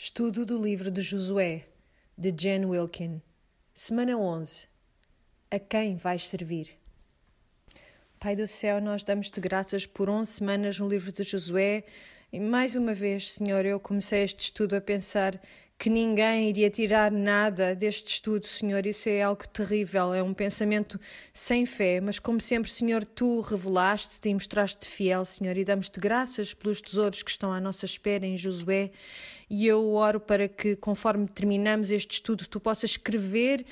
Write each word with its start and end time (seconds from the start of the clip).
Estudo 0.00 0.46
do 0.46 0.56
livro 0.56 0.92
de 0.92 1.00
Josué, 1.00 1.64
de 2.16 2.32
Jen 2.32 2.66
Wilkin. 2.66 3.20
Semana 3.74 4.16
11. 4.16 4.68
A 5.50 5.58
quem 5.58 5.96
vais 5.96 6.28
servir? 6.28 6.78
Pai 8.20 8.36
do 8.36 8.46
céu, 8.46 8.80
nós 8.80 9.02
damos-te 9.02 9.40
graças 9.40 9.86
por 9.86 10.08
11 10.08 10.30
semanas 10.30 10.78
no 10.78 10.88
livro 10.88 11.10
de 11.10 11.24
Josué. 11.24 11.82
E 12.32 12.38
mais 12.38 12.76
uma 12.76 12.94
vez, 12.94 13.32
Senhor, 13.32 13.66
eu 13.66 13.80
comecei 13.80 14.22
este 14.22 14.44
estudo 14.44 14.76
a 14.76 14.80
pensar 14.80 15.42
que 15.78 15.88
ninguém 15.88 16.48
iria 16.48 16.68
tirar 16.68 17.12
nada 17.12 17.72
deste 17.72 18.08
estudo, 18.08 18.44
Senhor. 18.44 18.84
Isso 18.84 19.08
é 19.08 19.22
algo 19.22 19.46
terrível, 19.46 20.12
é 20.12 20.20
um 20.20 20.34
pensamento 20.34 20.98
sem 21.32 21.64
fé. 21.64 22.00
Mas, 22.00 22.18
como 22.18 22.40
sempre, 22.40 22.68
Senhor, 22.68 23.04
tu 23.04 23.40
revelaste-te 23.40 24.28
e 24.28 24.34
mostraste-te 24.34 24.88
fiel, 24.88 25.24
Senhor, 25.24 25.56
e 25.56 25.64
damos-te 25.64 26.00
graças 26.00 26.52
pelos 26.52 26.80
tesouros 26.80 27.22
que 27.22 27.30
estão 27.30 27.52
à 27.52 27.60
nossa 27.60 27.84
espera 27.84 28.26
em 28.26 28.36
Josué. 28.36 28.90
E 29.48 29.68
eu 29.68 29.92
oro 29.92 30.18
para 30.18 30.48
que, 30.48 30.74
conforme 30.74 31.28
terminamos 31.28 31.92
este 31.92 32.14
estudo, 32.14 32.48
tu 32.48 32.58
possas 32.58 32.90
escrever 32.90 33.64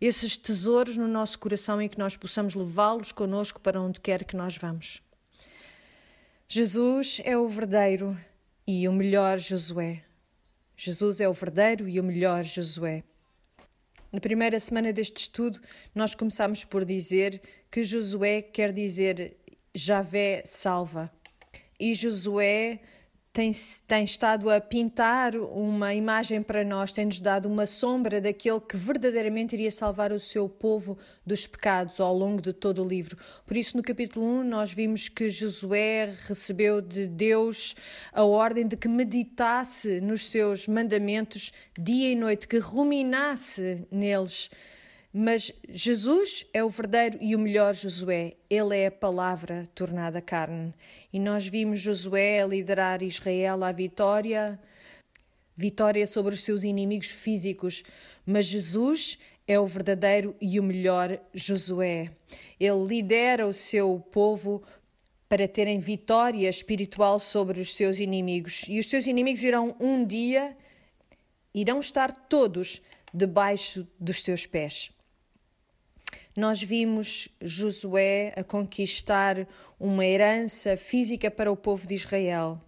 esses 0.00 0.38
tesouros 0.38 0.96
no 0.96 1.06
nosso 1.06 1.38
coração 1.38 1.82
e 1.82 1.90
que 1.90 1.98
nós 1.98 2.16
possamos 2.16 2.54
levá-los 2.54 3.12
conosco 3.12 3.60
para 3.60 3.78
onde 3.78 4.00
quer 4.00 4.24
que 4.24 4.34
nós 4.34 4.56
vamos. 4.56 5.02
Jesus 6.48 7.20
é 7.22 7.36
o 7.36 7.46
verdadeiro 7.46 8.16
e 8.66 8.88
o 8.88 8.92
melhor 8.94 9.38
Josué. 9.38 10.09
Jesus 10.82 11.20
é 11.20 11.28
o 11.28 11.34
verdadeiro 11.34 11.86
e 11.86 12.00
o 12.00 12.02
melhor 12.02 12.42
Josué. 12.42 13.04
Na 14.10 14.18
primeira 14.18 14.58
semana 14.58 14.90
deste 14.94 15.18
estudo, 15.18 15.60
nós 15.94 16.14
começamos 16.14 16.64
por 16.64 16.86
dizer 16.86 17.38
que 17.70 17.84
Josué 17.84 18.40
quer 18.40 18.72
dizer 18.72 19.36
Javé 19.74 20.42
salva. 20.46 21.12
E 21.78 21.94
Josué 21.94 22.80
tem, 23.32 23.52
tem 23.86 24.04
estado 24.04 24.50
a 24.50 24.60
pintar 24.60 25.36
uma 25.36 25.94
imagem 25.94 26.42
para 26.42 26.64
nós, 26.64 26.90
tem-nos 26.90 27.20
dado 27.20 27.46
uma 27.46 27.64
sombra 27.64 28.20
daquele 28.20 28.60
que 28.60 28.76
verdadeiramente 28.76 29.54
iria 29.54 29.70
salvar 29.70 30.10
o 30.12 30.18
seu 30.18 30.48
povo 30.48 30.98
dos 31.24 31.46
pecados 31.46 32.00
ao 32.00 32.12
longo 32.12 32.42
de 32.42 32.52
todo 32.52 32.82
o 32.82 32.86
livro. 32.86 33.16
Por 33.46 33.56
isso, 33.56 33.76
no 33.76 33.84
capítulo 33.84 34.26
1, 34.40 34.44
nós 34.44 34.72
vimos 34.72 35.08
que 35.08 35.30
Josué 35.30 36.12
recebeu 36.26 36.80
de 36.80 37.06
Deus 37.06 37.76
a 38.12 38.24
ordem 38.24 38.66
de 38.66 38.76
que 38.76 38.88
meditasse 38.88 40.00
nos 40.00 40.28
seus 40.28 40.66
mandamentos 40.66 41.52
dia 41.78 42.10
e 42.10 42.16
noite, 42.16 42.48
que 42.48 42.58
ruminasse 42.58 43.86
neles 43.92 44.50
mas 45.12 45.52
Jesus 45.68 46.46
é 46.54 46.62
o 46.62 46.68
verdadeiro 46.68 47.18
e 47.20 47.34
o 47.34 47.38
melhor 47.38 47.74
Josué. 47.74 48.34
Ele 48.48 48.76
é 48.76 48.86
a 48.86 48.92
palavra 48.92 49.68
tornada 49.74 50.20
carne. 50.20 50.72
E 51.12 51.18
nós 51.18 51.48
vimos 51.48 51.80
Josué 51.80 52.46
liderar 52.46 53.02
Israel 53.02 53.64
à 53.64 53.72
vitória, 53.72 54.60
vitória 55.56 56.06
sobre 56.06 56.34
os 56.34 56.44
seus 56.44 56.62
inimigos 56.62 57.08
físicos. 57.08 57.82
Mas 58.24 58.46
Jesus 58.46 59.18
é 59.48 59.58
o 59.58 59.66
verdadeiro 59.66 60.36
e 60.40 60.60
o 60.60 60.62
melhor 60.62 61.20
Josué. 61.34 62.12
Ele 62.60 62.84
lidera 62.86 63.48
o 63.48 63.52
seu 63.52 63.98
povo 64.12 64.62
para 65.28 65.48
terem 65.48 65.80
vitória 65.80 66.48
espiritual 66.48 67.18
sobre 67.18 67.60
os 67.60 67.74
seus 67.74 67.98
inimigos. 67.98 68.64
E 68.68 68.78
os 68.78 68.88
seus 68.88 69.08
inimigos 69.08 69.42
irão 69.42 69.74
um 69.80 70.04
dia, 70.04 70.56
irão 71.52 71.80
estar 71.80 72.12
todos 72.12 72.80
debaixo 73.12 73.84
dos 73.98 74.22
seus 74.22 74.46
pés. 74.46 74.92
Nós 76.36 76.62
vimos 76.62 77.28
Josué 77.40 78.32
a 78.36 78.44
conquistar 78.44 79.48
uma 79.80 80.06
herança 80.06 80.76
física 80.76 81.28
para 81.28 81.50
o 81.50 81.56
povo 81.56 81.88
de 81.88 81.94
Israel, 81.94 82.60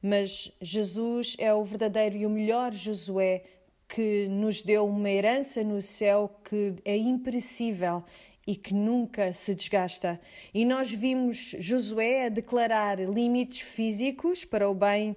mas 0.00 0.52
Jesus 0.60 1.34
é 1.38 1.52
o 1.52 1.64
verdadeiro 1.64 2.16
e 2.16 2.24
o 2.24 2.30
melhor 2.30 2.72
Josué 2.72 3.42
que 3.88 4.28
nos 4.28 4.62
deu 4.62 4.86
uma 4.86 5.10
herança 5.10 5.64
no 5.64 5.82
céu 5.82 6.40
que 6.44 6.76
é 6.84 6.96
imperecível 6.96 8.04
e 8.46 8.54
que 8.54 8.72
nunca 8.72 9.32
se 9.32 9.56
desgasta. 9.56 10.20
E 10.54 10.64
nós 10.64 10.92
vimos 10.92 11.56
Josué 11.58 12.26
a 12.26 12.28
declarar 12.28 13.00
limites 13.00 13.60
físicos 13.60 14.44
para 14.44 14.70
o 14.70 14.74
bem 14.74 15.16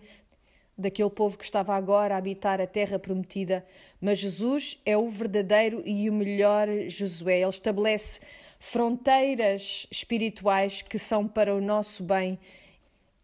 daquele 0.77 1.09
povo 1.09 1.37
que 1.37 1.43
estava 1.43 1.75
agora 1.75 2.15
a 2.15 2.17
habitar 2.17 2.59
a 2.59 2.67
terra 2.67 2.97
prometida, 2.97 3.65
mas 4.01 4.19
Jesus 4.19 4.79
é 4.85 4.97
o 4.97 5.09
verdadeiro 5.09 5.83
e 5.85 6.09
o 6.09 6.13
melhor 6.13 6.67
Josué. 6.87 7.41
Ele 7.41 7.49
estabelece 7.49 8.19
fronteiras 8.59 9.87
espirituais 9.91 10.81
que 10.81 10.97
são 10.97 11.27
para 11.27 11.53
o 11.53 11.61
nosso 11.61 12.03
bem 12.03 12.39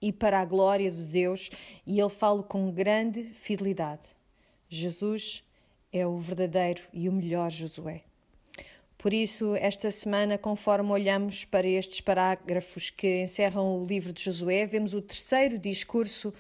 e 0.02 0.12
para 0.14 0.40
a 0.40 0.46
glória 0.46 0.90
de 0.90 1.06
Deus, 1.06 1.50
e 1.86 2.00
ele 2.00 2.10
fala 2.10 2.44
com 2.44 2.72
grande 2.72 3.24
fidelidade. 3.34 4.08
Jesus 4.70 5.44
é 5.92 6.06
o 6.06 6.18
verdadeiro 6.18 6.84
e 6.94 7.10
o 7.10 7.12
melhor 7.12 7.50
Josué. 7.52 8.04
Por 8.98 9.14
isso, 9.14 9.56
esta 9.56 9.90
semana, 9.90 10.38
conforme 10.38 10.92
olhamos 10.92 11.46
para 11.46 11.66
estes 11.66 12.02
parágrafos 12.02 12.90
que 12.90 13.22
encerram 13.22 13.82
o 13.82 13.86
livro 13.86 14.12
de 14.12 14.22
Josué, 14.22 14.66
vemos 14.66 14.94
o 14.94 15.02
terceiro 15.02 15.58
discurso 15.58 16.34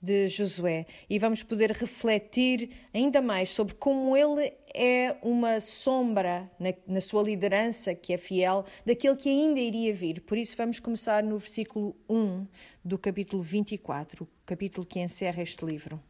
de 0.00 0.28
Josué 0.28 0.86
e 1.08 1.18
vamos 1.18 1.42
poder 1.42 1.72
refletir 1.72 2.70
ainda 2.92 3.20
mais 3.20 3.50
sobre 3.50 3.74
como 3.74 4.16
ele 4.16 4.52
é 4.74 5.16
uma 5.22 5.60
sombra 5.60 6.50
na, 6.58 6.72
na, 6.86 7.00
sua 7.00 7.22
liderança, 7.22 7.94
que 7.94 8.12
é 8.12 8.16
fiel, 8.16 8.64
daquele 8.86 9.16
que 9.16 9.28
ainda 9.28 9.60
iria 9.60 9.92
vir. 9.92 10.20
Por 10.22 10.38
isso, 10.38 10.56
vamos 10.56 10.80
começar 10.80 11.22
no 11.22 11.36
versículo 11.38 11.94
1 12.08 12.46
do 12.84 12.96
capítulo 12.96 13.42
24, 13.42 14.24
o 14.24 14.28
capítulo 14.46 14.86
que 14.86 15.00
encerra 15.00 15.42
este 15.42 15.64
livro. 15.64 16.00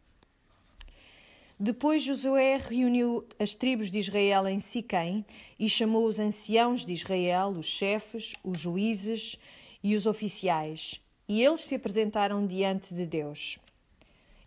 Depois 1.59 2.03
Josué 2.03 2.57
reuniu 2.57 3.27
as 3.39 3.55
tribos 3.55 3.91
de 3.91 3.99
Israel 3.99 4.47
em 4.49 4.61
Siquém 4.61 5.27
e 5.59 5.69
chamou 5.69 6.07
os 6.07 6.19
anciãos 6.19 6.87
de 6.87 6.93
Israel, 6.93 7.49
os 7.51 7.67
chefes, 7.67 8.35
os 8.43 8.59
juízes 8.59 9.37
e 9.83 9.95
os 9.95 10.07
oficiais. 10.07 11.03
E 11.29 11.43
eles 11.43 11.61
se 11.61 11.75
apresentaram 11.75 12.47
diante 12.47 12.95
de 12.95 13.05
Deus 13.05 13.59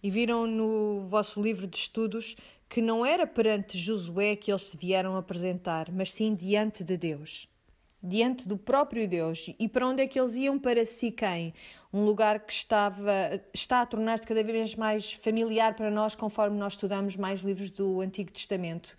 e 0.04 0.12
viram 0.12 0.46
no 0.46 1.08
vosso 1.08 1.42
livro 1.42 1.66
de 1.66 1.78
estudos 1.78 2.36
que 2.68 2.82
não 2.82 3.06
era 3.06 3.26
perante 3.26 3.78
Josué 3.78 4.36
que 4.36 4.52
eles 4.52 4.64
se 4.64 4.76
vieram 4.76 5.16
apresentar, 5.16 5.92
mas 5.92 6.12
sim 6.12 6.36
diante 6.36 6.84
de 6.84 6.98
Deus, 6.98 7.48
diante 8.02 8.48
do 8.48 8.58
próprio 8.58 9.08
Deus. 9.08 9.50
E 9.58 9.70
para 9.70 9.88
onde 9.88 10.02
é 10.02 10.08
que 10.08 10.20
eles 10.20 10.36
iam? 10.36 10.60
Para 10.60 10.84
Siquém, 10.84 11.54
um 11.94 12.04
lugar 12.04 12.40
que 12.40 12.52
estava, 12.52 13.40
está 13.54 13.82
a 13.82 13.86
tornar-se 13.86 14.26
cada 14.26 14.44
vez 14.44 14.76
mais 14.76 15.14
familiar 15.14 15.76
para 15.76 15.92
nós 15.92 16.16
conforme 16.16 16.58
nós 16.58 16.74
estudamos 16.74 17.16
mais 17.16 17.42
livros 17.42 17.70
do 17.70 18.02
Antigo 18.02 18.32
Testamento. 18.32 18.98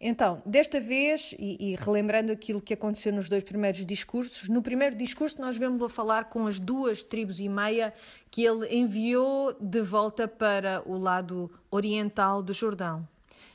Então, 0.00 0.40
desta 0.46 0.80
vez, 0.80 1.34
e, 1.36 1.72
e, 1.72 1.74
relembrando 1.74 2.30
aquilo 2.30 2.60
que 2.60 2.72
aconteceu 2.72 3.12
nos 3.12 3.28
dois 3.28 3.42
primeiros 3.42 3.84
discursos, 3.84 4.48
no 4.48 4.62
primeiro 4.62 4.94
discurso 4.94 5.40
nós 5.40 5.56
vemos 5.56 5.82
a 5.82 5.88
falar 5.88 6.26
com 6.26 6.46
as 6.46 6.60
duas 6.60 7.02
tribos 7.02 7.40
e 7.40 7.48
meia 7.48 7.92
que 8.30 8.44
ele 8.44 8.72
enviou 8.72 9.56
de 9.60 9.82
volta 9.82 10.28
para 10.28 10.82
o 10.86 10.96
lado 10.96 11.50
oriental 11.68 12.44
do 12.44 12.52
Jordão. 12.52 13.06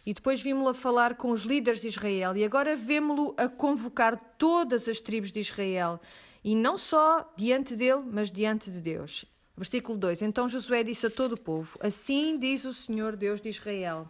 E 0.06 0.14
depois 0.14 0.42
vimos-lo 0.42 0.68
a 0.68 0.74
falar 0.74 1.16
com 1.16 1.32
os 1.32 1.44
líderes 1.44 1.80
de 1.80 1.88
Israel, 1.88 2.36
e 2.36 2.44
agora 2.44 2.76
vemos-lo 2.76 3.34
a 3.38 3.48
convocar 3.48 4.36
todas 4.38 4.90
as 4.90 5.00
tribos 5.00 5.32
de 5.32 5.40
Israel, 5.40 5.98
e 6.44 6.58
não 6.58 6.78
só 6.78 7.34
diante 7.38 7.74
dele, 7.74 8.04
mas 8.06 8.30
diante 8.30 8.70
de 8.70 8.82
Deus. 8.82 9.24
Versículo 9.56 9.98
2: 9.98 10.24
Então 10.24 10.50
Josué 10.50 10.84
disse 10.84 11.06
a 11.06 11.10
todo 11.10 11.34
o 11.34 11.40
povo: 11.40 11.80
Assim 11.80 12.38
diz 12.38 12.66
o 12.66 12.74
Senhor 12.74 13.16
Deus 13.16 13.40
de 13.40 13.48
Israel 13.48 14.10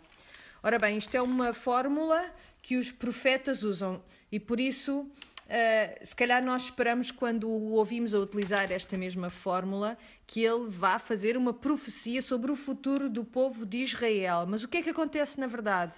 Ora 0.66 0.80
bem, 0.80 0.98
isto 0.98 1.14
é 1.14 1.22
uma 1.22 1.52
fórmula 1.52 2.34
que 2.62 2.78
os 2.78 2.90
profetas 2.90 3.64
usam 3.64 4.02
e 4.32 4.40
por 4.40 4.62
isso, 4.62 5.02
uh, 5.02 6.06
se 6.06 6.16
calhar 6.16 6.42
nós 6.46 6.64
esperamos 6.64 7.12
quando 7.12 7.50
o 7.50 7.74
ouvimos 7.74 8.16
a 8.16 8.20
utilizar 8.20 8.72
esta 8.72 8.98
mesma 8.98 9.30
fórmula 9.30 9.98
que 10.26 10.42
ele 10.42 10.70
vá 10.70 10.98
fazer 10.98 11.36
uma 11.36 11.54
profecia 11.54 12.22
sobre 12.22 12.50
o 12.50 12.56
futuro 12.56 13.10
do 13.10 13.26
povo 13.26 13.66
de 13.66 13.80
Israel. 13.80 14.46
Mas 14.48 14.64
o 14.64 14.70
que 14.70 14.78
é 14.78 14.82
que 14.82 14.92
acontece 14.92 15.38
na 15.38 15.48
verdade? 15.48 15.92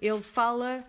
Ele 0.00 0.22
fala 0.22 0.82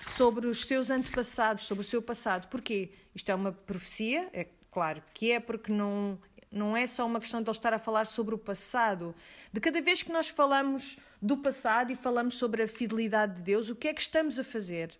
sobre 0.00 0.46
os 0.46 0.64
seus 0.64 0.90
antepassados, 0.90 1.64
sobre 1.64 1.84
o 1.84 1.86
seu 1.86 2.00
passado. 2.00 2.48
Porquê? 2.48 2.92
Isto 3.14 3.30
é 3.30 3.34
uma 3.34 3.52
profecia, 3.52 4.30
é 4.32 4.46
claro 4.70 5.02
que 5.12 5.32
é 5.32 5.38
porque 5.38 5.70
não 5.70 6.18
não 6.52 6.76
é 6.76 6.86
só 6.86 7.06
uma 7.06 7.18
questão 7.18 7.42
de 7.42 7.48
ele 7.48 7.56
estar 7.56 7.72
a 7.72 7.78
falar 7.78 8.06
sobre 8.06 8.34
o 8.34 8.38
passado. 8.38 9.14
De 9.52 9.60
cada 9.60 9.80
vez 9.80 10.02
que 10.02 10.12
nós 10.12 10.28
falamos 10.28 10.98
do 11.20 11.36
passado 11.38 11.90
e 11.90 11.96
falamos 11.96 12.34
sobre 12.34 12.62
a 12.62 12.68
fidelidade 12.68 13.36
de 13.36 13.42
Deus, 13.42 13.68
o 13.68 13.74
que 13.74 13.88
é 13.88 13.94
que 13.94 14.02
estamos 14.02 14.38
a 14.38 14.44
fazer? 14.44 14.96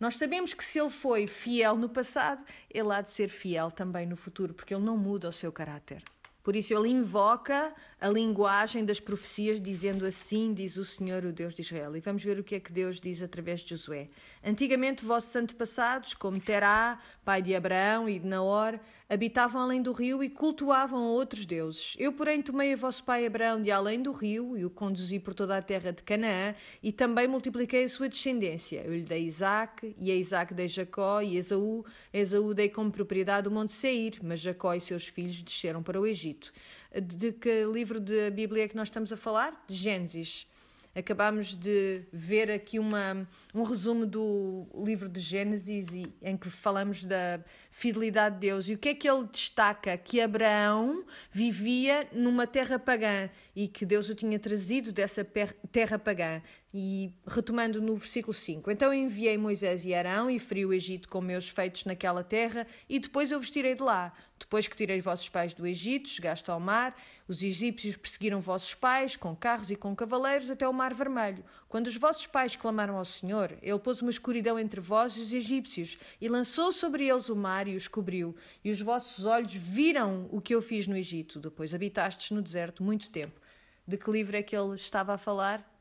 Nós 0.00 0.16
sabemos 0.16 0.52
que 0.52 0.64
se 0.64 0.80
ele 0.80 0.90
foi 0.90 1.28
fiel 1.28 1.76
no 1.76 1.88
passado, 1.88 2.44
ele 2.68 2.92
há 2.92 3.00
de 3.00 3.10
ser 3.12 3.28
fiel 3.28 3.70
também 3.70 4.04
no 4.04 4.16
futuro, 4.16 4.52
porque 4.52 4.74
ele 4.74 4.84
não 4.84 4.96
muda 4.96 5.28
o 5.28 5.32
seu 5.32 5.52
caráter. 5.52 6.02
Por 6.42 6.56
isso 6.56 6.74
ele 6.74 6.88
invoca 6.88 7.72
a 8.00 8.08
linguagem 8.08 8.84
das 8.84 8.98
profecias, 8.98 9.62
dizendo 9.62 10.04
assim 10.04 10.52
diz 10.52 10.76
o 10.76 10.84
Senhor, 10.84 11.24
o 11.24 11.32
Deus 11.32 11.54
de 11.54 11.62
Israel. 11.62 11.96
E 11.96 12.00
vamos 12.00 12.24
ver 12.24 12.36
o 12.38 12.42
que 12.42 12.56
é 12.56 12.60
que 12.60 12.72
Deus 12.72 13.00
diz 13.00 13.22
através 13.22 13.60
de 13.60 13.70
Josué. 13.70 14.08
Antigamente, 14.44 15.04
vossos 15.04 15.34
antepassados, 15.36 16.14
como 16.14 16.40
Terá, 16.40 16.98
pai 17.24 17.40
de 17.40 17.54
Abraão 17.54 18.08
e 18.08 18.18
de 18.18 18.26
Naor, 18.26 18.80
habitavam 19.12 19.60
além 19.60 19.82
do 19.82 19.92
rio 19.92 20.24
e 20.24 20.30
cultuavam 20.30 20.98
a 20.98 21.10
outros 21.10 21.44
deuses. 21.44 21.94
Eu, 21.98 22.14
porém, 22.14 22.40
tomei 22.40 22.72
a 22.72 22.76
vosso 22.76 23.04
pai 23.04 23.26
Abraão 23.26 23.60
de 23.60 23.70
além 23.70 24.02
do 24.02 24.10
rio 24.10 24.56
e 24.56 24.64
o 24.64 24.70
conduzi 24.70 25.18
por 25.18 25.34
toda 25.34 25.54
a 25.54 25.60
terra 25.60 25.92
de 25.92 26.02
Canaã 26.02 26.54
e 26.82 26.90
também 26.90 27.28
multipliquei 27.28 27.84
a 27.84 27.88
sua 27.90 28.08
descendência. 28.08 28.80
Eu 28.82 28.94
lhe 28.94 29.02
dei 29.02 29.24
Isaac, 29.24 29.94
e 29.98 30.10
a 30.10 30.14
Isaac 30.14 30.54
dei 30.54 30.66
Jacó 30.66 31.20
e 31.20 31.36
Esaú. 31.36 31.84
Esaú 32.10 32.54
dei 32.54 32.70
como 32.70 32.90
propriedade 32.90 33.48
o 33.48 33.50
monte 33.50 33.72
Seir, 33.72 34.18
mas 34.22 34.40
Jacó 34.40 34.72
e 34.72 34.80
seus 34.80 35.06
filhos 35.06 35.42
desceram 35.42 35.82
para 35.82 36.00
o 36.00 36.06
Egito. 36.06 36.50
De 36.98 37.32
que 37.32 37.66
livro 37.66 38.00
da 38.00 38.30
Bíblia 38.30 38.64
é 38.64 38.68
que 38.68 38.76
nós 38.76 38.88
estamos 38.88 39.12
a 39.12 39.16
falar? 39.16 39.62
De 39.68 39.74
Gênesis. 39.74 40.50
Acabámos 40.94 41.54
de 41.54 42.02
ver 42.12 42.50
aqui 42.50 42.78
uma, 42.78 43.26
um 43.54 43.62
resumo 43.62 44.04
do 44.04 44.66
livro 44.84 45.08
de 45.08 45.20
Gênesis 45.20 45.88
em 46.20 46.36
que 46.36 46.50
falamos 46.50 47.02
da 47.02 47.40
fidelidade 47.70 48.34
de 48.34 48.40
Deus. 48.42 48.68
E 48.68 48.74
o 48.74 48.78
que 48.78 48.90
é 48.90 48.94
que 48.94 49.08
ele 49.08 49.26
destaca? 49.26 49.96
Que 49.96 50.20
Abraão 50.20 51.04
vivia 51.30 52.06
numa 52.12 52.46
terra 52.46 52.78
pagã 52.78 53.30
e 53.56 53.68
que 53.68 53.86
Deus 53.86 54.10
o 54.10 54.14
tinha 54.14 54.38
trazido 54.38 54.92
dessa 54.92 55.26
terra 55.70 55.98
pagã. 55.98 56.42
E 56.74 57.12
retomando 57.26 57.82
no 57.82 57.94
versículo 57.94 58.32
5: 58.32 58.70
Então 58.70 58.94
enviei 58.94 59.36
Moisés 59.36 59.84
e 59.84 59.92
Arão 59.92 60.30
e 60.30 60.38
feri 60.38 60.64
o 60.64 60.72
Egito 60.72 61.06
com 61.06 61.20
meus 61.20 61.48
feitos 61.48 61.84
naquela 61.84 62.24
terra, 62.24 62.66
e 62.88 62.98
depois 62.98 63.30
eu 63.30 63.38
vos 63.38 63.50
tirei 63.50 63.74
de 63.74 63.82
lá. 63.82 64.10
Depois 64.38 64.66
que 64.66 64.76
tirei 64.76 64.98
vossos 65.00 65.28
pais 65.28 65.52
do 65.52 65.66
Egito, 65.66 66.08
chegaste 66.08 66.50
ao 66.50 66.58
mar, 66.58 66.96
os 67.28 67.42
egípcios 67.42 67.96
perseguiram 67.96 68.40
vossos 68.40 68.74
pais 68.74 69.16
com 69.16 69.36
carros 69.36 69.70
e 69.70 69.76
com 69.76 69.94
cavaleiros 69.94 70.50
até 70.50 70.66
o 70.66 70.72
mar 70.72 70.94
vermelho. 70.94 71.44
Quando 71.68 71.88
os 71.88 71.96
vossos 71.96 72.26
pais 72.26 72.56
clamaram 72.56 72.96
ao 72.96 73.04
Senhor, 73.04 73.56
ele 73.62 73.78
pôs 73.78 74.00
uma 74.00 74.10
escuridão 74.10 74.58
entre 74.58 74.80
vós 74.80 75.14
e 75.16 75.20
os 75.20 75.32
egípcios, 75.32 75.98
e 76.20 76.28
lançou 76.28 76.72
sobre 76.72 77.06
eles 77.06 77.28
o 77.28 77.36
mar 77.36 77.68
e 77.68 77.76
os 77.76 77.86
cobriu. 77.86 78.34
E 78.64 78.70
os 78.70 78.80
vossos 78.80 79.26
olhos 79.26 79.54
viram 79.54 80.26
o 80.32 80.40
que 80.40 80.54
eu 80.54 80.62
fiz 80.62 80.86
no 80.86 80.96
Egito. 80.96 81.38
Depois 81.38 81.74
habitastes 81.74 82.30
no 82.30 82.42
deserto 82.42 82.82
muito 82.82 83.10
tempo. 83.10 83.40
De 83.86 83.98
que 83.98 84.10
livro 84.10 84.36
é 84.36 84.42
que 84.42 84.56
ele 84.56 84.74
estava 84.74 85.14
a 85.14 85.18
falar? 85.18 85.71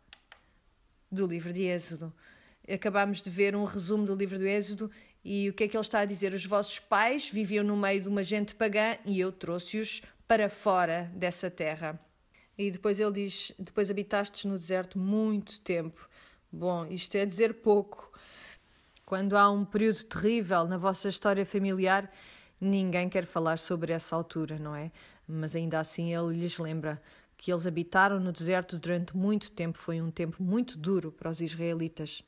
Do 1.11 1.25
livro 1.27 1.51
de 1.51 1.63
Êxodo. 1.63 2.13
Acabámos 2.71 3.21
de 3.21 3.29
ver 3.29 3.55
um 3.55 3.65
resumo 3.65 4.05
do 4.05 4.15
livro 4.15 4.37
do 4.37 4.47
Êxodo 4.47 4.89
e 5.23 5.49
o 5.49 5.53
que 5.53 5.65
é 5.65 5.67
que 5.67 5.75
ele 5.75 5.81
está 5.81 5.99
a 5.99 6.05
dizer? 6.05 6.33
Os 6.33 6.45
vossos 6.45 6.79
pais 6.79 7.29
viviam 7.29 7.63
no 7.63 7.75
meio 7.75 8.01
de 8.01 8.07
uma 8.07 8.23
gente 8.23 8.55
pagã 8.55 8.97
e 9.05 9.19
eu 9.19 9.31
trouxe-os 9.31 10.01
para 10.27 10.49
fora 10.49 11.11
dessa 11.13 11.49
terra. 11.49 11.99
E 12.57 12.71
depois 12.71 12.99
ele 12.99 13.11
diz: 13.11 13.51
Depois 13.57 13.91
habitastes 13.91 14.45
no 14.45 14.57
deserto 14.57 14.97
muito 14.97 15.59
tempo. 15.59 16.07
Bom, 16.51 16.85
isto 16.87 17.15
é 17.15 17.25
dizer 17.25 17.55
pouco. 17.55 18.11
Quando 19.05 19.37
há 19.37 19.49
um 19.49 19.65
período 19.65 20.03
terrível 20.05 20.65
na 20.65 20.77
vossa 20.77 21.09
história 21.09 21.45
familiar, 21.45 22.09
ninguém 22.59 23.09
quer 23.09 23.25
falar 23.25 23.57
sobre 23.57 23.91
essa 23.91 24.15
altura, 24.15 24.57
não 24.57 24.75
é? 24.75 24.91
Mas 25.27 25.55
ainda 25.55 25.79
assim 25.79 26.15
ele 26.15 26.39
lhes 26.39 26.57
lembra: 26.57 27.01
que 27.41 27.51
eles 27.51 27.65
habitaram 27.65 28.19
no 28.19 28.31
deserto 28.31 28.77
durante 28.77 29.17
muito 29.17 29.51
tempo. 29.51 29.75
Foi 29.75 29.99
um 29.99 30.11
tempo 30.11 30.43
muito 30.43 30.77
duro 30.77 31.11
para 31.11 31.27
os 31.27 31.41
israelitas. 31.41 32.23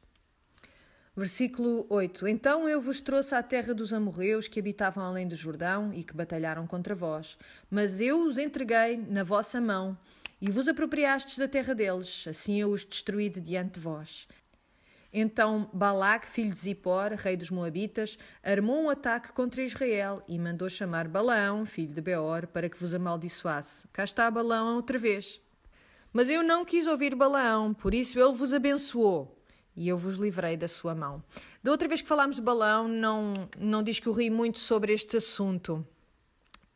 Versículo 1.16 1.86
8: 1.88 2.28
Então 2.28 2.68
eu 2.68 2.82
vos 2.82 3.00
trouxe 3.00 3.36
à 3.36 3.44
terra 3.44 3.76
dos 3.76 3.94
amorreus 3.94 4.48
que 4.48 4.60
habitavam 4.60 5.04
além 5.04 5.28
do 5.28 5.36
Jordão 5.36 5.94
e 5.94 6.04
que 6.04 6.16
batalharam 6.16 6.66
contra 6.66 6.96
vós. 6.96 7.38
Mas 7.70 8.02
eu 8.02 8.26
os 8.26 8.40
entreguei 8.40 8.98
na 8.98 9.22
vossa 9.22 9.62
mão 9.62 9.96
e 10.42 10.50
vos 10.50 10.68
apropriastes 10.68 11.38
da 11.38 11.48
terra 11.48 11.76
deles. 11.76 12.26
Assim 12.28 12.60
eu 12.60 12.72
os 12.72 12.84
destruí 12.84 13.30
de 13.30 13.40
diante 13.40 13.76
de 13.76 13.82
vós. 13.82 14.28
Então 15.14 15.70
Balac, 15.72 16.28
filho 16.28 16.50
de 16.50 16.58
Zippor, 16.58 17.14
rei 17.16 17.38
dos 17.38 17.52
Moabitas, 17.52 18.18
armou 18.42 18.82
um 18.82 18.90
ataque 18.90 19.32
contra 19.32 19.62
Israel 19.62 20.24
e 20.28 20.40
mandou 20.40 20.68
chamar 20.68 21.08
Balaão, 21.08 21.66
filho 21.68 21.94
de 21.94 22.02
Beor, 22.02 22.48
para 22.48 22.68
que 22.68 22.78
vos 22.78 22.96
amaldiçoasse. 22.96 23.88
Cá 23.94 24.04
está 24.04 24.32
Balaão 24.32 24.76
outra 24.76 24.98
vez. 24.98 25.40
Mas 26.12 26.30
eu 26.30 26.42
não 26.42 26.66
quis 26.66 26.88
ouvir 26.88 27.14
Balaão, 27.14 27.74
por 27.76 27.94
isso 27.94 28.20
ele 28.20 28.34
vos 28.34 28.54
abençoou 28.54 29.40
e 29.76 29.88
eu 29.88 29.98
vos 29.98 30.16
livrei 30.18 30.58
da 30.58 30.68
sua 30.68 30.96
mão. 30.96 31.24
Da 31.62 31.72
outra 31.72 31.88
vez 31.88 32.02
que 32.02 32.08
falámos 32.08 32.36
de 32.36 32.42
Balaão, 32.42 32.88
não, 32.88 33.50
não 33.58 33.84
discorri 33.84 34.30
muito 34.30 34.60
sobre 34.60 34.94
este 34.94 35.18
assunto. 35.18 35.86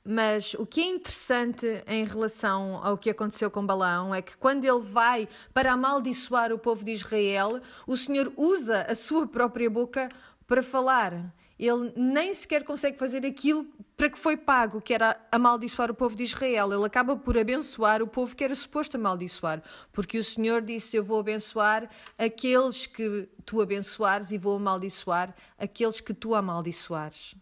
Mas 0.09 0.54
o 0.54 0.65
que 0.65 0.80
é 0.80 0.86
interessante 0.86 1.83
em 1.86 2.06
relação 2.06 2.80
ao 2.81 2.98
que 2.98 3.09
aconteceu 3.09 3.51
com 3.51 3.65
Balaão 3.65 4.15
é 4.15 4.21
que 4.21 4.38
quando 4.38 4.63
ele 4.63 4.80
vai 4.80 5.27
para 5.54 5.74
amaldiçoar 5.74 6.54
o 6.54 6.57
povo 6.57 6.86
de 6.86 6.94
Israel, 6.94 7.59
o 7.86 7.98
Senhor 7.98 8.31
usa 8.38 8.83
a 8.83 8.95
sua 8.95 9.27
própria 9.27 9.69
boca 9.69 10.07
para 10.48 10.63
falar. 10.63 11.36
Ele 11.59 11.92
nem 11.98 12.33
sequer 12.33 12.63
consegue 12.63 12.98
fazer 12.98 13.25
aquilo 13.25 13.68
para 13.98 14.09
que 14.09 14.18
foi 14.18 14.38
pago, 14.38 14.80
que 14.80 14.94
era 14.94 15.19
amaldiçoar 15.30 15.92
o 15.92 15.94
povo 15.94 16.15
de 16.15 16.24
Israel. 16.24 16.71
Ele 16.71 16.86
acaba 16.86 17.18
por 17.18 17.38
abençoar 17.38 18.01
o 18.01 18.07
povo 18.07 18.33
que 18.33 18.45
era 18.45 18.56
suposto 18.56 18.95
amaldiçoar, 18.95 19.62
porque 19.92 20.18
o 20.18 20.24
Senhor 20.24 20.62
disse: 20.62 20.95
Eu 20.95 21.04
vou 21.04 21.19
abençoar 21.19 21.89
aqueles 22.18 22.88
que 22.88 23.27
tu 23.45 23.62
abençoares 23.62 24.31
e 24.31 24.38
vou 24.38 24.56
amaldiçoar 24.56 25.36
aqueles 25.59 26.00
que 26.00 26.13
tu 26.13 26.33
amaldiçoares. 26.33 27.36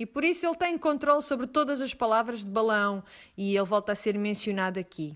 E 0.00 0.06
por 0.06 0.24
isso 0.24 0.46
ele 0.46 0.54
tem 0.54 0.78
controle 0.78 1.20
sobre 1.20 1.46
todas 1.46 1.78
as 1.82 1.92
palavras 1.92 2.42
de 2.42 2.50
Balão 2.50 3.04
e 3.36 3.54
ele 3.54 3.66
volta 3.66 3.92
a 3.92 3.94
ser 3.94 4.16
mencionado 4.16 4.80
aqui. 4.80 5.14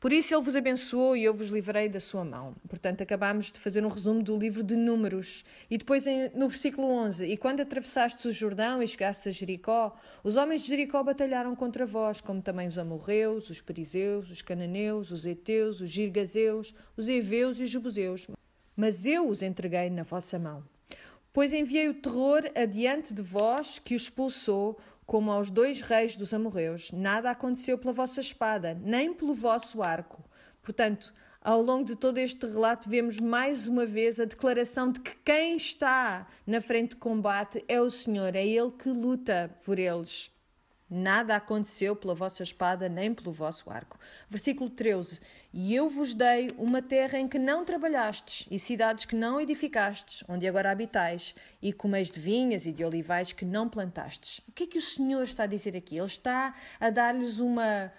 Por 0.00 0.12
isso 0.12 0.34
ele 0.34 0.42
vos 0.42 0.56
abençoou 0.56 1.16
e 1.16 1.22
eu 1.22 1.32
vos 1.32 1.50
livrei 1.50 1.88
da 1.88 2.00
sua 2.00 2.24
mão. 2.24 2.52
Portanto, 2.68 3.00
acabamos 3.00 3.52
de 3.52 3.60
fazer 3.60 3.86
um 3.86 3.88
resumo 3.88 4.24
do 4.24 4.36
livro 4.36 4.64
de 4.64 4.74
Números. 4.74 5.44
E 5.70 5.78
depois 5.78 6.04
no 6.34 6.48
versículo 6.48 6.88
11: 6.88 7.26
E 7.26 7.36
quando 7.36 7.60
atravessastes 7.60 8.24
o 8.24 8.32
Jordão 8.32 8.82
e 8.82 8.88
chegastes 8.88 9.28
a 9.28 9.30
Jericó, 9.30 9.96
os 10.24 10.36
homens 10.36 10.62
de 10.62 10.66
Jericó 10.66 11.00
batalharam 11.04 11.54
contra 11.54 11.86
vós, 11.86 12.20
como 12.20 12.42
também 12.42 12.66
os 12.66 12.76
amorreus, 12.76 13.50
os 13.50 13.60
perizeus, 13.60 14.28
os 14.32 14.42
cananeus, 14.42 15.12
os 15.12 15.24
heteus, 15.24 15.80
os 15.80 15.88
girgazeus, 15.88 16.74
os 16.96 17.08
heveus 17.08 17.60
e 17.60 17.62
os 17.62 17.70
jebuseus. 17.70 18.26
Mas 18.74 19.06
eu 19.06 19.28
os 19.28 19.42
entreguei 19.42 19.88
na 19.90 20.02
vossa 20.02 20.40
mão. 20.40 20.73
Pois 21.34 21.52
enviei 21.52 21.88
o 21.88 21.94
terror 21.94 22.48
adiante 22.54 23.12
de 23.12 23.20
vós 23.20 23.80
que 23.80 23.92
o 23.92 23.96
expulsou, 23.96 24.78
como 25.04 25.32
aos 25.32 25.50
dois 25.50 25.80
reis 25.80 26.14
dos 26.14 26.32
amorreus. 26.32 26.92
Nada 26.92 27.28
aconteceu 27.28 27.76
pela 27.76 27.92
vossa 27.92 28.20
espada, 28.20 28.78
nem 28.80 29.12
pelo 29.12 29.34
vosso 29.34 29.82
arco. 29.82 30.22
Portanto, 30.62 31.12
ao 31.40 31.60
longo 31.60 31.84
de 31.86 31.96
todo 31.96 32.18
este 32.18 32.46
relato, 32.46 32.88
vemos 32.88 33.18
mais 33.18 33.66
uma 33.66 33.84
vez 33.84 34.20
a 34.20 34.26
declaração 34.26 34.92
de 34.92 35.00
que 35.00 35.16
quem 35.24 35.56
está 35.56 36.24
na 36.46 36.60
frente 36.60 36.90
de 36.90 36.96
combate 36.98 37.64
é 37.66 37.80
o 37.80 37.90
Senhor, 37.90 38.36
é 38.36 38.46
Ele 38.46 38.70
que 38.70 38.88
luta 38.88 39.50
por 39.64 39.76
eles. 39.76 40.30
Nada 40.88 41.36
aconteceu 41.36 41.96
pela 41.96 42.14
vossa 42.14 42.42
espada 42.42 42.88
nem 42.88 43.14
pelo 43.14 43.32
vosso 43.32 43.70
arco. 43.70 43.98
Versículo 44.28 44.68
13: 44.68 45.20
E 45.52 45.74
eu 45.74 45.88
vos 45.88 46.12
dei 46.12 46.50
uma 46.58 46.82
terra 46.82 47.18
em 47.18 47.26
que 47.26 47.38
não 47.38 47.64
trabalhastes, 47.64 48.46
e 48.50 48.58
cidades 48.58 49.06
que 49.06 49.16
não 49.16 49.40
edificastes, 49.40 50.22
onde 50.28 50.46
agora 50.46 50.70
habitais, 50.70 51.34
e 51.62 51.72
comeis 51.72 52.10
de 52.10 52.20
vinhas 52.20 52.66
e 52.66 52.72
de 52.72 52.84
olivais 52.84 53.32
que 53.32 53.44
não 53.44 53.68
plantastes. 53.68 54.40
O 54.46 54.52
que 54.52 54.64
é 54.64 54.66
que 54.66 54.78
o 54.78 54.82
Senhor 54.82 55.22
está 55.22 55.44
a 55.44 55.46
dizer 55.46 55.74
aqui? 55.74 55.96
Ele 55.96 56.06
está 56.06 56.54
a 56.78 56.90
dar-lhes 56.90 57.38
uma 57.38 57.90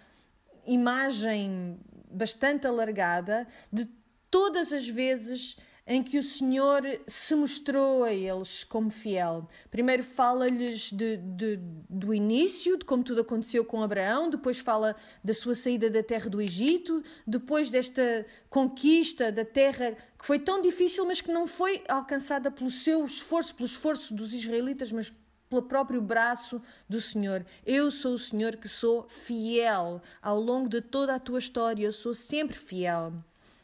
imagem 0.65 1.79
bastante 2.12 2.67
alargada 2.67 3.48
de 3.71 3.86
todas 4.29 4.71
as 4.71 4.88
vezes 4.88 5.57
em 5.88 6.01
que 6.01 6.18
o 6.18 6.24
Senhor 6.24 6.82
se 7.06 7.36
mostrou 7.36 8.04
a 8.04 8.12
eles 8.12 8.63
como 8.63 8.89
fiel. 8.89 9.48
Primeiro 9.70 10.04
fala-lhes 10.04 10.92
de, 10.92 11.18
de, 11.18 11.60
do 11.88 12.12
início, 12.12 12.77
de 12.77 12.84
como 12.84 13.04
tudo 13.04 13.22
aconteceu 13.22 13.63
com 13.63 13.84
Abraão, 13.84 14.30
depois 14.30 14.58
fala 14.58 14.96
da 15.24 15.34
sua 15.34 15.54
saída 15.54 15.88
da 15.88 16.01
terra 16.01 16.27
do 16.27 16.42
Egito, 16.42 17.04
depois 17.25 17.70
desta 17.70 18.25
conquista 18.50 19.32
da 19.32 19.46
terra 19.46 19.96
que 20.18 20.25
foi 20.25 20.39
tão 20.39 20.60
difícil, 20.60 21.06
mas 21.06 21.22
que 21.22 21.32
não 21.32 21.46
foi 21.46 21.84
alcançada 21.88 22.50
pelo 22.50 22.72
seu 22.72 23.06
esforço, 23.06 23.54
pelo 23.54 23.68
esforço 23.68 24.12
dos 24.12 24.34
israelitas, 24.34 24.92
mas 24.92 25.13
pelo 25.48 25.62
próprio 25.62 26.01
braço 26.01 26.60
do 26.89 27.00
Senhor. 27.00 27.46
Eu 27.63 27.92
sou 27.92 28.15
o 28.15 28.20
Senhor 28.20 28.56
que 28.56 28.68
sou 28.68 29.08
fiel 29.08 30.01
ao 30.20 30.39
longo 30.39 30.68
de 30.68 30.82
toda 30.82 31.13
a 31.13 31.20
tua 31.20 31.38
história, 31.38 31.86
eu 31.86 31.94
sou 31.94 32.15
sempre 32.15 32.58
fiel. 32.58 33.13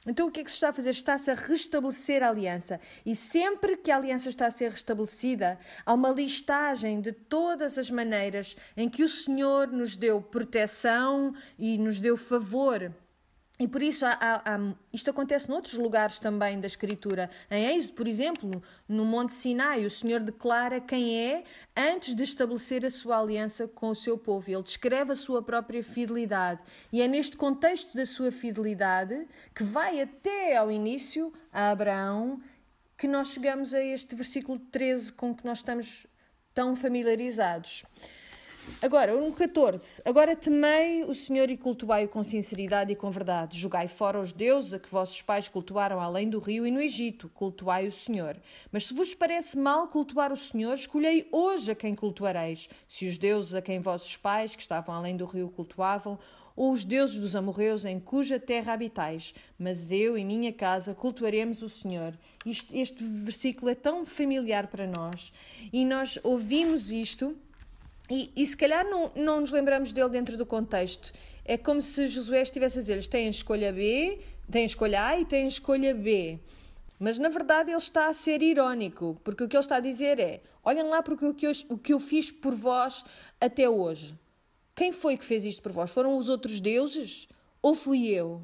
Então 0.05 0.27
o 0.27 0.31
que 0.31 0.39
é 0.39 0.43
que 0.43 0.49
se 0.49 0.55
está 0.55 0.69
a 0.69 0.73
fazer? 0.73 0.89
Está-se 0.89 1.29
a 1.29 1.35
restabelecer 1.35 2.23
a 2.23 2.29
aliança. 2.29 2.79
E 3.05 3.15
sempre 3.15 3.77
que 3.77 3.91
a 3.91 3.97
aliança 3.97 4.29
está 4.29 4.47
a 4.47 4.51
ser 4.51 4.71
restabelecida, 4.71 5.59
há 5.85 5.93
uma 5.93 6.09
listagem 6.09 6.99
de 6.99 7.11
todas 7.11 7.77
as 7.77 7.91
maneiras 7.91 8.55
em 8.75 8.89
que 8.89 9.03
o 9.03 9.09
Senhor 9.09 9.67
nos 9.67 9.95
deu 9.95 10.19
proteção 10.19 11.35
e 11.57 11.77
nos 11.77 11.99
deu 11.99 12.17
favor. 12.17 12.91
E 13.61 13.67
por 13.67 13.83
isso 13.83 14.07
há, 14.07 14.17
há, 14.19 14.55
há, 14.55 14.73
isto 14.91 15.11
acontece 15.11 15.47
noutros 15.47 15.75
lugares 15.75 16.17
também 16.17 16.59
da 16.59 16.65
Escritura. 16.65 17.29
Em 17.47 17.75
Êxodo, 17.75 17.93
por 17.93 18.07
exemplo, 18.07 18.63
no 18.89 19.05
Monte 19.05 19.35
Sinai, 19.35 19.85
o 19.85 19.89
Senhor 19.89 20.19
declara 20.19 20.81
quem 20.81 21.15
é 21.15 21.43
antes 21.77 22.15
de 22.15 22.23
estabelecer 22.23 22.83
a 22.83 22.89
sua 22.89 23.19
aliança 23.19 23.67
com 23.67 23.89
o 23.89 23.95
seu 23.95 24.17
povo. 24.17 24.49
Ele 24.49 24.63
descreve 24.63 25.11
a 25.11 25.15
sua 25.15 25.43
própria 25.43 25.83
fidelidade. 25.83 26.59
E 26.91 27.03
é 27.03 27.07
neste 27.07 27.37
contexto 27.37 27.95
da 27.95 28.03
sua 28.03 28.31
fidelidade 28.31 29.27
que 29.53 29.63
vai 29.63 30.01
até 30.01 30.57
ao 30.57 30.71
início 30.71 31.31
a 31.53 31.69
Abraão 31.69 32.41
que 32.97 33.07
nós 33.07 33.27
chegamos 33.27 33.75
a 33.75 33.83
este 33.83 34.15
versículo 34.15 34.57
13 34.57 35.13
com 35.13 35.35
que 35.35 35.45
nós 35.45 35.59
estamos 35.59 36.07
tão 36.51 36.75
familiarizados. 36.75 37.85
Agora, 38.79 39.15
no 39.15 39.33
14. 39.33 40.01
Agora 40.05 40.35
temei 40.35 41.03
o 41.03 41.13
Senhor 41.13 41.49
e 41.49 41.57
cultuai-o 41.57 42.07
com 42.07 42.23
sinceridade 42.23 42.91
e 42.91 42.95
com 42.95 43.09
verdade. 43.09 43.59
Jogai 43.59 43.87
fora 43.87 44.19
os 44.19 44.31
deuses 44.31 44.73
a 44.73 44.79
que 44.79 44.89
vossos 44.89 45.21
pais 45.21 45.47
cultuaram 45.47 45.99
além 45.99 46.29
do 46.29 46.39
rio 46.39 46.65
e 46.65 46.71
no 46.71 46.79
Egito. 46.79 47.29
Cultuai 47.29 47.87
o 47.87 47.91
Senhor. 47.91 48.37
Mas 48.71 48.85
se 48.85 48.93
vos 48.93 49.13
parece 49.13 49.57
mal 49.57 49.87
cultuar 49.87 50.31
o 50.31 50.37
Senhor, 50.37 50.73
escolhei 50.73 51.27
hoje 51.31 51.71
a 51.71 51.75
quem 51.75 51.95
cultuareis. 51.95 52.69
Se 52.87 53.07
os 53.07 53.17
deuses 53.17 53.53
a 53.53 53.61
quem 53.61 53.79
vossos 53.79 54.15
pais, 54.17 54.55
que 54.55 54.61
estavam 54.61 54.93
além 54.95 55.17
do 55.17 55.25
rio, 55.25 55.49
cultuavam, 55.49 56.19
ou 56.55 56.71
os 56.71 56.83
deuses 56.83 57.19
dos 57.19 57.35
amorreus 57.35 57.85
em 57.85 57.99
cuja 57.99 58.39
terra 58.39 58.73
habitais. 58.73 59.33
Mas 59.57 59.91
eu 59.91 60.17
e 60.17 60.23
minha 60.23 60.53
casa 60.53 60.93
cultuaremos 60.93 61.61
o 61.61 61.69
Senhor. 61.69 62.13
Este, 62.45 62.77
este 62.77 63.03
versículo 63.03 63.71
é 63.71 63.75
tão 63.75 64.05
familiar 64.05 64.67
para 64.67 64.87
nós 64.87 65.33
e 65.71 65.85
nós 65.85 66.19
ouvimos 66.23 66.91
isto 66.91 67.35
e, 68.11 68.29
e 68.35 68.45
se 68.45 68.57
calhar 68.57 68.85
não, 68.85 69.09
não 69.15 69.39
nos 69.39 69.51
lembramos 69.51 69.93
dele 69.93 70.09
dentro 70.09 70.35
do 70.35 70.45
contexto. 70.45 71.13
É 71.45 71.57
como 71.57 71.81
se 71.81 72.09
Josué 72.09 72.41
estivesse 72.41 72.77
a 72.77 72.81
dizer: 72.81 72.93
eles 72.93 73.07
têm 73.07 73.29
escolha 73.29 73.71
B, 73.71 74.19
têm 74.51 74.65
escolha 74.65 75.05
A 75.05 75.17
e 75.17 75.25
têm 75.25 75.47
escolha 75.47 75.93
B. 75.95 76.37
Mas 76.99 77.17
na 77.17 77.29
verdade 77.29 77.71
ele 77.71 77.77
está 77.77 78.09
a 78.09 78.13
ser 78.13 78.41
irónico, 78.41 79.17
porque 79.23 79.45
o 79.45 79.47
que 79.47 79.55
ele 79.55 79.63
está 79.63 79.77
a 79.77 79.79
dizer 79.79 80.19
é: 80.19 80.41
olhem 80.61 80.83
lá 80.83 81.01
para 81.01 81.13
o 81.13 81.33
que 81.33 81.47
eu, 81.47 81.51
o 81.69 81.77
que 81.77 81.93
eu 81.93 82.01
fiz 82.01 82.29
por 82.29 82.53
vós 82.53 83.05
até 83.39 83.69
hoje. 83.69 84.13
Quem 84.75 84.91
foi 84.91 85.15
que 85.15 85.23
fez 85.23 85.45
isto 85.45 85.61
por 85.61 85.71
vós? 85.71 85.89
Foram 85.89 86.17
os 86.17 86.27
outros 86.27 86.59
deuses? 86.59 87.29
Ou 87.61 87.73
fui 87.73 88.07
eu? 88.07 88.41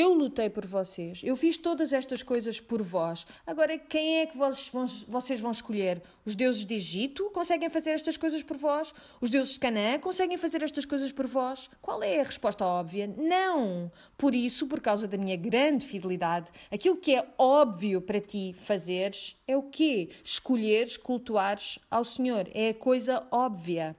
Eu 0.00 0.14
lutei 0.14 0.48
por 0.48 0.64
vocês, 0.64 1.22
eu 1.24 1.34
fiz 1.34 1.58
todas 1.58 1.92
estas 1.92 2.22
coisas 2.22 2.60
por 2.60 2.80
vós. 2.80 3.26
Agora, 3.44 3.76
quem 3.76 4.20
é 4.20 4.26
que 4.26 4.38
vocês 4.38 4.68
vão, 4.68 4.86
vocês 5.08 5.40
vão 5.40 5.50
escolher? 5.50 6.00
Os 6.24 6.36
deuses 6.36 6.64
de 6.64 6.76
Egito 6.76 7.28
conseguem 7.34 7.68
fazer 7.68 7.90
estas 7.90 8.16
coisas 8.16 8.40
por 8.40 8.56
vós? 8.56 8.94
Os 9.20 9.28
deuses 9.28 9.54
de 9.54 9.58
Canaã 9.58 9.98
conseguem 9.98 10.36
fazer 10.36 10.62
estas 10.62 10.84
coisas 10.84 11.10
por 11.10 11.26
vós? 11.26 11.68
Qual 11.82 12.00
é 12.00 12.20
a 12.20 12.22
resposta 12.22 12.64
óbvia? 12.64 13.08
Não! 13.08 13.90
Por 14.16 14.36
isso, 14.36 14.68
por 14.68 14.80
causa 14.80 15.08
da 15.08 15.18
minha 15.18 15.34
grande 15.34 15.84
fidelidade, 15.84 16.48
aquilo 16.70 16.96
que 16.96 17.16
é 17.16 17.26
óbvio 17.36 18.00
para 18.00 18.20
ti 18.20 18.54
fazeres 18.56 19.36
é 19.48 19.56
o 19.56 19.64
quê? 19.64 20.10
Escolheres, 20.22 20.96
cultuares 20.96 21.80
ao 21.90 22.04
Senhor. 22.04 22.48
É 22.54 22.68
a 22.68 22.74
coisa 22.74 23.26
óbvia 23.32 23.96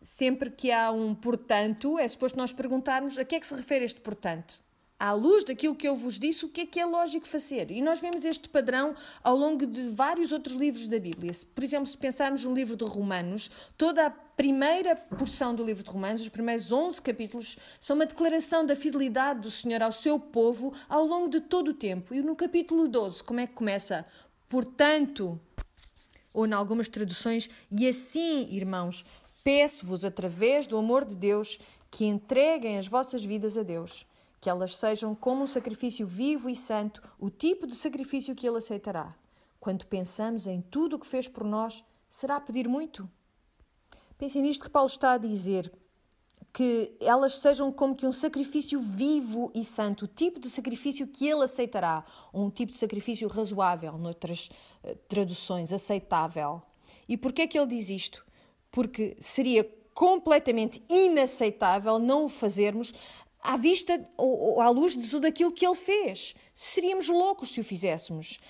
sempre 0.00 0.48
que 0.50 0.72
há 0.72 0.90
um 0.90 1.14
portanto, 1.14 1.98
é 1.98 2.08
suposto 2.08 2.38
nós 2.38 2.54
perguntarmos 2.54 3.18
a 3.18 3.26
que 3.26 3.34
é 3.34 3.40
que 3.40 3.46
se 3.46 3.54
refere 3.54 3.84
este 3.84 4.00
portanto 4.00 4.64
à 4.98 5.12
luz 5.12 5.44
daquilo 5.44 5.74
que 5.74 5.86
eu 5.86 5.94
vos 5.94 6.18
disse, 6.18 6.44
o 6.44 6.48
que 6.48 6.62
é 6.62 6.66
que 6.66 6.80
é 6.80 6.86
lógico 6.86 7.26
fazer. 7.26 7.70
E 7.70 7.82
nós 7.82 8.00
vemos 8.00 8.24
este 8.24 8.48
padrão 8.48 8.94
ao 9.22 9.36
longo 9.36 9.66
de 9.66 9.82
vários 9.88 10.32
outros 10.32 10.56
livros 10.56 10.88
da 10.88 10.98
Bíblia. 10.98 11.32
Por 11.54 11.62
exemplo, 11.62 11.86
se 11.86 11.96
pensarmos 11.96 12.44
no 12.44 12.54
livro 12.54 12.76
de 12.76 12.84
Romanos, 12.84 13.50
toda 13.76 14.06
a 14.06 14.10
primeira 14.10 14.96
porção 14.96 15.54
do 15.54 15.64
livro 15.64 15.84
de 15.84 15.90
Romanos, 15.90 16.22
os 16.22 16.28
primeiros 16.28 16.72
11 16.72 17.00
capítulos, 17.02 17.58
são 17.78 17.96
uma 17.96 18.06
declaração 18.06 18.64
da 18.64 18.74
fidelidade 18.74 19.40
do 19.40 19.50
Senhor 19.50 19.82
ao 19.82 19.92
seu 19.92 20.18
povo 20.18 20.72
ao 20.88 21.04
longo 21.04 21.28
de 21.28 21.40
todo 21.40 21.68
o 21.68 21.74
tempo. 21.74 22.14
E 22.14 22.22
no 22.22 22.34
capítulo 22.34 22.88
12, 22.88 23.22
como 23.22 23.40
é 23.40 23.46
que 23.46 23.54
começa? 23.54 24.06
Portanto, 24.48 25.38
ou 26.32 26.46
em 26.46 26.52
algumas 26.52 26.88
traduções, 26.88 27.50
e 27.70 27.86
assim, 27.88 28.48
irmãos, 28.50 29.04
peço-vos 29.44 30.04
através 30.04 30.66
do 30.66 30.76
amor 30.76 31.04
de 31.04 31.14
Deus 31.14 31.58
que 31.90 32.04
entreguem 32.04 32.78
as 32.78 32.86
vossas 32.86 33.24
vidas 33.24 33.56
a 33.56 33.62
Deus 33.62 34.06
que 34.46 34.50
elas 34.50 34.76
sejam 34.76 35.12
como 35.12 35.42
um 35.42 35.46
sacrifício 35.46 36.06
vivo 36.06 36.48
e 36.48 36.54
santo, 36.54 37.02
o 37.18 37.28
tipo 37.28 37.66
de 37.66 37.74
sacrifício 37.74 38.32
que 38.32 38.46
Ele 38.46 38.58
aceitará. 38.58 39.12
Quando 39.58 39.84
pensamos 39.86 40.46
em 40.46 40.60
tudo 40.60 40.94
o 40.94 40.98
que 41.00 41.06
fez 41.06 41.26
por 41.26 41.42
nós, 41.42 41.84
será 42.08 42.38
pedir 42.38 42.68
muito? 42.68 43.10
Pensem 44.16 44.42
nisto 44.42 44.62
que 44.62 44.70
Paulo 44.70 44.88
está 44.88 45.14
a 45.14 45.18
dizer, 45.18 45.72
que 46.52 46.96
elas 47.00 47.38
sejam 47.38 47.72
como 47.72 47.96
que 47.96 48.06
um 48.06 48.12
sacrifício 48.12 48.78
vivo 48.78 49.50
e 49.52 49.64
santo, 49.64 50.04
o 50.04 50.08
tipo 50.08 50.38
de 50.38 50.48
sacrifício 50.48 51.08
que 51.08 51.26
ele 51.26 51.42
aceitará, 51.42 52.04
um 52.32 52.48
tipo 52.48 52.70
de 52.70 52.78
sacrifício 52.78 53.26
razoável, 53.26 53.98
noutras 53.98 54.48
uh, 54.84 54.94
traduções, 55.08 55.72
aceitável. 55.72 56.62
E 57.08 57.16
porquê 57.16 57.42
é 57.42 57.46
que 57.48 57.58
ele 57.58 57.66
diz 57.66 57.90
isto? 57.90 58.24
Porque 58.70 59.16
seria 59.18 59.68
completamente 59.92 60.82
inaceitável 60.90 61.98
não 61.98 62.26
o 62.26 62.28
fazermos 62.28 62.92
à 63.46 63.56
vista 63.56 64.08
ou, 64.16 64.60
à 64.60 64.68
luz 64.68 64.96
de 64.96 65.08
tudo 65.08 65.26
aquilo 65.26 65.52
que 65.52 65.66
ele 65.66 65.74
fez. 65.74 66.34
Seríamos 66.54 67.08
loucos 67.08 67.52
se 67.52 67.60
o 67.60 67.64
fizéssemos. 67.64 68.40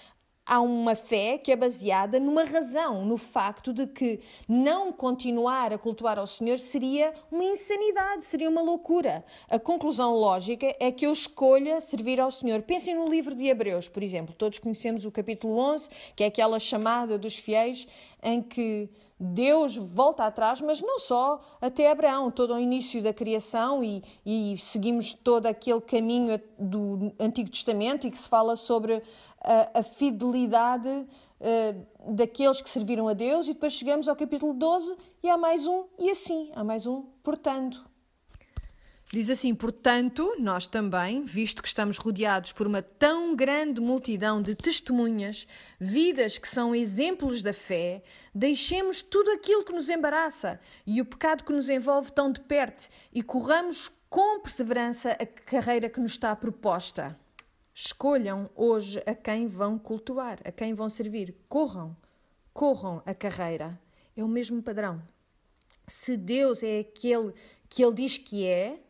Há 0.48 0.60
uma 0.60 0.94
fé 0.94 1.38
que 1.38 1.50
é 1.50 1.56
baseada 1.56 2.20
numa 2.20 2.44
razão, 2.44 3.04
no 3.04 3.16
facto 3.16 3.72
de 3.72 3.84
que 3.84 4.20
não 4.48 4.92
continuar 4.92 5.72
a 5.72 5.78
cultuar 5.78 6.20
ao 6.20 6.26
Senhor 6.26 6.60
seria 6.60 7.12
uma 7.32 7.42
insanidade, 7.42 8.24
seria 8.24 8.48
uma 8.48 8.62
loucura. 8.62 9.24
A 9.50 9.58
conclusão 9.58 10.14
lógica 10.14 10.72
é 10.78 10.92
que 10.92 11.04
eu 11.04 11.12
escolha 11.12 11.80
servir 11.80 12.20
ao 12.20 12.30
Senhor. 12.30 12.62
Pensem 12.62 12.94
no 12.94 13.08
livro 13.08 13.34
de 13.34 13.48
Hebreus, 13.48 13.88
por 13.88 14.04
exemplo. 14.04 14.36
Todos 14.36 14.60
conhecemos 14.60 15.04
o 15.04 15.10
capítulo 15.10 15.58
11, 15.58 15.90
que 16.14 16.22
é 16.22 16.28
aquela 16.28 16.60
chamada 16.60 17.18
dos 17.18 17.34
fiéis 17.34 17.88
em 18.22 18.40
que 18.40 18.88
Deus 19.18 19.76
volta 19.76 20.26
atrás, 20.26 20.60
mas 20.60 20.82
não 20.82 20.98
só, 20.98 21.40
até 21.60 21.90
Abraão, 21.90 22.30
todo 22.30 22.54
o 22.54 22.60
início 22.60 23.02
da 23.02 23.14
criação 23.14 23.82
e, 23.82 24.02
e 24.24 24.58
seguimos 24.58 25.14
todo 25.14 25.46
aquele 25.46 25.80
caminho 25.80 26.38
do 26.58 27.12
Antigo 27.18 27.48
Testamento 27.48 28.06
e 28.06 28.10
que 28.10 28.18
se 28.18 28.28
fala 28.28 28.56
sobre 28.56 29.02
a, 29.40 29.78
a 29.78 29.82
fidelidade 29.82 30.88
uh, 30.88 32.12
daqueles 32.12 32.60
que 32.60 32.68
serviram 32.68 33.08
a 33.08 33.14
Deus 33.14 33.48
e 33.48 33.54
depois 33.54 33.72
chegamos 33.72 34.06
ao 34.06 34.14
capítulo 34.14 34.52
12 34.52 34.94
e 35.22 35.30
há 35.30 35.38
mais 35.38 35.66
um 35.66 35.86
e 35.98 36.10
assim, 36.10 36.50
há 36.54 36.62
mais 36.62 36.86
um, 36.86 37.04
portando. 37.22 37.85
Diz 39.12 39.30
assim: 39.30 39.54
portanto, 39.54 40.34
nós 40.38 40.66
também, 40.66 41.24
visto 41.24 41.62
que 41.62 41.68
estamos 41.68 41.96
rodeados 41.96 42.52
por 42.52 42.66
uma 42.66 42.82
tão 42.82 43.36
grande 43.36 43.80
multidão 43.80 44.42
de 44.42 44.54
testemunhas, 44.54 45.46
vidas 45.78 46.38
que 46.38 46.48
são 46.48 46.74
exemplos 46.74 47.40
da 47.40 47.52
fé, 47.52 48.02
deixemos 48.34 49.02
tudo 49.02 49.30
aquilo 49.30 49.64
que 49.64 49.72
nos 49.72 49.88
embaraça 49.88 50.60
e 50.84 51.00
o 51.00 51.04
pecado 51.04 51.44
que 51.44 51.52
nos 51.52 51.68
envolve 51.68 52.10
tão 52.10 52.32
de 52.32 52.40
perto 52.40 52.88
e 53.12 53.22
corramos 53.22 53.90
com 54.10 54.40
perseverança 54.40 55.12
a 55.12 55.26
carreira 55.26 55.88
que 55.88 56.00
nos 56.00 56.12
está 56.12 56.34
proposta. 56.34 57.18
Escolham 57.72 58.50
hoje 58.56 59.00
a 59.06 59.14
quem 59.14 59.46
vão 59.46 59.78
cultuar, 59.78 60.38
a 60.44 60.50
quem 60.50 60.74
vão 60.74 60.88
servir. 60.88 61.36
Corram, 61.48 61.96
corram 62.52 63.02
a 63.06 63.14
carreira. 63.14 63.78
É 64.16 64.24
o 64.24 64.28
mesmo 64.28 64.62
padrão. 64.62 65.00
Se 65.86 66.16
Deus 66.16 66.62
é 66.62 66.80
aquele 66.80 67.34
que 67.68 67.84
Ele 67.84 67.94
diz 67.94 68.16
que 68.16 68.46
é, 68.46 68.80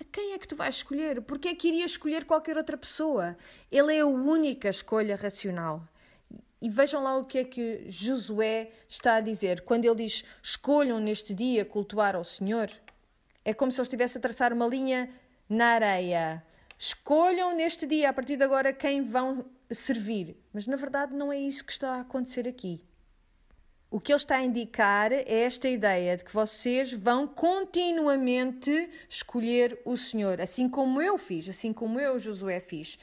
a 0.00 0.04
quem 0.04 0.32
é 0.32 0.38
que 0.38 0.48
tu 0.48 0.56
vais 0.56 0.76
escolher? 0.76 1.20
Porque 1.22 1.48
é 1.48 1.54
que 1.54 1.68
irias 1.68 1.92
escolher 1.92 2.24
qualquer 2.24 2.56
outra 2.56 2.76
pessoa? 2.76 3.36
Ele 3.70 3.96
é 3.96 4.00
a 4.00 4.06
única 4.06 4.68
escolha 4.68 5.14
racional. 5.14 5.86
E 6.62 6.68
vejam 6.68 7.02
lá 7.02 7.16
o 7.16 7.24
que 7.24 7.38
é 7.38 7.44
que 7.44 7.84
Josué 7.88 8.70
está 8.88 9.16
a 9.16 9.20
dizer. 9.20 9.62
Quando 9.62 9.84
ele 9.84 10.04
diz 10.04 10.24
escolham 10.42 10.98
neste 10.98 11.32
dia 11.34 11.64
cultuar 11.64 12.16
ao 12.16 12.24
Senhor, 12.24 12.70
é 13.44 13.54
como 13.54 13.70
se 13.70 13.80
ele 13.80 13.86
estivesse 13.86 14.18
a 14.18 14.20
traçar 14.20 14.52
uma 14.52 14.66
linha 14.66 15.10
na 15.48 15.66
areia. 15.66 16.42
Escolham 16.78 17.54
neste 17.54 17.86
dia, 17.86 18.08
a 18.10 18.12
partir 18.12 18.36
de 18.36 18.44
agora, 18.44 18.72
quem 18.72 19.02
vão 19.02 19.44
servir. 19.70 20.36
Mas 20.52 20.66
na 20.66 20.76
verdade 20.76 21.14
não 21.14 21.32
é 21.32 21.38
isso 21.38 21.64
que 21.64 21.72
está 21.72 21.96
a 21.96 22.00
acontecer 22.00 22.48
aqui. 22.48 22.84
O 23.92 23.98
que 23.98 24.12
ele 24.12 24.18
está 24.18 24.36
a 24.36 24.44
indicar 24.44 25.10
é 25.10 25.24
esta 25.26 25.68
ideia 25.68 26.16
de 26.16 26.22
que 26.22 26.32
vocês 26.32 26.92
vão 26.92 27.26
continuamente 27.26 28.88
escolher 29.08 29.80
o 29.84 29.96
Senhor, 29.96 30.40
assim 30.40 30.68
como 30.68 31.02
eu 31.02 31.18
fiz, 31.18 31.48
assim 31.48 31.72
como 31.72 31.98
eu, 31.98 32.16
Josué, 32.16 32.60
fiz. 32.60 32.96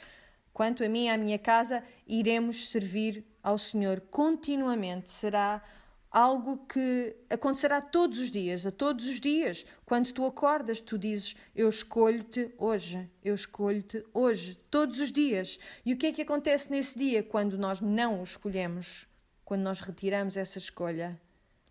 Quanto 0.54 0.86
a 0.86 0.88
mim 0.88 1.08
e 1.08 1.10
à 1.10 1.18
minha 1.18 1.38
casa, 1.38 1.84
iremos 2.08 2.70
servir 2.70 3.26
ao 3.44 3.58
Senhor 3.58 4.00
continuamente. 4.00 5.12
Será 5.12 5.62
algo 6.10 6.66
que 6.66 7.18
acontecerá 7.30 7.82
todos 7.82 8.18
os 8.20 8.32
dias, 8.32 8.66
a 8.66 8.72
todos 8.72 9.08
os 9.08 9.20
dias. 9.20 9.66
Quando 9.86 10.14
tu 10.14 10.26
acordas, 10.26 10.80
tu 10.80 10.98
dizes: 10.98 11.36
Eu 11.54 11.68
escolho-te 11.68 12.50
hoje, 12.58 13.10
eu 13.22 13.36
escolho-te 13.36 14.06
hoje, 14.14 14.56
todos 14.72 15.02
os 15.02 15.12
dias. 15.12 15.60
E 15.86 15.92
o 15.92 15.98
que 15.98 16.08
é 16.08 16.14
que 16.14 16.22
acontece 16.22 16.72
nesse 16.72 16.98
dia 16.98 17.22
quando 17.22 17.58
nós 17.58 17.82
não 17.82 18.22
o 18.22 18.24
escolhemos? 18.24 19.06
Quando 19.48 19.62
nós 19.62 19.80
retiramos 19.80 20.36
essa 20.36 20.58
escolha. 20.58 21.18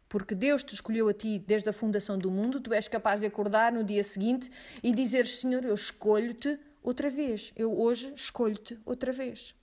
Porque 0.08 0.34
Deus 0.34 0.64
te 0.64 0.72
escolheu 0.72 1.10
a 1.10 1.12
ti 1.12 1.38
desde 1.38 1.68
a 1.68 1.74
fundação 1.74 2.16
do 2.16 2.30
mundo, 2.30 2.58
tu 2.58 2.72
és 2.72 2.88
capaz 2.88 3.20
de 3.20 3.26
acordar 3.26 3.70
no 3.70 3.84
dia 3.84 4.02
seguinte 4.02 4.50
e 4.82 4.94
dizer: 4.94 5.26
Senhor, 5.26 5.62
eu 5.62 5.74
escolho-te 5.74 6.58
outra 6.82 7.10
vez. 7.10 7.52
Eu 7.54 7.78
hoje 7.78 8.14
escolho-te 8.16 8.80
outra 8.86 9.12
vez. 9.12 9.54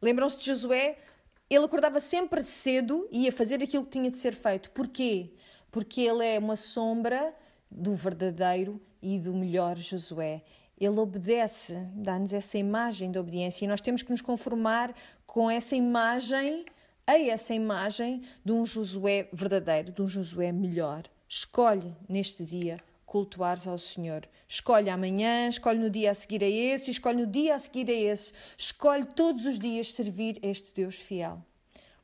Lembram-se 0.00 0.38
de 0.38 0.44
Josué? 0.44 0.98
Ele 1.50 1.64
acordava 1.64 1.98
sempre 1.98 2.40
cedo 2.42 3.08
e 3.10 3.24
ia 3.24 3.32
fazer 3.32 3.60
aquilo 3.60 3.84
que 3.84 3.90
tinha 3.90 4.08
de 4.08 4.18
ser 4.18 4.36
feito. 4.36 4.70
Porquê? 4.70 5.32
Porque 5.72 6.02
ele 6.02 6.24
é 6.24 6.38
uma 6.38 6.54
sombra 6.54 7.34
do 7.68 7.96
verdadeiro 7.96 8.80
e 9.02 9.18
do 9.18 9.34
melhor 9.34 9.76
Josué. 9.76 10.44
Ele 10.78 11.00
obedece, 11.00 11.74
dá-nos 11.92 12.32
essa 12.32 12.56
imagem 12.56 13.10
de 13.10 13.18
obediência 13.18 13.64
e 13.64 13.68
nós 13.68 13.80
temos 13.80 14.00
que 14.00 14.12
nos 14.12 14.20
conformar 14.20 14.94
com 15.26 15.50
essa 15.50 15.74
imagem 15.74 16.64
a 17.08 17.18
essa 17.18 17.54
imagem 17.54 18.22
de 18.44 18.52
um 18.52 18.64
Josué 18.64 19.28
verdadeiro, 19.32 19.90
de 19.90 20.02
um 20.02 20.06
Josué 20.06 20.52
melhor, 20.52 21.04
Escolhe 21.28 21.94
neste 22.08 22.42
dia 22.42 22.78
cultuares 23.04 23.66
ao 23.66 23.76
Senhor. 23.76 24.26
Escolhe 24.48 24.88
amanhã, 24.88 25.46
escolhe 25.46 25.78
no 25.78 25.90
dia 25.90 26.10
a 26.10 26.14
seguir 26.14 26.42
a 26.42 26.48
esse, 26.48 26.90
escolhe 26.90 27.18
no 27.18 27.26
dia 27.26 27.54
a 27.54 27.58
seguir 27.58 27.90
a 27.90 27.92
esse. 27.92 28.32
Escolhe 28.56 29.04
todos 29.04 29.44
os 29.44 29.58
dias 29.58 29.92
servir 29.92 30.38
este 30.42 30.74
Deus 30.74 30.96
fiel. 30.96 31.42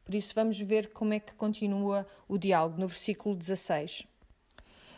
Por 0.04 0.14
isso, 0.14 0.34
vamos 0.34 0.60
ver 0.60 0.92
como 0.92 1.14
é 1.14 1.20
que 1.20 1.32
continua 1.32 2.06
o 2.28 2.36
diálogo 2.36 2.78
no 2.78 2.86
versículo 2.86 3.34
16. 3.34 4.06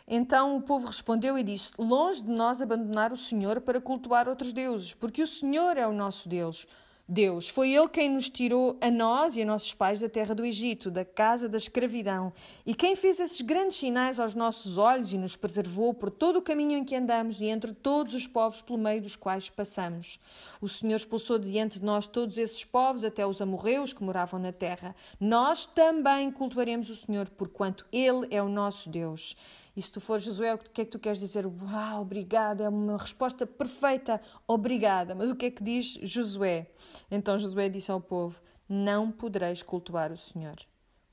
Então 0.05 0.57
o 0.57 0.61
povo 0.61 0.87
respondeu 0.87 1.37
e 1.37 1.43
disse: 1.43 1.71
Longe 1.77 2.21
de 2.21 2.29
nós 2.29 2.61
abandonar 2.61 3.13
o 3.13 3.17
Senhor 3.17 3.61
para 3.61 3.79
cultuar 3.79 4.27
outros 4.27 4.51
deuses, 4.51 4.93
porque 4.93 5.21
o 5.21 5.27
Senhor 5.27 5.77
é 5.77 5.87
o 5.87 5.93
nosso 5.93 6.27
Deus. 6.27 6.67
Deus. 7.07 7.47
Foi 7.47 7.73
Ele 7.73 7.87
quem 7.87 8.09
nos 8.09 8.27
tirou 8.27 8.77
a 8.81 8.91
nós 8.91 9.37
e 9.37 9.41
a 9.41 9.45
nossos 9.45 9.73
pais 9.73 10.01
da 10.01 10.09
terra 10.09 10.35
do 10.35 10.45
Egito, 10.45 10.91
da 10.91 11.05
casa 11.05 11.47
da 11.47 11.57
escravidão, 11.57 12.33
e 12.65 12.75
quem 12.75 12.95
fez 12.95 13.19
esses 13.19 13.39
grandes 13.39 13.77
sinais 13.77 14.19
aos 14.19 14.35
nossos 14.35 14.77
olhos 14.77 15.13
e 15.13 15.17
nos 15.17 15.35
preservou 15.35 15.93
por 15.93 16.11
todo 16.11 16.37
o 16.37 16.41
caminho 16.41 16.77
em 16.77 16.83
que 16.83 16.95
andamos 16.95 17.39
e 17.39 17.45
entre 17.45 17.73
todos 17.73 18.13
os 18.13 18.27
povos 18.27 18.61
pelo 18.61 18.77
meio 18.77 19.01
dos 19.01 19.15
quais 19.15 19.49
passamos. 19.49 20.19
O 20.59 20.67
Senhor 20.67 20.97
expulsou 20.97 21.39
diante 21.39 21.79
de 21.79 21.85
nós 21.85 22.07
todos 22.07 22.37
esses 22.37 22.63
povos, 22.65 23.05
até 23.05 23.25
os 23.25 23.41
amorreus 23.41 23.93
que 23.93 24.03
moravam 24.03 24.39
na 24.39 24.51
terra. 24.51 24.95
Nós 25.19 25.65
também 25.65 26.29
cultuaremos 26.29 26.89
o 26.89 26.95
Senhor, 26.95 27.29
porquanto 27.29 27.85
Ele 27.91 28.27
é 28.31 28.41
o 28.41 28.49
nosso 28.49 28.89
Deus. 28.89 29.35
E 29.77 29.81
se 29.83 29.91
tu 29.91 30.01
fores 30.01 30.23
Josué, 30.23 30.55
o 30.55 30.57
que 30.57 30.81
é 30.81 30.85
que 30.85 30.89
tu 30.89 30.97
queres 30.97 31.19
dizer? 31.19 31.45
Uau, 31.45 32.01
obrigado, 32.01 32.61
é 32.61 32.67
uma 32.67 32.97
resposta 32.97 33.45
perfeita, 33.45 34.19
obrigada. 34.47 35.13
Mas 35.13 35.29
o 35.29 35.35
que 35.35 35.45
é 35.45 35.51
que 35.51 35.63
diz 35.63 35.99
Josué? 36.01 36.65
Então 37.11 37.37
Josué 37.37 37.69
disse 37.69 37.91
ao 37.91 38.01
povo: 38.01 38.41
Não 38.67 39.11
podereis 39.11 39.61
cultuar 39.61 40.11
o 40.11 40.17
Senhor, 40.17 40.55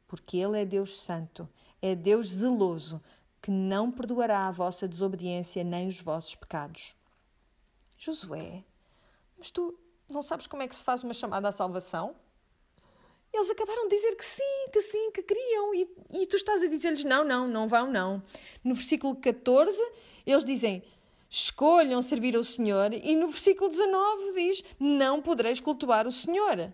porque 0.09 0.39
Ele 0.39 0.59
é 0.59 0.65
Deus 0.65 0.99
Santo, 0.99 1.47
é 1.83 1.95
Deus 1.95 2.29
zeloso, 2.29 3.03
que 3.43 3.51
não 3.51 3.93
perdoará 3.93 4.49
a 4.49 4.51
vossa 4.51 4.89
desobediência 4.89 5.63
nem 5.63 5.87
os 5.87 6.01
vossos 6.01 6.35
pecados. 6.35 6.97
Josué, 7.99 8.65
mas 9.37 9.51
tu 9.51 9.79
não 10.09 10.23
sabes 10.23 10.47
como 10.47 10.63
é 10.63 10.69
que 10.69 10.75
se 10.75 10.83
faz 10.83 11.05
uma 11.05 11.13
chamada 11.13 11.51
à 11.51 11.53
salvação? 11.53 12.17
Eles 13.35 13.51
acabaram 13.51 13.89
de 13.89 13.97
dizer 13.97 14.15
que 14.15 14.25
sim, 14.25 14.69
que 14.73 14.81
sim, 14.81 15.11
que 15.11 15.21
queriam, 15.21 15.75
e, 15.75 15.89
e 16.13 16.27
tu 16.27 16.37
estás 16.37 16.63
a 16.63 16.69
dizer-lhes 16.69 17.03
não, 17.03 17.25
não, 17.25 17.49
não 17.49 17.67
vão, 17.67 17.91
não. 17.91 18.23
No 18.63 18.77
versículo 18.77 19.17
14, 19.17 19.83
eles 20.25 20.45
dizem 20.45 20.85
escolham 21.29 22.01
servir 22.01 22.37
ao 22.37 22.45
Senhor, 22.45 22.93
e 22.93 23.17
no 23.17 23.27
versículo 23.27 23.69
19 23.69 24.35
diz 24.35 24.63
não 24.79 25.21
podereis 25.21 25.59
cultuar 25.59 26.07
o 26.07 26.13
Senhor. 26.13 26.73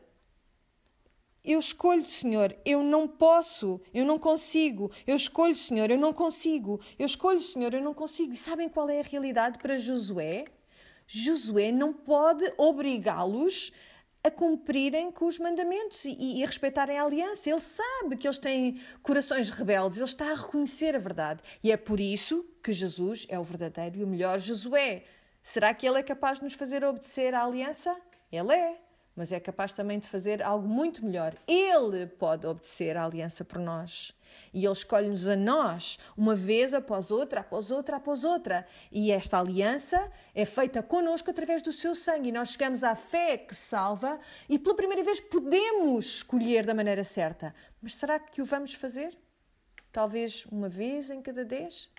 Eu 1.43 1.59
escolho, 1.59 2.07
Senhor, 2.07 2.55
eu 2.67 2.83
não 2.83 3.09
posso, 3.09 3.81
eu 3.95 4.05
não 4.05 4.19
consigo. 4.19 4.91
Eu 5.07 5.17
escolho, 5.17 5.57
Senhor, 5.57 5.91
eu 5.91 5.97
não 5.97 6.13
consigo. 6.13 6.79
Eu 6.99 7.07
escolho, 7.07 7.41
Senhor, 7.41 7.73
eu 7.73 7.81
não 7.81 7.95
consigo. 7.95 8.35
E 8.35 8.37
sabem 8.37 8.69
qual 8.69 8.91
é 8.91 9.01
a 9.01 9.03
realidade 9.03 9.59
para 9.59 9.79
Josué? 9.79 10.45
Josué 11.07 11.73
não 11.73 11.95
pode 11.95 12.45
obrigá-los 12.59 13.73
a 14.23 14.31
cumprirem 14.31 15.11
com 15.11 15.27
os 15.27 15.39
mandamentos 15.39 16.05
e, 16.05 16.39
e, 16.39 16.43
a 16.43 16.47
respeitarem 16.47 16.99
a 16.99 17.05
aliança. 17.05 17.51
Ele 17.51 17.61
sabe 17.61 18.17
que 18.17 18.27
eles 18.27 18.39
têm 18.39 18.81
corações 19.03 19.51
rebeldes, 19.51 19.99
ele 19.99 20.07
está 20.07 20.31
a 20.31 20.35
reconhecer 20.35 20.95
a 20.95 20.99
verdade. 20.99 21.43
E 21.63 21.73
é 21.73 21.77
por 21.77 21.99
isso 21.99 22.45
que 22.63 22.73
Jesus 22.73 23.27
é 23.29 23.39
o 23.39 23.43
verdadeiro 23.43 23.99
e 23.99 24.05
o 24.05 24.07
melhor 24.07 24.39
Josué. 24.39 25.05
Será 25.43 25.73
que 25.73 25.87
ele 25.87 25.99
é 25.99 26.03
capaz 26.03 26.39
de 26.39 26.45
nos 26.45 26.55
fazer 26.55 26.85
obedecer 26.85 27.35
à 27.35 27.45
aliança? 27.45 27.97
Ele 28.31 28.55
é 28.55 28.79
mas 29.15 29.33
é 29.33 29.41
capaz 29.41 29.73
também 29.73 29.99
de 29.99 30.09
fazer 30.09 30.43
algo 30.43 30.67
muito 30.67 31.05
melhor. 31.05 31.35
Ele 31.47 32.07
pode 32.07 32.47
obedecer 32.47 32.97
à 32.97 33.05
aliança 33.05 33.45
por 33.45 33.59
nós. 33.59 34.15
E 34.53 34.65
Ele 34.65 34.73
escolhe-nos 34.73 35.29
a 35.29 35.37
nós, 35.37 35.99
uma 36.17 36.35
vez 36.35 36.73
após 36.73 37.11
outra, 37.11 37.41
após 37.41 37.71
outra, 37.71 37.97
após 37.97 38.25
outra. 38.25 38.67
E 38.91 39.11
esta 39.11 39.39
aliança 39.39 40.11
é 40.35 40.45
feita 40.45 40.83
connosco 40.83 41.31
através 41.31 41.63
do 41.63 41.73
seu 41.73 41.95
sangue. 41.95 42.29
E 42.29 42.33
nós 42.33 42.51
chegamos 42.51 42.85
à 42.85 42.95
fé 42.95 43.37
que 43.37 43.55
salva 43.55 44.19
e 44.49 44.59
pela 44.59 44.75
primeira 44.75 45.03
vez 45.03 45.21
podemos 45.21 46.07
escolher 46.07 46.65
da 46.65 46.75
maneira 46.75 47.05
certa. 47.05 47.55
Mas 47.83 47.95
será 47.95 48.19
que 48.19 48.41
o 48.41 48.45
vamos 48.45 48.75
fazer? 48.75 49.17
Talvez 49.93 50.47
uma 50.47 50.69
vez 50.69 51.11
em 51.11 51.21
cada 51.21 51.45
dez? 51.45 51.91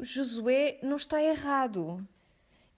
Josué 0.00 0.78
não 0.82 0.96
está 0.96 1.22
errado 1.22 2.06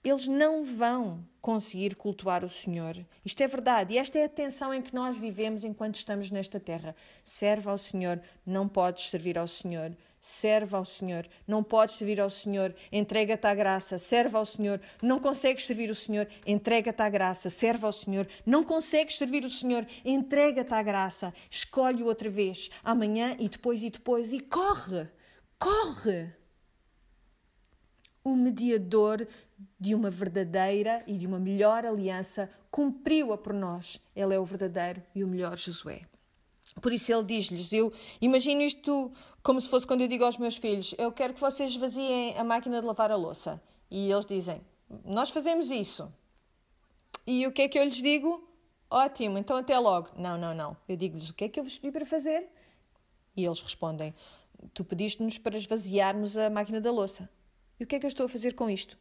eles 0.03 0.27
não 0.27 0.63
vão 0.63 1.25
conseguir 1.41 1.95
cultuar 1.95 2.43
o 2.43 2.49
Senhor. 2.49 2.97
Isto 3.25 3.41
é 3.41 3.47
verdade 3.47 3.93
e 3.93 3.97
esta 3.97 4.17
é 4.17 4.25
a 4.25 4.29
tensão 4.29 4.73
em 4.73 4.81
que 4.81 4.93
nós 4.93 5.17
vivemos 5.17 5.63
enquanto 5.63 5.95
estamos 5.95 6.31
nesta 6.31 6.59
terra. 6.59 6.95
Serve 7.23 7.69
ao 7.69 7.77
Senhor, 7.77 8.21
não 8.45 8.67
podes 8.67 9.09
servir 9.09 9.37
ao 9.37 9.47
Senhor. 9.47 9.95
Serve 10.25 10.73
ao 10.73 10.85
Senhor, 10.85 11.27
não 11.45 11.61
podes 11.61 11.95
servir 11.95 12.21
ao 12.21 12.29
Senhor, 12.29 12.73
entrega-te 12.89 13.45
à 13.45 13.53
graça, 13.53 13.97
serve 13.97 14.37
ao 14.37 14.45
Senhor, 14.45 14.79
não 15.01 15.19
consegues 15.19 15.65
servir 15.65 15.89
o 15.89 15.95
Senhor, 15.95 16.25
entrega-te 16.45 17.01
à 17.01 17.09
graça, 17.09 17.49
serve 17.49 17.85
ao 17.85 17.91
Senhor, 17.91 18.25
não 18.45 18.63
consegues 18.63 19.17
servir 19.17 19.43
o 19.43 19.49
Senhor, 19.49 19.85
entrega-te 20.05 20.73
à 20.73 20.81
graça, 20.81 21.33
escolhe 21.51 22.03
outra 22.03 22.29
vez, 22.29 22.69
amanhã 22.85 23.35
e 23.37 23.49
depois 23.49 23.83
e 23.83 23.89
depois, 23.89 24.31
e 24.31 24.39
corre, 24.39 25.09
corre 25.59 26.31
o 28.23 28.35
mediador 28.35 29.27
de 29.79 29.93
uma 29.93 30.09
verdadeira 30.09 31.03
e 31.05 31.17
de 31.17 31.27
uma 31.27 31.39
melhor 31.39 31.85
aliança, 31.85 32.49
cumpriu-a 32.71 33.37
por 33.37 33.53
nós. 33.53 33.99
Ele 34.15 34.33
é 34.33 34.39
o 34.39 34.45
verdadeiro 34.45 35.01
e 35.13 35.23
o 35.23 35.27
melhor 35.27 35.57
Josué. 35.57 36.01
Por 36.81 36.91
isso 36.91 37.11
ele 37.11 37.23
diz-lhes: 37.23 37.71
Eu 37.71 37.91
imagino 38.21 38.61
isto 38.61 39.11
como 39.41 39.59
se 39.59 39.69
fosse 39.69 39.85
quando 39.85 40.01
eu 40.01 40.07
digo 40.07 40.23
aos 40.23 40.37
meus 40.37 40.57
filhos: 40.57 40.95
Eu 40.97 41.11
quero 41.11 41.33
que 41.33 41.39
vocês 41.39 41.71
esvaziem 41.71 42.37
a 42.37 42.43
máquina 42.43 42.79
de 42.79 42.87
lavar 42.87 43.11
a 43.11 43.15
louça. 43.15 43.61
E 43.91 44.11
eles 44.11 44.25
dizem: 44.25 44.61
Nós 45.05 45.29
fazemos 45.29 45.69
isso. 45.69 46.11
E 47.27 47.45
o 47.45 47.51
que 47.51 47.63
é 47.63 47.67
que 47.67 47.77
eu 47.77 47.83
lhes 47.83 48.01
digo? 48.01 48.47
Ótimo, 48.89 49.37
então 49.37 49.57
até 49.57 49.77
logo. 49.77 50.09
Não, 50.17 50.37
não, 50.37 50.53
não. 50.53 50.77
Eu 50.87 50.95
digo-lhes: 50.95 51.29
O 51.29 51.33
que 51.33 51.45
é 51.45 51.49
que 51.49 51.59
eu 51.59 51.63
vos 51.63 51.77
pedi 51.77 51.91
para 51.91 52.05
fazer? 52.05 52.49
E 53.35 53.45
eles 53.45 53.61
respondem: 53.61 54.13
Tu 54.73 54.83
pediste-nos 54.83 55.37
para 55.37 55.57
esvaziarmos 55.57 56.37
a 56.37 56.49
máquina 56.49 56.81
da 56.81 56.91
louça. 56.91 57.29
E 57.83 57.85
o 57.85 57.87
que 57.87 57.97
é 57.97 57.99
que 57.99 58.05
eu 58.05 58.07
estou 58.07 58.27
a 58.27 58.29
fazer 58.29 58.53
com 58.53 58.69
isto? 58.69 58.97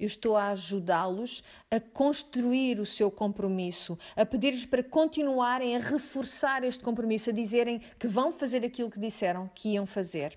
Eu 0.00 0.06
estou 0.08 0.36
a 0.36 0.48
ajudá-los 0.48 1.44
a 1.70 1.78
construir 1.78 2.80
o 2.80 2.84
seu 2.84 3.08
compromisso, 3.08 3.96
a 4.16 4.26
pedir-lhes 4.26 4.66
para 4.66 4.82
continuarem 4.82 5.76
a 5.76 5.78
reforçar 5.78 6.64
este 6.64 6.82
compromisso, 6.82 7.30
a 7.30 7.32
dizerem 7.32 7.80
que 8.00 8.08
vão 8.08 8.32
fazer 8.32 8.66
aquilo 8.66 8.90
que 8.90 8.98
disseram 8.98 9.48
que 9.54 9.68
iam 9.74 9.86
fazer. 9.86 10.36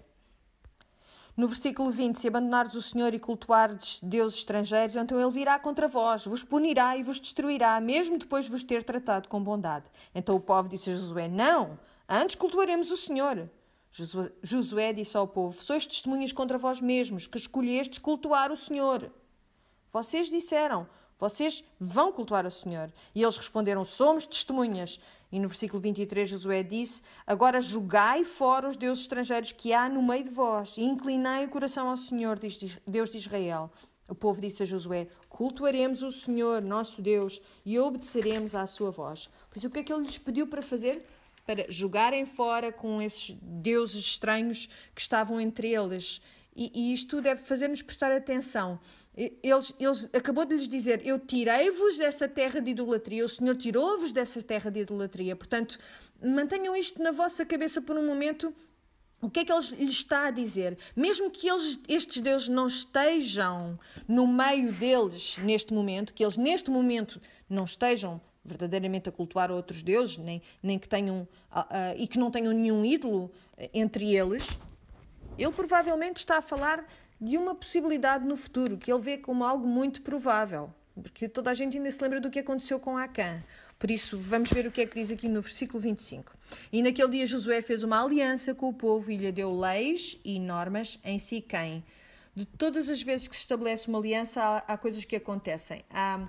No 1.35 1.47
versículo 1.47 1.89
20, 1.89 2.19
se 2.19 2.27
abandonares 2.27 2.75
o 2.75 2.81
Senhor 2.81 3.11
e 3.11 3.17
cultuares 3.17 3.99
deuses 4.03 4.37
estrangeiros, 4.37 4.95
então 4.95 5.19
ele 5.19 5.31
virá 5.31 5.57
contra 5.57 5.87
vós, 5.87 6.25
vos 6.25 6.43
punirá 6.43 6.95
e 6.95 7.01
vos 7.01 7.19
destruirá, 7.19 7.81
mesmo 7.81 8.19
depois 8.19 8.45
de 8.45 8.51
vos 8.51 8.63
ter 8.63 8.83
tratado 8.83 9.27
com 9.27 9.43
bondade. 9.43 9.85
Então 10.13 10.35
o 10.35 10.39
povo 10.39 10.69
disse 10.69 10.91
a 10.91 10.93
Josué: 10.93 11.27
Não, 11.27 11.79
antes 12.07 12.35
cultuaremos 12.35 12.91
o 12.91 12.97
Senhor. 12.97 13.49
Josué 13.91 14.93
disse 14.93 15.17
ao 15.17 15.27
povo: 15.27 15.61
Sois 15.63 15.87
testemunhas 15.87 16.31
contra 16.31 16.57
vós 16.57 16.79
mesmos, 16.79 17.27
que 17.27 17.37
escolhestes 17.37 17.97
cultuar 17.99 18.51
o 18.51 18.57
Senhor. 18.57 19.11
Vocês 19.91 20.29
disseram: 20.29 20.87
Vocês 21.17 21.63
vão 21.79 22.11
cultuar 22.11 22.45
o 22.45 22.51
Senhor. 22.51 22.91
E 23.15 23.21
eles 23.21 23.37
responderam: 23.37 23.83
Somos 23.83 24.25
testemunhas. 24.25 24.99
E 25.31 25.39
no 25.39 25.47
versículo 25.47 25.81
23, 25.81 26.29
Josué 26.29 26.63
disse: 26.63 27.01
Agora 27.25 27.61
julgai 27.61 28.23
fora 28.23 28.69
os 28.69 28.77
deuses 28.77 29.03
estrangeiros 29.03 29.51
que 29.51 29.73
há 29.73 29.89
no 29.89 30.01
meio 30.01 30.23
de 30.23 30.29
vós, 30.29 30.77
e 30.77 30.83
inclinai 30.83 31.45
o 31.45 31.49
coração 31.49 31.89
ao 31.89 31.97
Senhor, 31.97 32.39
Deus 32.85 33.11
de 33.11 33.17
Israel. 33.17 33.71
O 34.07 34.15
povo 34.15 34.41
disse 34.41 34.63
a 34.63 34.65
Josué: 34.65 35.07
Cultuaremos 35.29 36.01
o 36.01 36.11
Senhor, 36.11 36.61
nosso 36.61 37.01
Deus, 37.01 37.39
e 37.63 37.77
obedeceremos 37.77 38.55
à 38.55 38.65
sua 38.65 38.89
voz. 38.89 39.29
Por 39.49 39.57
isso, 39.57 39.67
o 39.67 39.71
que 39.71 39.79
é 39.79 39.83
que 39.83 39.93
ele 39.93 40.03
lhes 40.03 40.17
pediu 40.17 40.47
para 40.47 40.63
fazer? 40.63 41.05
Para 41.49 41.65
jogarem 41.67 42.27
fora 42.27 42.71
com 42.71 43.01
esses 43.01 43.35
deuses 43.41 44.05
estranhos 44.05 44.69
que 44.93 45.01
estavam 45.01 45.41
entre 45.41 45.73
eles. 45.73 46.21
E, 46.55 46.71
e 46.75 46.93
isto 46.93 47.19
deve 47.23 47.41
fazer-nos 47.41 47.81
prestar 47.81 48.11
atenção. 48.11 48.79
Eles, 49.17 49.73
eles 49.79 50.07
acabou 50.13 50.45
de 50.45 50.53
lhes 50.53 50.67
dizer: 50.67 51.01
Eu 51.03 51.17
tirei-vos 51.17 51.97
dessa 51.97 52.27
terra 52.27 52.61
de 52.61 52.69
idolatria, 52.69 53.25
o 53.25 53.29
Senhor 53.29 53.55
tirou-vos 53.55 54.13
dessa 54.13 54.39
terra 54.43 54.69
de 54.69 54.81
idolatria. 54.81 55.35
Portanto, 55.35 55.79
mantenham 56.23 56.75
isto 56.75 57.01
na 57.01 57.09
vossa 57.09 57.43
cabeça 57.43 57.81
por 57.81 57.97
um 57.97 58.05
momento. 58.05 58.53
O 59.19 59.27
que 59.27 59.39
é 59.39 59.45
que 59.45 59.51
ele 59.51 59.65
lhes 59.79 59.89
está 59.89 60.27
a 60.27 60.31
dizer? 60.31 60.77
Mesmo 60.95 61.31
que 61.31 61.49
eles, 61.49 61.79
estes 61.89 62.21
deuses 62.21 62.47
não 62.47 62.67
estejam 62.67 63.77
no 64.07 64.27
meio 64.27 64.71
deles 64.71 65.35
neste 65.39 65.73
momento, 65.73 66.13
que 66.13 66.23
eles 66.23 66.37
neste 66.37 66.69
momento 66.69 67.19
não 67.49 67.65
estejam 67.65 68.21
verdadeiramente 68.43 69.09
a 69.09 69.11
cultuar 69.11 69.51
outros 69.51 69.83
deuses, 69.83 70.17
nem, 70.17 70.41
nem 70.61 70.79
que 70.79 70.87
tenham 70.87 71.27
uh, 71.51 71.59
uh, 71.59 71.65
e 71.97 72.07
que 72.07 72.17
não 72.17 72.31
tenham 72.31 72.53
nenhum 72.53 72.83
ídolo 72.85 73.31
eh, 73.57 73.69
entre 73.73 74.15
eles, 74.15 74.57
ele 75.37 75.51
provavelmente 75.51 76.17
está 76.17 76.37
a 76.37 76.41
falar 76.41 76.85
de 77.19 77.37
uma 77.37 77.53
possibilidade 77.53 78.25
no 78.25 78.37
futuro 78.37 78.77
que 78.77 78.91
ele 78.91 79.01
vê 79.01 79.17
como 79.17 79.43
algo 79.43 79.67
muito 79.67 80.01
provável. 80.01 80.73
porque 81.01 81.29
toda 81.29 81.51
a 81.51 81.53
gente 81.53 81.77
ainda 81.77 81.89
se 81.91 82.01
lembra 82.01 82.19
do 82.19 82.29
que 82.29 82.39
aconteceu 82.39 82.79
com 82.79 82.97
Acã. 82.97 83.41
Por 83.77 83.89
isso, 83.89 84.17
vamos 84.17 84.49
ver 84.49 84.67
o 84.67 84.71
que 84.71 84.81
é 84.81 84.85
que 84.85 84.95
diz 84.99 85.09
aqui 85.09 85.29
no 85.29 85.41
versículo 85.41 85.79
25. 85.79 86.33
E 86.71 86.81
naquele 86.81 87.09
dia 87.09 87.25
Josué 87.25 87.61
fez 87.61 87.83
uma 87.83 88.03
aliança 88.03 88.53
com 88.53 88.67
o 88.67 88.73
povo 88.73 89.09
e 89.09 89.15
lhe 89.15 89.31
deu 89.31 89.57
leis 89.57 90.19
e 90.25 90.37
normas 90.37 90.99
em 91.03 91.17
Siquém. 91.17 91.83
De 92.35 92.45
todas 92.45 92.89
as 92.89 93.01
vezes 93.01 93.29
que 93.29 93.35
se 93.35 93.41
estabelece 93.41 93.87
uma 93.87 93.97
aliança, 93.97 94.41
há, 94.41 94.57
há 94.73 94.77
coisas 94.77 95.05
que 95.05 95.15
acontecem. 95.15 95.85
Há 95.89 96.27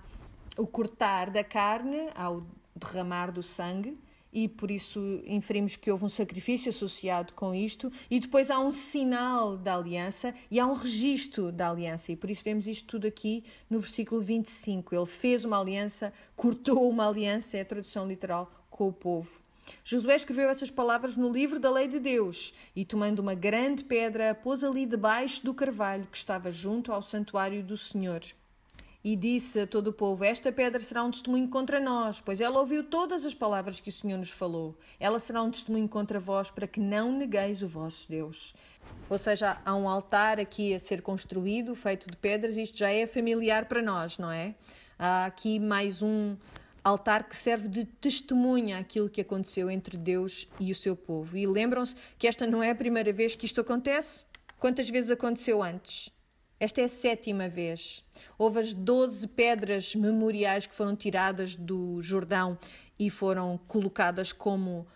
o 0.61 0.67
cortar 0.67 1.31
da 1.31 1.43
carne, 1.43 2.11
há 2.15 2.31
o 2.31 2.47
derramar 2.77 3.33
do 3.33 3.43
sangue, 3.43 3.99
e 4.33 4.47
por 4.47 4.71
isso 4.71 5.23
inferimos 5.27 5.75
que 5.75 5.91
houve 5.91 6.05
um 6.05 6.09
sacrifício 6.09 6.69
associado 6.69 7.33
com 7.33 7.55
isto, 7.55 7.91
e 8.11 8.21
depois 8.21 8.51
há 8.51 8.61
um 8.61 8.71
sinal 8.71 9.57
da 9.57 9.75
aliança 9.77 10.35
e 10.51 10.61
há 10.61 10.67
um 10.67 10.75
registro 10.75 11.51
da 11.51 11.71
aliança, 11.71 12.13
e 12.13 12.17
por 12.17 12.31
isso 12.31 12.45
vemos 12.45 12.67
isto 12.67 12.87
tudo 12.87 13.07
aqui 13.07 13.43
no 13.69 13.81
versículo 13.81 14.21
25. 14.21 14.95
Ele 14.95 15.07
fez 15.07 15.45
uma 15.45 15.59
aliança, 15.59 16.13
cortou 16.37 16.89
uma 16.89 17.09
aliança, 17.09 17.57
é 17.57 17.63
a 17.63 17.65
tradução 17.65 18.07
literal, 18.07 18.53
com 18.71 18.87
o 18.87 18.93
povo. 18.93 19.41
Josué 19.83 20.17
escreveu 20.17 20.49
essas 20.49 20.71
palavras 20.71 21.17
no 21.17 21.33
livro 21.33 21.59
da 21.59 21.71
lei 21.71 21.89
de 21.89 22.01
Deus 22.01 22.53
e, 22.75 22.85
tomando 22.85 23.21
uma 23.21 23.35
grande 23.35 23.85
pedra, 23.85 24.35
pôs 24.35 24.63
ali 24.63 24.85
debaixo 24.85 25.45
do 25.45 25.55
carvalho 25.55 26.07
que 26.11 26.17
estava 26.17 26.51
junto 26.51 26.93
ao 26.93 27.03
santuário 27.03 27.63
do 27.63 27.77
Senhor 27.77 28.23
e 29.03 29.17
disse 29.17 29.61
a 29.61 29.67
todo 29.67 29.89
o 29.89 29.93
povo: 29.93 30.25
Esta 30.25 30.53
pedra 30.53 30.81
será 30.81 31.03
um 31.03 31.11
testemunho 31.11 31.49
contra 31.49 31.81
nós, 31.81 32.21
pois 32.21 32.41
ela 32.41 32.61
ouviu 32.61 32.85
todas 32.85 33.25
as 33.25 33.35
palavras 33.35 33.81
que 33.81 33.89
o 33.89 33.93
Senhor 33.93 34.19
nos 34.19 34.31
falou. 34.31 34.77
Ela 34.99 35.19
será 35.19 35.43
um 35.43 35.51
testemunho 35.51 35.89
contra 35.89 36.21
vós, 36.21 36.51
para 36.51 36.67
que 36.67 36.81
não 36.81 37.13
negueis 37.13 37.63
o 37.63 37.69
vosso 37.69 38.09
Deus. 38.09 38.55
Ou 39.09 39.19
seja, 39.19 39.61
há 39.65 39.75
um 39.75 39.89
altar 39.89 40.39
aqui 40.39 40.75
a 40.75 40.79
ser 40.79 41.03
construído, 41.03 41.75
feito 41.75 42.11
de 42.11 42.17
pedras, 42.17 42.57
isto 42.57 42.77
já 42.77 42.91
é 42.91 43.07
familiar 43.07 43.67
para 43.67 43.83
nós, 43.83 44.19
não 44.19 44.31
é? 44.31 44.55
Há 44.99 45.27
aqui 45.27 45.59
mais 45.59 46.03
um 46.03 46.37
altar 46.85 47.29
que 47.29 47.37
serve 47.37 47.69
de 47.69 47.85
testemunha 47.85 48.79
àquilo 48.79 49.09
que 49.09 49.21
aconteceu 49.21 49.71
entre 49.71 49.97
Deus 49.97 50.49
e 50.59 50.71
o 50.71 50.75
seu 50.75 50.95
povo. 50.95 51.37
E 51.37 51.47
lembram-se 51.47 51.95
que 52.19 52.27
esta 52.27 52.47
não 52.47 52.63
é 52.63 52.71
a 52.71 52.75
primeira 52.75 53.13
vez 53.13 53.35
que 53.35 53.47
isto 53.47 53.61
acontece? 53.61 54.25
Quantas 54.59 54.89
vezes 54.89 55.11
aconteceu 55.11 55.63
antes? 55.63 56.11
Esta 56.61 56.83
é 56.83 56.85
a 56.85 56.89
sétima 56.89 57.49
vez. 57.49 58.05
Houve 58.37 58.61
as 58.61 58.75
doze 58.75 59.27
pedras 59.27 59.95
memoriais 59.95 60.67
que 60.67 60.75
foram 60.75 60.95
tiradas 60.95 61.57
do 61.57 62.03
Jordão 62.03 62.59
e 62.99 63.09
foram 63.09 63.59
colocadas 63.67 64.31
como 64.31 64.81
uh, 64.81 64.87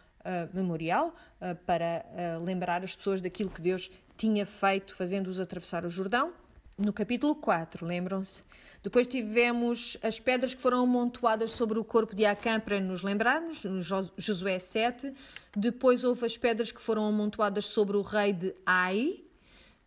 memorial 0.52 1.14
uh, 1.40 1.56
para 1.64 2.04
uh, 2.04 2.44
lembrar 2.44 2.84
as 2.84 2.94
pessoas 2.94 3.22
daquilo 3.22 3.48
que 3.48 3.62
Deus 3.62 3.90
tinha 4.14 4.44
feito, 4.44 4.94
fazendo-os 4.94 5.40
atravessar 5.40 5.86
o 5.86 5.90
Jordão. 5.90 6.34
No 6.76 6.92
capítulo 6.92 7.34
4, 7.34 7.86
lembram-se? 7.86 8.44
Depois 8.82 9.06
tivemos 9.06 9.96
as 10.02 10.20
pedras 10.20 10.52
que 10.52 10.60
foram 10.60 10.82
amontoadas 10.82 11.52
sobre 11.52 11.78
o 11.78 11.84
corpo 11.84 12.14
de 12.14 12.26
Acã 12.26 12.60
para 12.60 12.78
nos 12.78 13.02
lembrarmos, 13.02 13.64
no 13.64 13.80
Josué 14.18 14.58
7. 14.58 15.14
Depois 15.56 16.04
houve 16.04 16.26
as 16.26 16.36
pedras 16.36 16.70
que 16.70 16.82
foram 16.82 17.06
amontoadas 17.06 17.64
sobre 17.64 17.96
o 17.96 18.02
rei 18.02 18.34
de 18.34 18.54
Ai, 18.66 19.23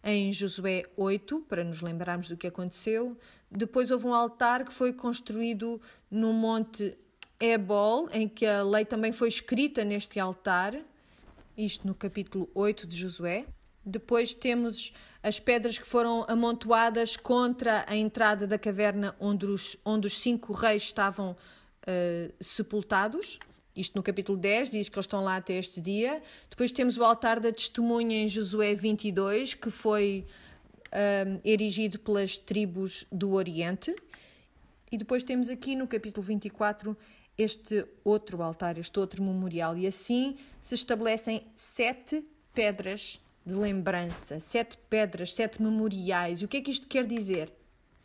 em 0.03 0.31
Josué 0.31 0.85
8, 0.95 1.41
para 1.47 1.63
nos 1.63 1.81
lembrarmos 1.81 2.27
do 2.27 2.37
que 2.37 2.47
aconteceu. 2.47 3.17
Depois 3.49 3.91
houve 3.91 4.07
um 4.07 4.13
altar 4.13 4.65
que 4.65 4.73
foi 4.73 4.93
construído 4.93 5.81
no 6.09 6.33
monte 6.33 6.97
Ebol, 7.39 8.09
em 8.11 8.27
que 8.27 8.45
a 8.45 8.63
lei 8.63 8.83
também 8.83 9.11
foi 9.11 9.27
escrita 9.27 9.83
neste 9.83 10.19
altar, 10.19 10.75
isto 11.55 11.85
no 11.85 11.93
capítulo 11.93 12.49
8 12.53 12.87
de 12.87 12.97
Josué. 12.97 13.45
Depois 13.85 14.33
temos 14.33 14.93
as 15.23 15.39
pedras 15.39 15.77
que 15.77 15.87
foram 15.87 16.25
amontoadas 16.27 17.15
contra 17.15 17.85
a 17.87 17.95
entrada 17.95 18.45
da 18.45 18.57
caverna 18.57 19.15
onde 19.19 19.45
os, 19.45 19.77
onde 19.85 20.07
os 20.07 20.17
cinco 20.17 20.51
reis 20.51 20.83
estavam 20.83 21.31
uh, 21.31 22.33
sepultados. 22.43 23.39
Isto 23.77 23.95
no 23.95 24.01
capítulo 24.01 24.35
10 24.35 24.71
diz 24.71 24.89
que 24.89 24.97
eles 24.97 25.05
estão 25.05 25.23
lá 25.23 25.35
até 25.35 25.53
este 25.53 25.79
dia. 25.79 26.19
Depois 26.49 26.71
temos 26.71 26.97
o 26.97 27.03
altar 27.03 27.39
da 27.39 27.51
testemunha 27.51 28.23
em 28.23 28.27
Josué 28.27 28.73
22, 28.73 29.53
que 29.53 29.69
foi 29.69 30.25
um, 30.91 31.39
erigido 31.45 31.99
pelas 31.99 32.37
tribos 32.37 33.05
do 33.11 33.33
Oriente. 33.33 33.95
E 34.91 34.97
depois 34.97 35.21
temos 35.21 35.47
aqui 35.51 35.75
no 35.75 35.87
capítulo 35.87 36.25
24 36.25 36.97
este 37.37 37.85
outro 38.03 38.41
altar, 38.41 38.79
este 38.79 38.99
outro 38.99 39.23
memorial. 39.23 39.77
E 39.77 39.85
assim 39.85 40.37
se 40.59 40.73
estabelecem 40.73 41.45
sete 41.55 42.25
pedras 42.55 43.21
de 43.45 43.53
lembrança, 43.53 44.39
sete 44.39 44.75
pedras, 44.89 45.35
sete 45.35 45.61
memoriais. 45.61 46.41
E 46.41 46.45
o 46.45 46.47
que 46.47 46.57
é 46.57 46.61
que 46.61 46.71
isto 46.71 46.87
quer 46.87 47.05
dizer? 47.05 47.53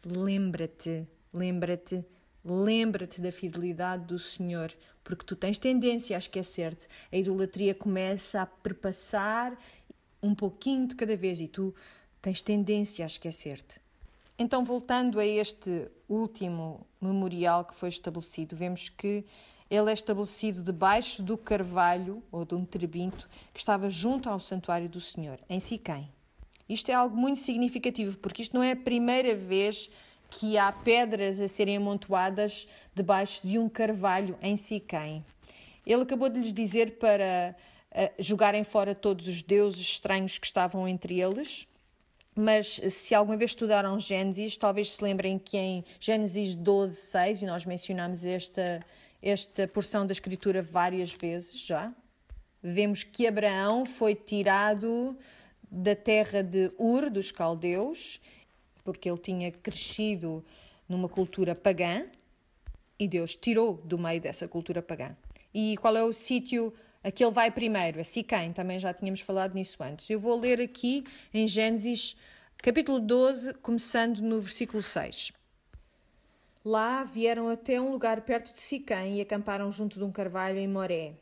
Lembra-te, 0.04 1.08
lembra-te 1.32 2.04
Lembra-te 2.44 3.20
da 3.20 3.30
fidelidade 3.30 4.04
do 4.04 4.18
Senhor, 4.18 4.72
porque 5.04 5.24
tu 5.24 5.34
tens 5.34 5.58
tendência 5.58 6.16
a 6.16 6.18
esquecer-te. 6.18 6.86
A 7.10 7.16
idolatria 7.16 7.74
começa 7.74 8.42
a 8.42 8.46
perpassar 8.46 9.56
um 10.22 10.34
pouquinho 10.34 10.86
de 10.88 10.94
cada 10.94 11.16
vez 11.16 11.40
e 11.40 11.48
tu 11.48 11.74
tens 12.20 12.40
tendência 12.40 13.04
a 13.04 13.06
esquecer-te. 13.06 13.80
Então, 14.38 14.64
voltando 14.64 15.20
a 15.20 15.26
este 15.26 15.88
último 16.08 16.86
memorial 17.00 17.64
que 17.64 17.74
foi 17.74 17.88
estabelecido, 17.88 18.56
vemos 18.56 18.88
que 18.88 19.24
ele 19.70 19.90
é 19.90 19.94
estabelecido 19.94 20.62
debaixo 20.62 21.22
do 21.22 21.36
carvalho 21.36 22.22
ou 22.30 22.44
de 22.44 22.54
um 22.54 22.64
terebinto 22.64 23.28
que 23.52 23.60
estava 23.60 23.88
junto 23.88 24.28
ao 24.28 24.38
santuário 24.38 24.88
do 24.88 25.00
Senhor, 25.00 25.38
em 25.48 25.60
Siquém. 25.60 26.08
Isto 26.68 26.90
é 26.90 26.94
algo 26.94 27.16
muito 27.16 27.40
significativo, 27.40 28.18
porque 28.18 28.42
isto 28.42 28.54
não 28.54 28.62
é 28.62 28.72
a 28.72 28.76
primeira 28.76 29.34
vez 29.34 29.90
que 30.32 30.56
há 30.56 30.72
pedras 30.72 31.40
a 31.40 31.46
serem 31.46 31.76
amontoadas 31.76 32.66
debaixo 32.94 33.46
de 33.46 33.58
um 33.58 33.68
carvalho 33.68 34.38
em 34.40 34.56
Siquém. 34.56 35.24
Ele 35.86 36.02
acabou 36.02 36.28
de 36.28 36.40
lhes 36.40 36.54
dizer 36.54 36.98
para 36.98 37.54
uh, 37.90 38.22
jogarem 38.22 38.64
fora 38.64 38.94
todos 38.94 39.28
os 39.28 39.42
deuses 39.42 39.80
estranhos 39.80 40.38
que 40.38 40.46
estavam 40.46 40.88
entre 40.88 41.20
eles. 41.20 41.66
Mas 42.34 42.80
se 42.88 43.14
alguma 43.14 43.36
vez 43.36 43.50
estudaram 43.50 44.00
Gênesis, 44.00 44.56
talvez 44.56 44.94
se 44.94 45.04
lembrem 45.04 45.38
que 45.38 45.58
em 45.58 45.84
Gênesis 46.00 46.54
12, 46.54 46.96
6, 46.96 47.42
e 47.42 47.46
nós 47.46 47.66
mencionamos 47.66 48.24
esta, 48.24 48.80
esta 49.20 49.68
porção 49.68 50.06
da 50.06 50.12
Escritura 50.12 50.62
várias 50.62 51.12
vezes 51.12 51.58
já, 51.58 51.92
vemos 52.62 53.04
que 53.04 53.26
Abraão 53.26 53.84
foi 53.84 54.14
tirado 54.14 55.14
da 55.70 55.94
terra 55.94 56.42
de 56.42 56.72
Ur, 56.78 57.10
dos 57.10 57.30
caldeus, 57.30 58.18
porque 58.84 59.10
ele 59.10 59.18
tinha 59.18 59.50
crescido 59.50 60.44
numa 60.88 61.08
cultura 61.08 61.54
pagã 61.54 62.06
e 62.98 63.08
Deus 63.08 63.34
tirou 63.34 63.74
do 63.84 63.98
meio 63.98 64.20
dessa 64.20 64.46
cultura 64.46 64.82
pagã. 64.82 65.16
E 65.52 65.76
qual 65.78 65.96
é 65.96 66.02
o 66.02 66.12
sítio 66.12 66.72
a 67.02 67.10
que 67.10 67.24
ele 67.24 67.32
vai 67.32 67.50
primeiro? 67.50 68.00
A 68.00 68.04
Siquém, 68.04 68.52
também 68.52 68.78
já 68.78 68.94
tínhamos 68.94 69.20
falado 69.20 69.54
nisso 69.54 69.82
antes. 69.82 70.08
Eu 70.08 70.20
vou 70.20 70.38
ler 70.38 70.60
aqui 70.60 71.04
em 71.32 71.48
Gênesis 71.48 72.16
capítulo 72.58 73.00
12, 73.00 73.54
começando 73.54 74.20
no 74.20 74.40
versículo 74.40 74.82
6. 74.82 75.32
Lá 76.64 77.02
vieram 77.02 77.48
até 77.48 77.80
um 77.80 77.90
lugar 77.90 78.20
perto 78.20 78.52
de 78.52 78.60
Siquém 78.60 79.18
e 79.18 79.20
acamparam 79.20 79.72
junto 79.72 79.98
de 79.98 80.04
um 80.04 80.12
carvalho 80.12 80.58
em 80.58 80.68
Moré. 80.68 81.14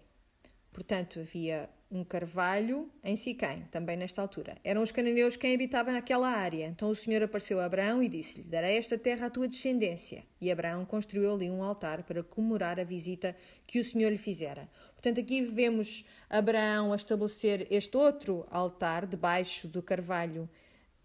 Portanto, 0.70 1.20
havia 1.20 1.68
um 1.90 2.05
carvalho 2.05 2.88
em 3.03 3.16
Siquém, 3.16 3.64
também 3.70 3.96
nesta 3.96 4.22
altura. 4.22 4.57
Eram 4.62 4.83
os 4.83 4.92
cananeus 4.92 5.37
quem 5.37 5.55
habitava 5.55 5.90
naquela 5.90 6.29
área. 6.29 6.66
Então 6.66 6.88
o 6.88 6.94
Senhor 6.94 7.22
apareceu 7.22 7.59
a 7.59 7.64
Abraão 7.64 8.03
e 8.03 8.09
disse-lhe: 8.09 8.44
Darei 8.44 8.76
esta 8.76 8.96
terra 8.96 9.26
à 9.26 9.31
tua 9.31 9.48
descendência. 9.48 10.22
E 10.40 10.50
Abraão 10.50 10.85
construiu 10.85 11.35
ali 11.35 11.50
um 11.50 11.64
altar 11.64 12.05
para 12.05 12.22
comemorar 12.22 12.79
a 12.79 12.85
visita 12.85 13.35
que 13.66 13.81
o 13.81 13.85
Senhor 13.85 14.11
lhe 14.11 14.18
fizera. 14.18 14.68
Portanto, 14.92 15.20
aqui 15.20 15.42
vemos 15.42 16.05
Abraão 16.29 16.92
a 16.92 16.96
estabelecer 16.96 17.66
este 17.70 17.96
outro 17.96 18.46
altar 18.50 19.07
debaixo 19.07 19.66
do 19.66 19.83
carvalho 19.83 20.48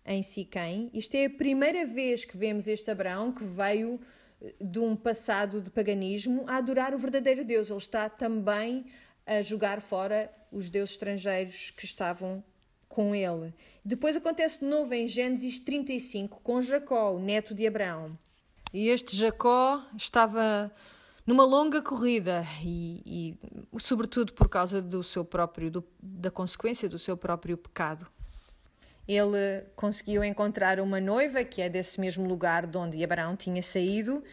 em 0.05 0.21
Siquém. 0.21 0.91
Isto 0.93 1.15
é 1.15 1.25
a 1.25 1.29
primeira 1.29 1.85
vez 1.85 2.25
que 2.25 2.37
vemos 2.37 2.67
este 2.67 2.91
Abraão 2.91 3.31
que 3.31 3.43
veio 3.43 3.99
eh, 4.39 4.53
de 4.61 4.77
um 4.77 4.95
passado 4.95 5.59
de 5.61 5.71
paganismo 5.71 6.45
a 6.47 6.57
adorar 6.57 6.93
o 6.93 6.97
verdadeiro 6.97 7.43
Deus. 7.43 7.71
Ele 7.71 7.79
está 7.79 8.07
também 8.07 8.85
a 9.25 9.41
jogar 9.41 9.81
fora 9.81 10.31
os 10.51 10.69
deuses 10.69 10.93
estrangeiros 10.93 11.71
que 11.71 11.85
estavam 11.85 12.43
com 12.87 13.13
ele. 13.13 13.53
Depois 13.83 14.15
acontece 14.15 14.59
de 14.59 14.65
novo 14.65 14.93
em 14.93 15.07
Gênesis 15.07 15.59
35 15.59 16.39
com 16.41 16.61
Jacó, 16.61 17.11
o 17.13 17.19
neto 17.19 17.53
de 17.53 17.67
Abraão. 17.67 18.17
E 18.73 18.87
este 18.87 19.15
Jacó 19.15 19.83
estava 19.97 20.71
numa 21.25 21.43
longa 21.43 21.81
corrida 21.81 22.45
e, 22.63 23.37
e 23.73 23.79
sobretudo 23.79 24.33
por 24.33 24.47
causa 24.47 24.81
do 24.81 25.01
seu 25.03 25.25
próprio 25.25 25.71
do, 25.71 25.83
da 26.01 26.29
consequência 26.29 26.87
do 26.87 26.99
seu 26.99 27.17
próprio 27.17 27.57
pecado. 27.57 28.07
Ele 29.07 29.63
conseguiu 29.75 30.23
encontrar 30.23 30.79
uma 30.79 30.99
noiva 30.99 31.43
que 31.43 31.61
é 31.61 31.69
desse 31.69 31.99
mesmo 31.99 32.27
lugar 32.27 32.65
de 32.65 32.77
onde 32.77 33.03
Abraão 33.03 33.35
tinha 33.35 33.61
saído 33.61 34.23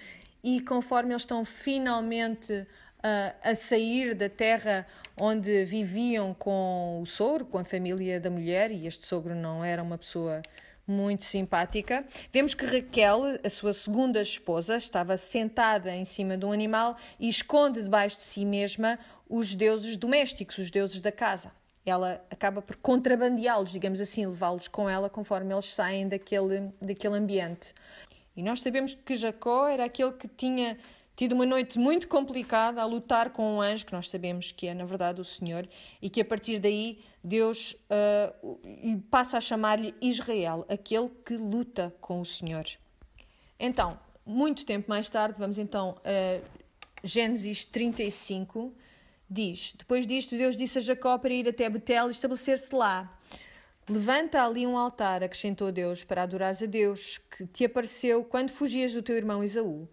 e 0.42 0.60
conforme 0.60 1.12
eles 1.12 1.22
estão 1.22 1.44
finalmente 1.44 2.66
a, 3.02 3.50
a 3.50 3.54
sair 3.54 4.14
da 4.14 4.28
terra 4.28 4.86
onde 5.16 5.64
viviam 5.64 6.32
com 6.34 7.00
o 7.02 7.06
sogro, 7.06 7.44
com 7.44 7.58
a 7.58 7.64
família 7.64 8.20
da 8.20 8.30
mulher, 8.30 8.70
e 8.70 8.86
este 8.86 9.06
sogro 9.06 9.34
não 9.34 9.64
era 9.64 9.82
uma 9.82 9.98
pessoa 9.98 10.42
muito 10.86 11.24
simpática. 11.24 12.04
Vemos 12.32 12.54
que 12.54 12.64
Raquel, 12.64 13.38
a 13.44 13.50
sua 13.50 13.72
segunda 13.72 14.20
esposa, 14.20 14.76
estava 14.76 15.16
sentada 15.16 15.94
em 15.94 16.04
cima 16.04 16.36
de 16.36 16.44
um 16.44 16.52
animal 16.52 16.96
e 17.18 17.28
esconde 17.28 17.82
debaixo 17.82 18.16
de 18.16 18.24
si 18.24 18.44
mesma 18.44 18.98
os 19.28 19.54
deuses 19.54 19.96
domésticos, 19.96 20.58
os 20.58 20.70
deuses 20.70 21.00
da 21.00 21.12
casa. 21.12 21.52
Ela 21.84 22.24
acaba 22.30 22.62
por 22.62 22.76
contrabandeá-los, 22.76 23.72
digamos 23.72 24.00
assim, 24.00 24.26
levá-los 24.26 24.68
com 24.68 24.88
ela 24.88 25.10
conforme 25.10 25.52
eles 25.52 25.72
saem 25.72 26.08
daquele, 26.08 26.72
daquele 26.80 27.16
ambiente. 27.16 27.74
E 28.36 28.42
nós 28.42 28.60
sabemos 28.60 28.94
que 28.94 29.16
Jacó 29.16 29.66
era 29.66 29.84
aquele 29.84 30.12
que 30.12 30.28
tinha 30.28 30.78
tido 31.22 31.34
uma 31.34 31.46
noite 31.46 31.78
muito 31.78 32.08
complicada 32.08 32.82
a 32.82 32.84
lutar 32.84 33.30
com 33.30 33.54
um 33.54 33.60
anjo, 33.60 33.86
que 33.86 33.92
nós 33.92 34.08
sabemos 34.08 34.50
que 34.50 34.66
é, 34.66 34.74
na 34.74 34.84
verdade, 34.84 35.20
o 35.20 35.24
Senhor, 35.24 35.68
e 36.00 36.10
que 36.10 36.20
a 36.20 36.24
partir 36.24 36.58
daí 36.58 36.98
Deus 37.22 37.76
uh, 37.88 39.00
passa 39.08 39.38
a 39.38 39.40
chamar-lhe 39.40 39.94
Israel, 40.02 40.66
aquele 40.68 41.08
que 41.24 41.36
luta 41.36 41.94
com 42.00 42.20
o 42.20 42.26
Senhor. 42.26 42.64
Então, 43.56 43.96
muito 44.26 44.66
tempo 44.66 44.90
mais 44.90 45.08
tarde, 45.08 45.38
vamos 45.38 45.58
então 45.58 45.96
a 46.04 46.40
Gênesis 47.04 47.64
35, 47.66 48.74
diz: 49.30 49.76
Depois 49.78 50.04
disto, 50.08 50.36
Deus 50.36 50.56
disse 50.56 50.78
a 50.78 50.82
Jacó 50.82 51.16
para 51.18 51.32
ir 51.32 51.48
até 51.48 51.70
Betel 51.70 52.08
e 52.08 52.10
estabelecer-se 52.10 52.74
lá. 52.74 53.16
Levanta 53.88 54.44
ali 54.44 54.66
um 54.66 54.76
altar, 54.76 55.22
acrescentou 55.22 55.70
Deus, 55.70 56.02
para 56.02 56.24
adorares 56.24 56.64
a 56.64 56.66
Deus, 56.66 57.20
que 57.30 57.46
te 57.46 57.64
apareceu 57.64 58.24
quando 58.24 58.50
fugias 58.50 58.92
do 58.92 59.02
teu 59.02 59.16
irmão 59.16 59.44
Esaú. 59.44 59.88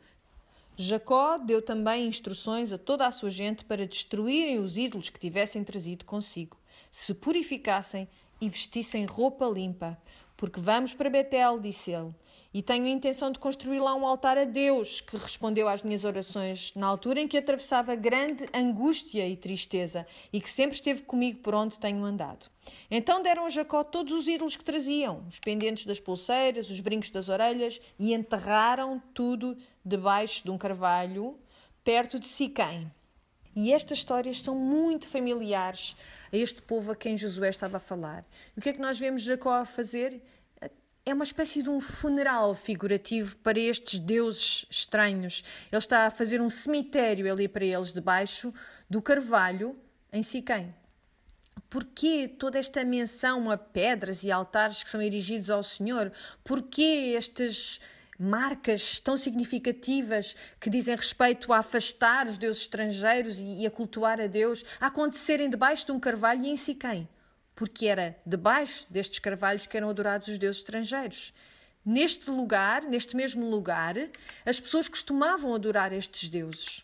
Jacó 0.81 1.37
deu 1.37 1.61
também 1.61 2.07
instruções 2.07 2.71
a 2.71 2.77
toda 2.77 3.05
a 3.05 3.11
sua 3.11 3.29
gente 3.29 3.65
para 3.65 3.85
destruírem 3.85 4.59
os 4.59 4.77
ídolos 4.77 5.09
que 5.09 5.19
tivessem 5.19 5.63
trazido 5.63 6.05
consigo 6.05 6.57
se 6.91 7.13
purificassem 7.13 8.07
e 8.41 8.49
vestissem 8.49 9.05
roupa 9.05 9.45
limpa. 9.45 9.97
Porque 10.37 10.59
vamos 10.59 10.93
para 10.93 11.09
Betel, 11.09 11.59
disse 11.59 11.91
ele, 11.91 12.15
e 12.53 12.61
tenho 12.61 12.85
a 12.85 12.89
intenção 12.89 13.29
de 13.29 13.37
construir 13.37 13.79
lá 13.79 13.93
um 13.93 14.07
altar 14.07 14.37
a 14.37 14.45
Deus, 14.45 15.01
que 15.01 15.17
respondeu 15.17 15.67
às 15.67 15.83
minhas 15.83 16.05
orações 16.05 16.71
na 16.75 16.87
altura 16.87 17.19
em 17.19 17.27
que 17.27 17.37
atravessava 17.37 17.93
grande 17.93 18.47
angústia 18.53 19.27
e 19.27 19.35
tristeza, 19.35 20.07
e 20.31 20.39
que 20.39 20.49
sempre 20.49 20.75
esteve 20.75 21.01
comigo 21.01 21.39
por 21.39 21.53
onde 21.53 21.77
tenho 21.77 22.03
andado. 22.05 22.47
Então 22.89 23.21
deram 23.21 23.45
a 23.45 23.49
Jacó 23.49 23.83
todos 23.83 24.13
os 24.13 24.27
ídolos 24.27 24.55
que 24.55 24.63
traziam, 24.63 25.25
os 25.27 25.39
pendentes 25.39 25.85
das 25.85 25.99
pulseiras, 25.99 26.69
os 26.69 26.79
brincos 26.79 27.11
das 27.11 27.27
orelhas, 27.27 27.81
e 27.99 28.13
enterraram 28.13 29.01
tudo 29.13 29.57
debaixo 29.83 30.43
de 30.43 30.51
um 30.51 30.57
carvalho, 30.57 31.37
perto 31.83 32.19
de 32.19 32.27
Siquém. 32.27 32.91
E 33.55 33.73
estas 33.73 33.97
histórias 33.97 34.41
são 34.41 34.55
muito 34.55 35.07
familiares 35.07 35.95
a 36.31 36.37
este 36.37 36.61
povo 36.61 36.91
a 36.91 36.95
quem 36.95 37.17
Josué 37.17 37.49
estava 37.49 37.77
a 37.77 37.79
falar. 37.79 38.23
E 38.55 38.59
o 38.59 38.61
que 38.61 38.69
é 38.69 38.73
que 38.73 38.79
nós 38.79 38.99
vemos 38.99 39.23
Jacó 39.23 39.53
a 39.53 39.65
fazer? 39.65 40.21
É 41.05 41.13
uma 41.13 41.23
espécie 41.23 41.63
de 41.63 41.69
um 41.69 41.79
funeral 41.79 42.53
figurativo 42.53 43.35
para 43.37 43.59
estes 43.59 43.99
deuses 43.99 44.65
estranhos. 44.69 45.43
Ele 45.71 45.79
está 45.79 46.05
a 46.05 46.11
fazer 46.11 46.39
um 46.39 46.49
cemitério 46.49 47.31
ali 47.31 47.47
para 47.47 47.65
eles, 47.65 47.91
debaixo 47.91 48.53
do 48.89 49.01
carvalho 49.01 49.75
em 50.13 50.21
Siquém. 50.21 50.73
Porquê 51.69 52.27
toda 52.27 52.57
esta 52.57 52.83
menção 52.83 53.49
a 53.49 53.57
pedras 53.57 54.23
e 54.23 54.31
altares 54.31 54.83
que 54.83 54.89
são 54.89 55.01
erigidos 55.01 55.49
ao 55.49 55.63
Senhor? 55.63 56.11
Porquê 56.43 57.13
estes 57.17 57.79
marcas 58.19 58.99
tão 58.99 59.15
significativas 59.15 60.35
que 60.59 60.69
dizem 60.69 60.93
respeito 60.93 61.53
a 61.53 61.59
afastar 61.59 62.27
os 62.27 62.37
deuses 62.37 62.63
estrangeiros 62.63 63.39
e 63.39 63.65
a 63.65 63.71
cultuar 63.71 64.19
a 64.19 64.27
Deus, 64.27 64.65
a 64.79 64.87
acontecerem 64.87 65.49
debaixo 65.49 65.85
de 65.85 65.93
um 65.93 65.99
carvalho 65.99 66.43
e 66.43 66.49
em 66.49 66.57
Siquém, 66.57 67.07
porque 67.55 67.85
era 67.85 68.17
debaixo 68.25 68.85
destes 68.89 69.19
carvalhos 69.19 69.65
que 69.65 69.77
eram 69.77 69.89
adorados 69.89 70.27
os 70.27 70.37
deuses 70.37 70.61
estrangeiros. 70.61 71.33
Neste 71.85 72.29
lugar, 72.29 72.83
neste 72.83 73.15
mesmo 73.15 73.49
lugar, 73.49 73.95
as 74.45 74.59
pessoas 74.59 74.89
costumavam 74.89 75.55
adorar 75.55 75.93
estes 75.93 76.27
deuses. 76.27 76.83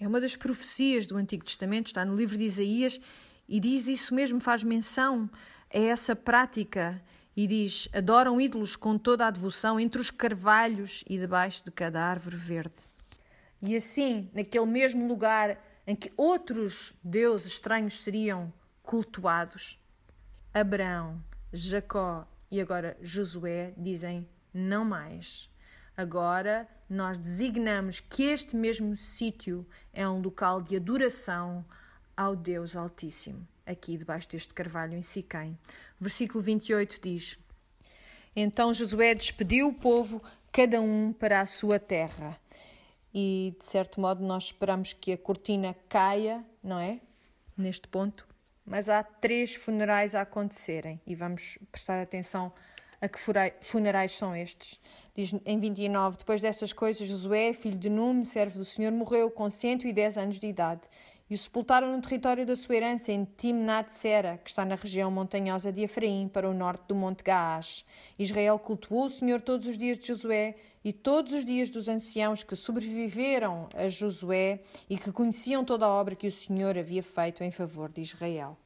É 0.00 0.06
uma 0.06 0.20
das 0.20 0.34
profecias 0.34 1.06
do 1.06 1.16
Antigo 1.16 1.44
Testamento, 1.44 1.86
está 1.86 2.04
no 2.04 2.16
livro 2.16 2.36
de 2.36 2.42
Isaías, 2.42 3.00
e 3.48 3.60
diz 3.60 3.86
isso 3.86 4.12
mesmo, 4.12 4.40
faz 4.40 4.64
menção 4.64 5.30
a 5.72 5.78
essa 5.78 6.16
prática 6.16 7.00
e 7.36 7.46
diz: 7.46 7.88
Adoram 7.92 8.40
ídolos 8.40 8.74
com 8.74 8.96
toda 8.96 9.26
a 9.26 9.30
devoção 9.30 9.78
entre 9.78 10.00
os 10.00 10.10
carvalhos 10.10 11.04
e 11.08 11.18
debaixo 11.18 11.62
de 11.64 11.70
cada 11.70 12.00
árvore 12.00 12.36
verde. 12.36 12.78
E 13.60 13.76
assim, 13.76 14.30
naquele 14.32 14.66
mesmo 14.66 15.06
lugar 15.06 15.62
em 15.86 15.94
que 15.94 16.12
outros 16.16 16.94
deuses 17.04 17.52
estranhos 17.52 18.02
seriam 18.02 18.52
cultuados, 18.82 19.78
Abraão, 20.52 21.22
Jacó 21.52 22.26
e 22.50 22.60
agora 22.60 22.96
Josué 23.02 23.74
dizem: 23.76 24.26
Não 24.52 24.84
mais. 24.84 25.50
Agora 25.96 26.68
nós 26.88 27.18
designamos 27.18 28.00
que 28.00 28.24
este 28.24 28.54
mesmo 28.54 28.94
sítio 28.94 29.66
é 29.92 30.08
um 30.08 30.20
local 30.20 30.60
de 30.60 30.76
adoração 30.76 31.64
ao 32.16 32.36
Deus 32.36 32.76
Altíssimo, 32.76 33.46
aqui 33.64 33.96
debaixo 33.96 34.28
deste 34.28 34.54
carvalho 34.54 34.94
em 34.94 35.02
Siquém. 35.02 35.58
Versículo 36.00 36.42
28 36.42 37.00
diz: 37.02 37.38
Então 38.34 38.72
Josué 38.74 39.14
despediu 39.14 39.68
o 39.68 39.74
povo, 39.74 40.22
cada 40.52 40.80
um 40.80 41.12
para 41.12 41.40
a 41.40 41.46
sua 41.46 41.78
terra. 41.78 42.38
E 43.14 43.54
de 43.58 43.66
certo 43.66 44.00
modo 44.00 44.22
nós 44.22 44.44
esperamos 44.44 44.92
que 44.92 45.12
a 45.12 45.18
cortina 45.18 45.74
caia, 45.88 46.44
não 46.62 46.78
é? 46.78 47.00
Neste 47.56 47.88
ponto. 47.88 48.28
Mas 48.64 48.88
há 48.88 49.02
três 49.02 49.54
funerais 49.54 50.14
a 50.14 50.22
acontecerem 50.22 51.00
e 51.06 51.14
vamos 51.14 51.58
prestar 51.72 52.02
atenção 52.02 52.52
a 53.00 53.08
que 53.08 53.18
funerais 53.60 54.12
são 54.12 54.34
estes. 54.34 54.80
Diz 55.14 55.32
em 55.46 55.58
29: 55.58 56.18
Depois 56.18 56.40
destas 56.40 56.72
coisas, 56.72 57.08
Josué, 57.08 57.52
filho 57.52 57.78
de 57.78 57.88
Nume, 57.88 58.24
servo 58.26 58.58
do 58.58 58.64
Senhor, 58.64 58.92
morreu 58.92 59.30
com 59.30 59.48
110 59.48 60.18
anos 60.18 60.40
de 60.40 60.46
idade 60.46 60.82
e 61.28 61.34
o 61.34 61.38
sepultaram 61.38 61.94
no 61.94 62.00
território 62.00 62.46
da 62.46 62.54
sua 62.54 62.76
herança 62.76 63.10
em 63.10 63.24
Timnat-Sera, 63.24 64.38
que 64.38 64.50
está 64.50 64.64
na 64.64 64.76
região 64.76 65.10
montanhosa 65.10 65.72
de 65.72 65.82
Efraim, 65.82 66.28
para 66.28 66.48
o 66.48 66.54
norte 66.54 66.84
do 66.86 66.94
Monte 66.94 67.24
Gaás. 67.24 67.84
Israel 68.18 68.58
cultuou 68.58 69.06
o 69.06 69.10
Senhor 69.10 69.40
todos 69.40 69.66
os 69.66 69.76
dias 69.76 69.98
de 69.98 70.06
Josué 70.06 70.54
e 70.84 70.92
todos 70.92 71.32
os 71.32 71.44
dias 71.44 71.68
dos 71.68 71.88
anciãos 71.88 72.44
que 72.44 72.54
sobreviveram 72.54 73.68
a 73.74 73.88
Josué 73.88 74.60
e 74.88 74.96
que 74.96 75.10
conheciam 75.10 75.64
toda 75.64 75.84
a 75.84 75.90
obra 75.90 76.14
que 76.14 76.28
o 76.28 76.32
Senhor 76.32 76.78
havia 76.78 77.02
feito 77.02 77.42
em 77.42 77.50
favor 77.50 77.90
de 77.90 78.02
Israel. 78.02 78.56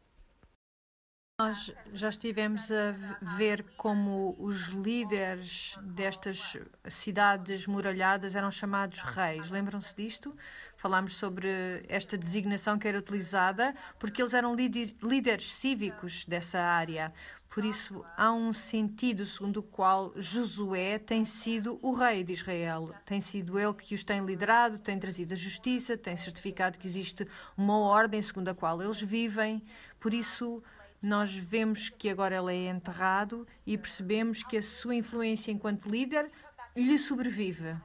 Nós 1.41 1.73
já 1.95 2.11
estivemos 2.11 2.71
a 2.71 2.93
ver 3.23 3.65
como 3.75 4.37
os 4.39 4.67
líderes 4.67 5.75
destas 5.81 6.55
cidades 6.91 7.67
muralhadas 7.67 8.37
eram 8.37 8.51
chamados 8.51 9.01
reis. 9.01 9.51
Lembram-se 9.51 9.97
disto? 9.97 10.37
Falámos 10.77 11.17
sobre 11.17 11.83
esta 11.89 12.19
designação 12.19 12.79
que 12.79 12.87
era 12.87 12.99
utilizada 12.99 13.75
porque 13.99 14.21
eles 14.21 14.35
eram 14.35 14.55
líderes 14.55 15.51
cívicos 15.51 16.27
dessa 16.27 16.61
área. 16.61 17.11
Por 17.49 17.65
isso, 17.65 18.05
há 18.19 18.31
um 18.31 18.53
sentido 18.53 19.25
segundo 19.25 19.61
o 19.61 19.63
qual 19.63 20.13
Josué 20.17 20.99
tem 20.99 21.25
sido 21.25 21.79
o 21.81 21.93
rei 21.93 22.23
de 22.23 22.35
Israel. 22.35 22.95
Tem 23.07 23.23
sido 23.23 23.59
ele 23.59 23.73
que 23.73 23.95
os 23.95 24.05
tem 24.05 24.23
liderado, 24.27 24.79
tem 24.79 24.99
trazido 24.99 25.33
a 25.33 25.37
justiça, 25.37 25.97
tem 25.97 26.19
certificado 26.19 26.79
que 26.79 26.87
existe 26.87 27.27
uma 27.57 27.79
ordem 27.79 28.21
segundo 28.21 28.49
a 28.49 28.55
qual 28.55 28.83
eles 28.83 29.01
vivem. 29.01 29.63
Por 29.99 30.13
isso, 30.13 30.63
nós 31.03 31.33
vemos 31.33 31.89
que 31.89 32.09
agora 32.09 32.37
ele 32.37 32.67
é 32.67 32.71
enterrado 32.71 33.47
e 33.67 33.79
percebemos 33.79 34.43
que 34.43 34.59
a 34.59 34.63
sua 34.63 34.95
influência 34.95 35.51
enquanto 35.51 35.89
líder 35.89 36.31
lhe 36.77 36.99
sobrevive. 36.99 37.77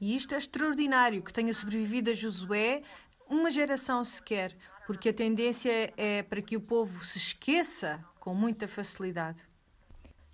E 0.00 0.16
isto 0.16 0.34
é 0.34 0.38
extraordinário 0.38 1.22
que 1.22 1.32
tenha 1.32 1.54
sobrevivido 1.54 2.10
a 2.10 2.14
Josué 2.14 2.82
uma 3.28 3.50
geração 3.50 4.02
sequer, 4.04 4.56
porque 4.86 5.08
a 5.08 5.14
tendência 5.14 5.92
é 5.96 6.22
para 6.22 6.42
que 6.42 6.56
o 6.56 6.60
povo 6.60 7.04
se 7.04 7.18
esqueça 7.18 8.04
com 8.18 8.34
muita 8.34 8.68
facilidade. 8.68 9.40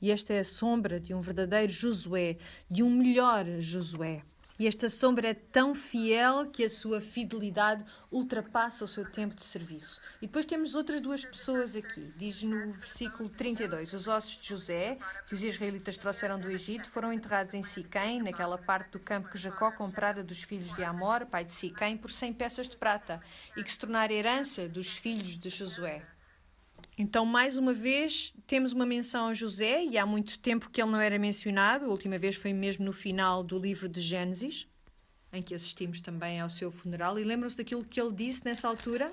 E 0.00 0.10
esta 0.10 0.32
é 0.32 0.38
a 0.38 0.44
sombra 0.44 0.98
de 0.98 1.12
um 1.12 1.20
verdadeiro 1.20 1.70
Josué, 1.70 2.38
de 2.70 2.82
um 2.82 2.90
melhor 2.90 3.44
Josué. 3.60 4.22
E 4.60 4.66
esta 4.66 4.90
sombra 4.90 5.28
é 5.28 5.32
tão 5.32 5.74
fiel 5.74 6.50
que 6.50 6.62
a 6.62 6.68
sua 6.68 7.00
fidelidade 7.00 7.82
ultrapassa 8.12 8.84
o 8.84 8.86
seu 8.86 9.10
tempo 9.10 9.34
de 9.34 9.42
serviço. 9.42 10.02
E 10.20 10.26
depois 10.26 10.44
temos 10.44 10.74
outras 10.74 11.00
duas 11.00 11.24
pessoas 11.24 11.74
aqui. 11.74 12.12
Diz 12.14 12.42
no 12.42 12.70
versículo 12.70 13.30
32: 13.30 13.94
Os 13.94 14.06
ossos 14.06 14.42
de 14.42 14.48
José, 14.48 14.98
que 15.26 15.32
os 15.32 15.42
israelitas 15.42 15.96
trouxeram 15.96 16.38
do 16.38 16.50
Egito, 16.50 16.90
foram 16.90 17.10
enterrados 17.10 17.54
em 17.54 17.62
Siquém, 17.62 18.22
naquela 18.22 18.58
parte 18.58 18.90
do 18.90 19.00
campo 19.00 19.30
que 19.30 19.38
Jacó 19.38 19.72
comprara 19.72 20.22
dos 20.22 20.42
filhos 20.42 20.74
de 20.74 20.84
Amor, 20.84 21.24
pai 21.24 21.42
de 21.42 21.52
Siquém, 21.52 21.96
por 21.96 22.10
100 22.10 22.34
peças 22.34 22.68
de 22.68 22.76
prata, 22.76 23.18
e 23.56 23.64
que 23.64 23.72
se 23.72 23.78
tornara 23.78 24.12
herança 24.12 24.68
dos 24.68 24.98
filhos 24.98 25.38
de 25.38 25.48
Josué. 25.48 26.02
Então, 27.02 27.24
mais 27.24 27.56
uma 27.56 27.72
vez, 27.72 28.34
temos 28.46 28.74
uma 28.74 28.84
menção 28.84 29.28
a 29.28 29.32
José, 29.32 29.86
e 29.86 29.96
há 29.96 30.04
muito 30.04 30.38
tempo 30.38 30.68
que 30.68 30.82
ele 30.82 30.90
não 30.90 31.00
era 31.00 31.18
mencionado, 31.18 31.86
a 31.86 31.88
última 31.88 32.18
vez 32.18 32.36
foi 32.36 32.52
mesmo 32.52 32.84
no 32.84 32.92
final 32.92 33.42
do 33.42 33.58
livro 33.58 33.88
de 33.88 34.02
Gênesis, 34.02 34.68
em 35.32 35.40
que 35.40 35.54
assistimos 35.54 36.02
também 36.02 36.42
ao 36.42 36.50
seu 36.50 36.70
funeral. 36.70 37.18
E 37.18 37.24
lembram-se 37.24 37.56
daquilo 37.56 37.82
que 37.82 37.98
ele 37.98 38.12
disse 38.12 38.44
nessa 38.44 38.68
altura? 38.68 39.10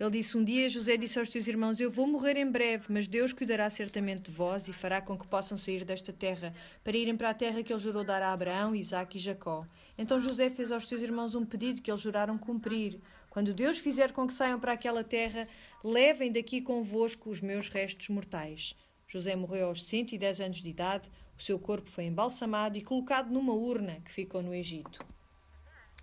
Ele 0.00 0.10
disse: 0.10 0.36
Um 0.36 0.42
dia 0.42 0.68
José 0.68 0.96
disse 0.96 1.16
aos 1.16 1.30
seus 1.30 1.46
irmãos: 1.46 1.78
Eu 1.78 1.92
vou 1.92 2.08
morrer 2.08 2.36
em 2.36 2.50
breve, 2.50 2.86
mas 2.88 3.06
Deus 3.06 3.32
cuidará 3.32 3.70
certamente 3.70 4.28
de 4.28 4.32
vós 4.32 4.66
e 4.66 4.72
fará 4.72 5.00
com 5.00 5.16
que 5.16 5.28
possam 5.28 5.56
sair 5.56 5.84
desta 5.84 6.12
terra, 6.12 6.52
para 6.82 6.96
irem 6.96 7.16
para 7.16 7.30
a 7.30 7.34
terra 7.34 7.62
que 7.62 7.72
ele 7.72 7.78
jurou 7.78 8.02
dar 8.02 8.20
a 8.20 8.32
Abraão, 8.32 8.74
Isaque 8.74 9.18
e 9.18 9.20
Jacó. 9.20 9.64
Então 9.96 10.18
José 10.18 10.50
fez 10.50 10.72
aos 10.72 10.88
seus 10.88 11.00
irmãos 11.02 11.36
um 11.36 11.46
pedido 11.46 11.80
que 11.80 11.88
eles 11.88 12.00
juraram 12.00 12.36
cumprir. 12.36 13.00
Quando 13.36 13.52
Deus 13.52 13.76
fizer 13.76 14.12
com 14.12 14.26
que 14.26 14.32
saiam 14.32 14.58
para 14.58 14.72
aquela 14.72 15.04
terra, 15.04 15.46
levem 15.84 16.32
daqui 16.32 16.62
convosco 16.62 17.28
os 17.28 17.38
meus 17.38 17.68
restos 17.68 18.08
mortais. 18.08 18.74
José 19.06 19.36
morreu 19.36 19.66
aos 19.66 19.84
110 19.84 20.40
anos 20.40 20.62
de 20.62 20.70
idade, 20.70 21.10
o 21.38 21.42
seu 21.42 21.58
corpo 21.58 21.90
foi 21.90 22.04
embalsamado 22.04 22.78
e 22.78 22.82
colocado 22.82 23.30
numa 23.30 23.52
urna 23.52 24.00
que 24.02 24.10
ficou 24.10 24.42
no 24.42 24.54
Egito. 24.54 25.04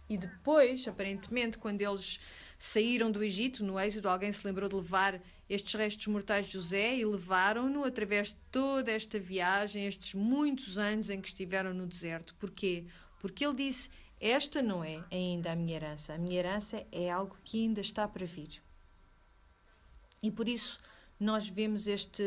E 0.07 0.15
depois, 0.15 0.87
aparentemente, 0.87 1.57
quando 1.57 1.81
eles 1.81 2.19
saíram 2.59 3.09
do 3.09 3.23
Egito, 3.23 3.65
no 3.65 3.79
êxodo, 3.79 4.09
alguém 4.09 4.31
se 4.31 4.45
lembrou 4.45 4.69
de 4.69 4.75
levar 4.75 5.19
estes 5.49 5.73
restos 5.73 6.05
mortais 6.05 6.45
de 6.45 6.53
José 6.53 6.97
e 6.97 7.03
levaram-no 7.03 7.83
através 7.83 8.27
de 8.27 8.35
toda 8.51 8.91
esta 8.91 9.19
viagem, 9.19 9.87
estes 9.87 10.13
muitos 10.13 10.77
anos 10.77 11.09
em 11.09 11.19
que 11.19 11.29
estiveram 11.29 11.73
no 11.73 11.87
deserto. 11.87 12.35
Porquê? 12.35 12.85
Porque 13.19 13.43
ele 13.43 13.55
disse: 13.55 13.89
Esta 14.25 14.61
não 14.61 14.81
é 14.81 15.03
ainda 15.11 15.51
a 15.51 15.55
minha 15.55 15.75
herança. 15.75 16.13
A 16.13 16.17
minha 16.17 16.39
herança 16.39 16.87
é 16.93 17.11
algo 17.11 17.37
que 17.43 17.61
ainda 17.61 17.81
está 17.81 18.07
para 18.07 18.25
vir. 18.25 18.63
E 20.21 20.31
por 20.31 20.47
isso 20.47 20.79
nós 21.19 21.49
vemos 21.49 21.87
este 21.87 22.23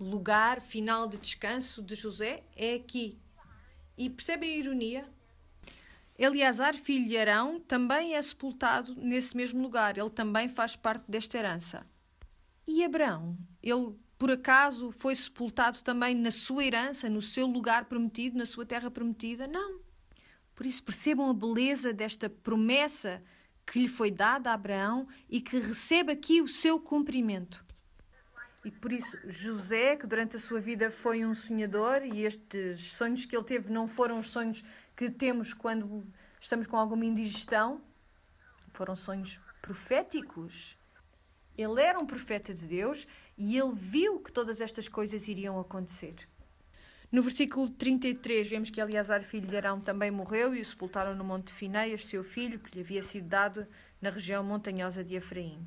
lugar 0.00 0.60
final 0.60 1.06
de 1.06 1.18
descanso 1.18 1.84
de 1.84 1.94
José 1.94 2.42
é 2.56 2.74
aqui. 2.74 3.16
E 3.96 4.10
percebem 4.10 4.54
a 4.54 4.56
ironia? 4.56 5.08
Eleazar, 6.18 6.74
filho 6.74 7.06
de 7.06 7.16
Arão, 7.16 7.60
também 7.60 8.16
é 8.16 8.22
sepultado 8.22 8.96
nesse 8.96 9.36
mesmo 9.36 9.62
lugar. 9.62 9.96
Ele 9.96 10.10
também 10.10 10.48
faz 10.48 10.74
parte 10.74 11.04
desta 11.08 11.38
herança. 11.38 11.86
E 12.66 12.82
Abraão, 12.82 13.38
ele 13.62 13.94
por 14.18 14.32
acaso 14.32 14.90
foi 14.90 15.14
sepultado 15.14 15.80
também 15.84 16.12
na 16.12 16.32
sua 16.32 16.64
herança, 16.64 17.08
no 17.08 17.22
seu 17.22 17.46
lugar 17.46 17.84
prometido, 17.84 18.36
na 18.36 18.46
sua 18.46 18.66
terra 18.66 18.90
prometida? 18.90 19.46
Não. 19.46 19.85
Por 20.56 20.64
isso 20.64 20.82
percebam 20.82 21.28
a 21.28 21.34
beleza 21.34 21.92
desta 21.92 22.30
promessa 22.30 23.20
que 23.66 23.78
lhe 23.78 23.88
foi 23.88 24.10
dada 24.10 24.50
a 24.50 24.54
Abraão 24.54 25.06
e 25.28 25.40
que 25.40 25.58
recebe 25.58 26.10
aqui 26.10 26.40
o 26.40 26.48
seu 26.48 26.80
cumprimento. 26.80 27.64
E 28.64 28.70
por 28.70 28.92
isso, 28.92 29.16
José, 29.28 29.96
que 29.96 30.06
durante 30.06 30.34
a 30.34 30.38
sua 30.40 30.58
vida 30.58 30.90
foi 30.90 31.24
um 31.24 31.34
sonhador, 31.34 32.02
e 32.02 32.24
estes 32.24 32.92
sonhos 32.92 33.24
que 33.24 33.36
ele 33.36 33.44
teve 33.44 33.70
não 33.70 33.86
foram 33.86 34.18
os 34.18 34.28
sonhos 34.28 34.64
que 34.96 35.08
temos 35.10 35.54
quando 35.54 36.04
estamos 36.40 36.66
com 36.66 36.76
alguma 36.76 37.04
indigestão, 37.04 37.80
foram 38.72 38.96
sonhos 38.96 39.40
proféticos. 39.62 40.76
Ele 41.56 41.80
era 41.80 41.98
um 41.98 42.06
profeta 42.06 42.52
de 42.52 42.66
Deus 42.66 43.06
e 43.36 43.56
ele 43.56 43.72
viu 43.72 44.20
que 44.20 44.32
todas 44.32 44.60
estas 44.60 44.88
coisas 44.88 45.28
iriam 45.28 45.60
acontecer. 45.60 46.28
No 47.16 47.22
versículo 47.22 47.70
33, 47.70 48.46
vemos 48.46 48.68
que 48.68 48.78
Eleazar, 48.78 49.22
filho 49.22 49.48
de 49.48 49.56
Arão, 49.56 49.80
também 49.80 50.10
morreu 50.10 50.54
e 50.54 50.60
o 50.60 50.64
sepultaram 50.66 51.14
no 51.14 51.24
Monte 51.24 51.50
Fineias, 51.50 52.04
seu 52.04 52.22
filho, 52.22 52.58
que 52.58 52.74
lhe 52.74 52.82
havia 52.82 53.02
sido 53.02 53.26
dado 53.26 53.66
na 54.02 54.10
região 54.10 54.44
montanhosa 54.44 55.02
de 55.02 55.14
Efraim. 55.14 55.66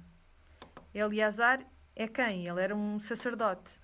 Eleazar 0.93 1.65
é 1.95 2.07
quem? 2.07 2.47
Ele 2.47 2.61
era 2.61 2.75
um 2.75 2.99
sacerdote. 2.99 3.79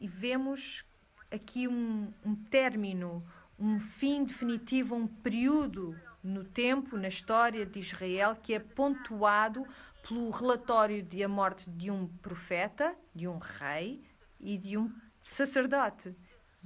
E 0.00 0.08
vemos 0.08 0.82
aqui 1.30 1.68
um, 1.68 2.10
um 2.24 2.34
término, 2.34 3.22
um 3.58 3.78
fim 3.78 4.24
definitivo, 4.24 4.94
um 4.94 5.06
período 5.06 5.94
no 6.24 6.42
tempo, 6.42 6.96
na 6.96 7.08
história 7.08 7.66
de 7.66 7.80
Israel, 7.80 8.34
que 8.34 8.54
é 8.54 8.58
pontuado 8.58 9.62
pelo 10.08 10.30
relatório 10.30 11.02
de 11.02 11.22
a 11.22 11.28
morte 11.28 11.68
de 11.68 11.90
um 11.90 12.06
profeta, 12.06 12.96
de 13.14 13.28
um 13.28 13.36
rei 13.36 14.02
e 14.40 14.56
de 14.56 14.78
um 14.78 14.90
sacerdote. 15.22 16.14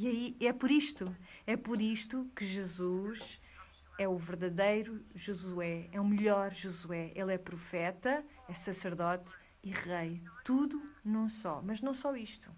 E 0.01 0.09
aí 0.09 0.37
é 0.41 0.51
por 0.51 0.71
isto, 0.71 1.15
é 1.47 1.59
por 1.59 1.83
isto 1.83 2.27
que 2.35 2.47
Jesus 2.47 3.39
é 3.99 4.09
o 4.09 4.17
verdadeiro 4.17 5.05
Josué, 5.15 5.91
é 5.93 6.01
o 6.01 6.05
melhor 6.07 6.55
Josué. 6.55 7.13
Ele 7.15 7.35
é 7.35 7.37
profeta, 7.37 8.25
é 8.49 8.55
sacerdote 8.55 9.35
e 9.63 9.71
rei, 9.71 10.23
tudo 10.43 10.83
num 11.05 11.29
só. 11.29 11.61
Mas 11.63 11.83
não 11.83 11.93
só 11.93 12.17
isto. 12.17 12.51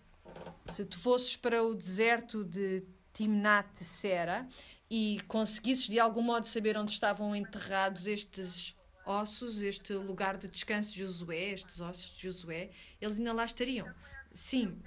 Se 0.68 0.84
tu 0.84 1.00
fosses 1.00 1.34
para 1.34 1.64
o 1.64 1.74
deserto 1.74 2.44
de 2.44 2.84
Timnat 3.12 3.76
Sera 3.76 4.48
e 4.88 5.18
conseguisses 5.26 5.88
de 5.88 5.98
algum 5.98 6.22
modo 6.22 6.46
saber 6.46 6.78
onde 6.78 6.92
estavam 6.92 7.34
enterrados 7.34 8.06
estes 8.06 8.72
ossos, 9.04 9.60
este 9.60 9.94
lugar 9.94 10.38
de 10.38 10.46
descanso 10.46 10.92
de 10.92 11.00
Josué, 11.00 11.50
estes 11.50 11.80
ossos 11.80 12.16
de 12.16 12.22
Josué, 12.22 12.70
eles 13.00 13.18
ainda 13.18 13.32
lá 13.32 13.44
estariam. 13.44 13.92
Sim, 14.32 14.80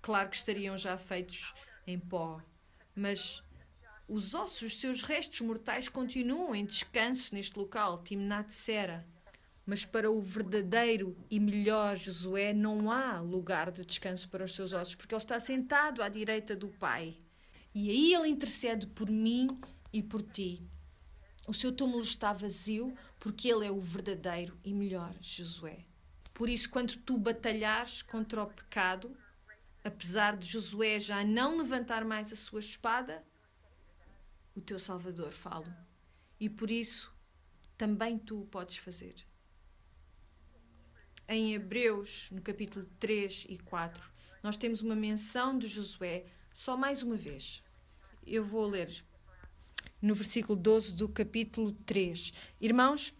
claro 0.00 0.30
que 0.30 0.34
estariam 0.34 0.76
já 0.76 0.98
feitos 0.98 1.54
em 1.86 1.98
pó, 1.98 2.40
mas 2.94 3.42
os 4.08 4.34
ossos, 4.34 4.62
os 4.62 4.76
seus 4.78 5.02
restos 5.02 5.40
mortais 5.40 5.88
continuam 5.88 6.54
em 6.54 6.66
descanso 6.66 7.34
neste 7.34 7.58
local, 7.58 8.02
Timnat 8.02 8.50
Sera. 8.50 9.06
Mas 9.64 9.84
para 9.84 10.10
o 10.10 10.20
verdadeiro 10.20 11.16
e 11.30 11.38
melhor 11.38 11.96
Josué 11.96 12.52
não 12.52 12.90
há 12.90 13.20
lugar 13.20 13.70
de 13.70 13.84
descanso 13.84 14.28
para 14.28 14.44
os 14.44 14.54
seus 14.54 14.72
ossos, 14.72 14.96
porque 14.96 15.14
ele 15.14 15.22
está 15.22 15.38
sentado 15.38 16.02
à 16.02 16.08
direita 16.08 16.56
do 16.56 16.68
Pai. 16.68 17.16
E 17.74 17.88
aí 17.88 18.12
ele 18.12 18.28
intercede 18.28 18.86
por 18.86 19.08
mim 19.08 19.58
e 19.92 20.02
por 20.02 20.20
ti. 20.20 20.62
O 21.46 21.54
seu 21.54 21.72
túmulo 21.72 22.02
está 22.02 22.32
vazio 22.32 22.94
porque 23.18 23.48
ele 23.48 23.66
é 23.66 23.70
o 23.70 23.80
verdadeiro 23.80 24.58
e 24.64 24.74
melhor 24.74 25.14
Josué. 25.20 25.86
Por 26.34 26.48
isso, 26.48 26.68
quando 26.68 26.96
tu 26.96 27.16
batalhares 27.16 28.02
contra 28.02 28.42
o 28.42 28.46
pecado, 28.46 29.16
apesar 29.84 30.36
de 30.36 30.46
Josué 30.46 30.98
já 31.00 31.24
não 31.24 31.58
levantar 31.58 32.04
mais 32.04 32.32
a 32.32 32.36
sua 32.36 32.60
espada, 32.60 33.24
o 34.54 34.60
teu 34.60 34.78
Salvador 34.78 35.32
fala. 35.32 35.74
E 36.38 36.48
por 36.48 36.70
isso, 36.70 37.14
também 37.76 38.18
tu 38.18 38.40
o 38.40 38.46
podes 38.46 38.76
fazer 38.76 39.14
em 41.28 41.54
Hebreus, 41.54 42.28
no 42.30 42.42
capítulo 42.42 42.86
3 42.98 43.46
e 43.48 43.58
4, 43.58 44.10
nós 44.42 44.56
temos 44.56 44.82
uma 44.82 44.94
menção 44.94 45.58
de 45.58 45.66
Josué 45.66 46.26
só 46.52 46.76
mais 46.76 47.02
uma 47.02 47.16
vez. 47.16 47.62
Eu 48.26 48.44
vou 48.44 48.66
ler 48.66 49.04
no 50.00 50.14
versículo 50.14 50.58
12 50.58 50.94
do 50.94 51.08
capítulo 51.08 51.72
3. 51.86 52.32
Irmãos, 52.60 53.14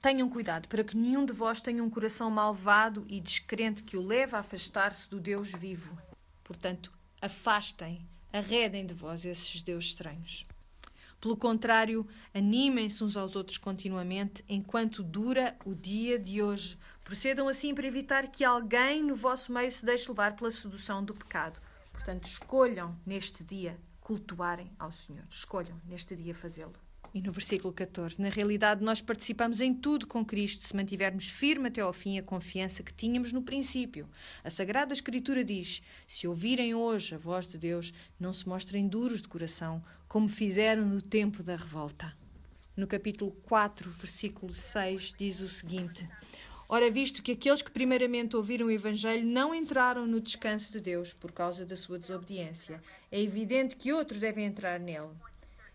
tenham 0.00 0.28
cuidado 0.28 0.68
para 0.68 0.84
que 0.84 0.96
nenhum 0.96 1.24
de 1.24 1.32
vós 1.32 1.60
tenha 1.60 1.82
um 1.82 1.90
coração 1.90 2.30
malvado 2.30 3.04
e 3.08 3.20
descrente 3.20 3.82
que 3.82 3.96
o 3.96 4.02
leve 4.02 4.36
a 4.36 4.40
afastar-se 4.40 5.08
do 5.10 5.20
Deus 5.20 5.50
vivo. 5.52 5.96
Portanto, 6.44 6.92
afastem, 7.20 8.06
arredem 8.32 8.86
de 8.86 8.94
vós 8.94 9.24
esses 9.24 9.62
deuses 9.62 9.90
estranhos. 9.90 10.46
Pelo 11.20 11.36
contrário, 11.36 12.06
animem-se 12.32 13.02
uns 13.02 13.16
aos 13.16 13.34
outros 13.34 13.58
continuamente 13.58 14.44
enquanto 14.48 15.02
dura 15.02 15.56
o 15.64 15.74
dia 15.74 16.16
de 16.16 16.40
hoje. 16.40 16.78
Procedam 17.02 17.48
assim 17.48 17.74
para 17.74 17.86
evitar 17.86 18.28
que 18.28 18.44
alguém 18.44 19.02
no 19.02 19.16
vosso 19.16 19.52
meio 19.52 19.70
se 19.70 19.84
deixe 19.84 20.08
levar 20.08 20.36
pela 20.36 20.50
sedução 20.50 21.04
do 21.04 21.14
pecado. 21.14 21.60
Portanto, 21.92 22.24
escolham 22.26 22.96
neste 23.04 23.42
dia 23.42 23.76
cultuarem 24.00 24.70
ao 24.78 24.92
Senhor. 24.92 25.24
Escolham 25.28 25.80
neste 25.84 26.14
dia 26.14 26.34
fazê-lo. 26.34 26.74
E 27.14 27.22
no 27.22 27.32
versículo 27.32 27.72
14, 27.72 28.20
na 28.20 28.28
realidade 28.28 28.84
nós 28.84 29.00
participamos 29.00 29.60
em 29.60 29.72
tudo 29.72 30.06
com 30.06 30.24
Cristo 30.24 30.64
se 30.64 30.76
mantivermos 30.76 31.26
firme 31.26 31.68
até 31.68 31.80
ao 31.80 31.92
fim 31.92 32.18
a 32.18 32.22
confiança 32.22 32.82
que 32.82 32.92
tínhamos 32.92 33.32
no 33.32 33.42
princípio. 33.42 34.06
A 34.44 34.50
Sagrada 34.50 34.92
Escritura 34.92 35.42
diz: 35.42 35.80
Se 36.06 36.28
ouvirem 36.28 36.74
hoje 36.74 37.14
a 37.14 37.18
voz 37.18 37.48
de 37.48 37.56
Deus, 37.56 37.94
não 38.20 38.32
se 38.32 38.46
mostrem 38.46 38.86
duros 38.86 39.22
de 39.22 39.28
coração, 39.28 39.82
como 40.06 40.28
fizeram 40.28 40.84
no 40.84 41.00
tempo 41.00 41.42
da 41.42 41.56
revolta. 41.56 42.14
No 42.76 42.86
capítulo 42.86 43.32
4, 43.42 43.90
versículo 43.90 44.52
6, 44.52 45.14
diz 45.18 45.40
o 45.40 45.48
seguinte: 45.48 46.06
Ora, 46.68 46.90
visto 46.90 47.22
que 47.22 47.32
aqueles 47.32 47.62
que 47.62 47.70
primeiramente 47.70 48.36
ouviram 48.36 48.66
o 48.66 48.70
Evangelho 48.70 49.26
não 49.26 49.54
entraram 49.54 50.06
no 50.06 50.20
descanso 50.20 50.70
de 50.70 50.80
Deus 50.80 51.14
por 51.14 51.32
causa 51.32 51.64
da 51.64 51.74
sua 51.74 51.98
desobediência, 51.98 52.82
é 53.10 53.18
evidente 53.18 53.74
que 53.74 53.94
outros 53.94 54.20
devem 54.20 54.44
entrar 54.44 54.78
nele. 54.78 55.08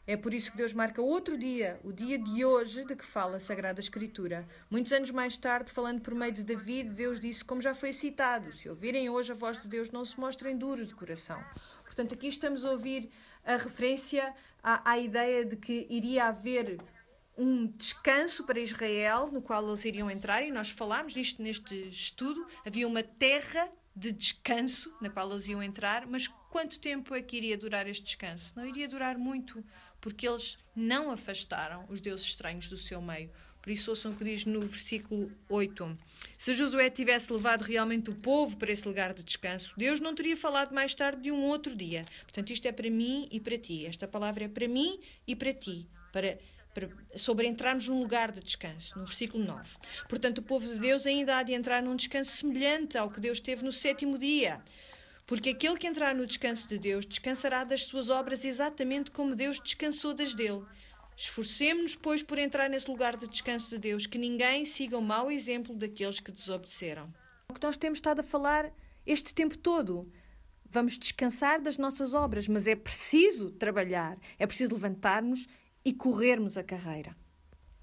É 0.06 0.18
por 0.18 0.34
isso 0.34 0.52
que 0.52 0.58
Deus 0.58 0.74
marca 0.74 1.02
outro 1.02 1.38
dia, 1.38 1.80
o 1.82 1.94
dia 1.94 2.20
de 2.20 2.44
hoje 2.44 2.84
de 2.84 2.94
que 2.94 3.06
fala 3.06 3.38
a 3.38 3.40
Sagrada 3.40 3.80
Escritura. 3.80 4.46
Muitos 4.70 4.92
anos 4.92 5.10
mais 5.12 5.38
tarde, 5.38 5.72
falando 5.72 6.02
por 6.02 6.14
meio 6.14 6.34
de 6.34 6.44
David, 6.44 6.90
Deus 6.90 7.22
disse, 7.22 7.44
como 7.46 7.62
já 7.62 7.74
foi 7.74 7.94
citado: 7.94 8.52
Se 8.52 8.68
ouvirem 8.68 9.10
hoje 9.10 9.32
a 9.32 9.36
voz 9.36 9.62
de 9.62 9.68
Deus, 9.70 9.92
não 9.92 10.04
se 10.04 10.20
mostrem 10.20 10.58
duros 10.58 10.88
de 10.88 10.94
coração. 10.94 11.42
Portanto, 11.86 12.16
aqui 12.16 12.28
estamos 12.28 12.66
a 12.66 12.72
ouvir 12.72 13.10
a 13.46 13.56
referência 13.56 14.34
à, 14.62 14.92
à 14.92 15.00
ideia 15.00 15.46
de 15.46 15.56
que 15.56 15.88
iria 15.90 16.26
haver 16.26 16.82
um 17.38 17.68
descanso 17.68 18.44
para 18.44 18.60
Israel, 18.60 19.30
no 19.32 19.42
qual 19.42 19.66
eles 19.66 19.86
iriam 19.86 20.12
entrar, 20.12 20.44
e 20.44 20.52
nós 20.52 20.70
falámos 20.70 21.14
disto 21.14 21.42
neste 21.42 21.88
estudo. 21.88 22.46
Havia 22.66 22.86
uma 22.86 23.04
terra 23.04 23.72
de 23.96 24.12
descanso 24.12 24.94
na 25.00 25.10
qual 25.10 25.32
eles 25.32 25.48
iam 25.48 25.62
entrar, 25.62 26.06
mas 26.08 26.28
quanto 26.50 26.80
tempo 26.80 27.16
é 27.16 27.22
que 27.22 27.38
iria 27.38 27.58
durar 27.58 27.88
este 27.88 28.04
descanso? 28.04 28.52
Não 28.56 28.66
iria 28.66 28.88
durar 28.88 29.18
muito, 29.18 29.64
porque 30.04 30.28
eles 30.28 30.58
não 30.76 31.10
afastaram 31.12 31.86
os 31.88 32.02
deuses 32.02 32.26
estranhos 32.26 32.68
do 32.68 32.78
seu 32.78 33.02
meio. 33.02 33.32
Por 33.62 33.72
isso, 33.72 33.90
ouçam 33.90 34.12
o 34.12 34.16
que 34.16 34.26
diz 34.26 34.46
no 34.46 34.60
versículo 34.60 35.32
8. 35.48 35.98
Se 36.38 36.54
Josué 36.54 36.90
tivesse 36.90 37.32
levado 37.32 37.62
realmente 37.62 38.10
o 38.10 38.16
povo 38.16 38.58
para 38.58 38.74
esse 38.74 38.86
lugar 38.86 39.14
de 39.14 39.24
descanso, 39.24 39.74
Deus 39.78 40.02
não 40.02 40.14
teria 40.14 40.36
falado 40.36 40.74
mais 40.74 40.94
tarde 40.94 41.22
de 41.22 41.32
um 41.32 41.46
outro 41.46 41.74
dia. 41.74 42.04
Portanto, 42.24 42.52
isto 42.52 42.68
é 42.68 42.74
para 42.74 42.90
mim 42.90 43.30
e 43.32 43.40
para 43.40 43.58
ti. 43.58 43.86
Esta 43.86 44.06
palavra 44.06 44.44
é 44.44 44.48
para 44.50 44.68
mim 44.68 45.00
e 45.26 45.38
para 45.38 45.54
ti. 45.54 45.88
Para, 46.12 46.38
para, 46.74 46.90
sobre 47.16 47.48
entrarmos 47.48 47.88
num 47.88 48.02
lugar 48.02 48.34
de 48.34 48.42
descanso, 48.42 49.00
no 49.00 49.06
versículo 49.06 49.42
9. 49.46 49.78
Portanto, 50.10 50.40
o 50.40 50.44
povo 50.44 50.68
de 50.68 50.80
Deus 50.80 51.08
ainda 51.08 51.38
há 51.38 51.44
de 51.44 51.54
entrar 51.54 51.82
num 51.82 51.96
descanso 51.96 52.36
semelhante 52.36 52.98
ao 52.98 53.10
que 53.10 53.22
Deus 53.22 53.40
teve 53.40 53.64
no 53.64 53.72
sétimo 53.72 54.18
dia. 54.18 54.62
Porque 55.26 55.50
aquele 55.50 55.78
que 55.78 55.88
entrar 55.88 56.14
no 56.14 56.26
descanso 56.26 56.68
de 56.68 56.78
Deus 56.78 57.06
descansará 57.06 57.64
das 57.64 57.84
suas 57.84 58.10
obras 58.10 58.44
exatamente 58.44 59.12
como 59.12 59.36
Deus 59.36 59.60
descansou 59.60 60.14
das 60.14 60.34
dele. 60.34 60.64
Esforcemos-nos, 61.16 61.96
pois, 61.96 62.24
por 62.24 62.38
entrar 62.38 62.70
nesse 62.70 62.90
lugar 62.90 63.16
de 63.16 63.28
descanso 63.28 63.70
de 63.70 63.78
Deus, 63.78 64.06
que 64.06 64.18
ninguém 64.18 64.66
siga 64.66 64.98
o 64.98 65.02
mau 65.02 65.32
exemplo 65.32 65.76
daqueles 65.76 66.20
que 66.20 66.32
desobedeceram. 66.32 67.14
O 67.48 67.54
que 67.54 67.64
nós 67.64 67.78
temos 67.78 67.98
estado 67.98 68.20
a 68.20 68.24
falar 68.24 68.72
este 69.06 69.34
tempo 69.34 69.58
todo. 69.58 70.12
Vamos 70.70 70.98
descansar 70.98 71.62
das 71.62 71.78
nossas 71.78 72.14
obras, 72.14 72.48
mas 72.48 72.68
é 72.68 72.76
preciso 72.76 73.52
trabalhar, 73.52 74.18
é 74.40 74.48
preciso 74.48 74.74
levantarmos 74.74 75.48
e 75.86 75.94
corrermos 75.94 76.58
a 76.58 76.64
carreira. 76.64 77.16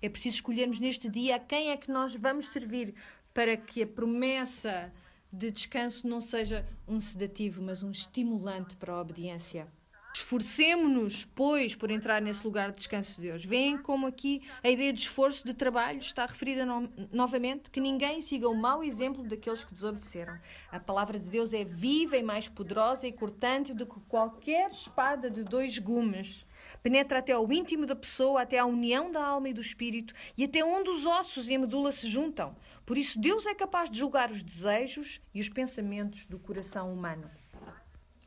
É 0.03 0.09
preciso 0.09 0.37
escolhermos 0.37 0.81
neste 0.81 1.09
dia 1.09 1.37
a 1.37 1.39
quem 1.39 1.71
é 1.71 1.77
que 1.77 1.91
nós 1.91 2.15
vamos 2.15 2.49
servir 2.49 2.95
para 3.33 3.57
que 3.57 3.83
a 3.83 3.87
promessa 3.87 4.93
de 5.33 5.51
descanso 5.51 6.09
não 6.09 6.21
seja 6.21 6.67
um 6.87 7.01
sedativo, 7.01 7.63
mas 7.63 7.83
um 7.83 7.91
estimulante 7.91 8.77
para 8.77 8.93
a 8.93 9.01
obediência. 9.01 9.69
Esforcemo-nos, 10.13 11.25
pois, 11.25 11.77
por 11.77 11.89
entrar 11.89 12.21
nesse 12.21 12.45
lugar 12.45 12.73
de 12.73 12.79
descanso 12.79 13.15
de 13.15 13.29
Deus. 13.29 13.45
Veem 13.45 13.79
como 13.79 14.09
aqui 14.09 14.43
a 14.63 14.69
ideia 14.69 14.93
de 14.93 15.01
esforço, 15.01 15.45
de 15.45 15.55
trabalho, 15.55 16.01
está 16.01 16.27
referida 16.27 16.67
no 16.67 16.91
novamente, 17.13 17.71
que 17.71 17.81
ninguém 17.81 18.21
siga 18.21 18.49
o 18.49 18.55
mau 18.55 18.83
exemplo 18.83 19.23
daqueles 19.23 19.63
que 19.63 19.73
desobedeceram. 19.73 20.37
A 20.71 20.81
palavra 20.81 21.19
de 21.19 21.31
Deus 21.31 21.53
é 21.53 21.65
viva 21.65 22.17
e 22.17 22.25
mais 22.25 22.49
poderosa 22.49 23.07
e 23.07 23.13
cortante 23.13 23.73
do 23.73 23.87
que 23.87 24.01
qualquer 24.09 24.69
espada 24.71 25.31
de 25.31 25.45
dois 25.45 25.79
gumes. 25.79 26.45
Penetra 26.83 27.21
até 27.21 27.33
ao 27.33 27.51
íntimo 27.53 27.87
da 27.87 27.95
pessoa, 27.95 28.43
até 28.43 28.59
à 28.59 28.67
união 28.67 29.13
da 29.13 29.25
alma 29.25 29.49
e 29.49 29.55
do 29.55 29.61
espírito, 29.61 30.13
e 30.37 30.45
até 30.45 30.65
onde 30.65 30.91
os 30.91 31.07
ossos 31.07 31.47
e 31.47 31.55
a 31.55 31.59
medula 31.59 31.93
se 31.93 32.09
juntam. 32.09 32.57
Por 32.91 32.99
isso, 32.99 33.21
Deus 33.21 33.47
é 33.47 33.55
capaz 33.55 33.89
de 33.89 34.01
julgar 34.01 34.33
os 34.33 34.43
desejos 34.43 35.21
e 35.33 35.41
os 35.41 35.49
pensamentos 35.49 36.27
do 36.27 36.41
coração 36.41 36.93
humano. 36.93 37.31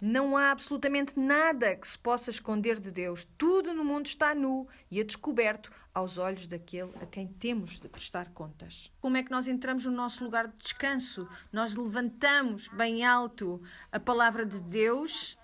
Não 0.01 0.38
há 0.38 0.51
absolutamente 0.51 1.20
nada 1.20 1.76
que 1.76 1.86
se 1.86 1.99
possa 1.99 2.30
esconder 2.30 2.80
de 2.80 2.89
Deus. 2.89 3.28
Tudo 3.38 3.74
no 3.74 3.84
mundo 3.84 4.05
está 4.05 4.34
nu 4.34 4.66
e 4.89 5.01
a 5.01 5.03
descoberto 5.03 5.70
aos 5.93 6.18
olhos 6.18 6.47
daquele 6.47 6.93
a 7.01 7.05
quem 7.05 7.28
temos 7.28 7.78
de 7.78 7.89
prestar 7.89 8.30
contas. 8.30 8.89
Como 9.01 9.18
é 9.18 9.24
que 9.24 9.32
nós 9.32 9.49
entramos 9.49 9.84
no 9.84 9.91
nosso 9.91 10.24
lugar 10.24 10.47
de 10.47 10.55
descanso? 10.55 11.28
Nós 11.51 11.76
levantamos 11.76 12.70
bem 12.70 13.03
alto 13.03 13.61
a 13.91 13.99
palavra 13.99 14.45
de 14.45 14.61
Deus 14.61 15.38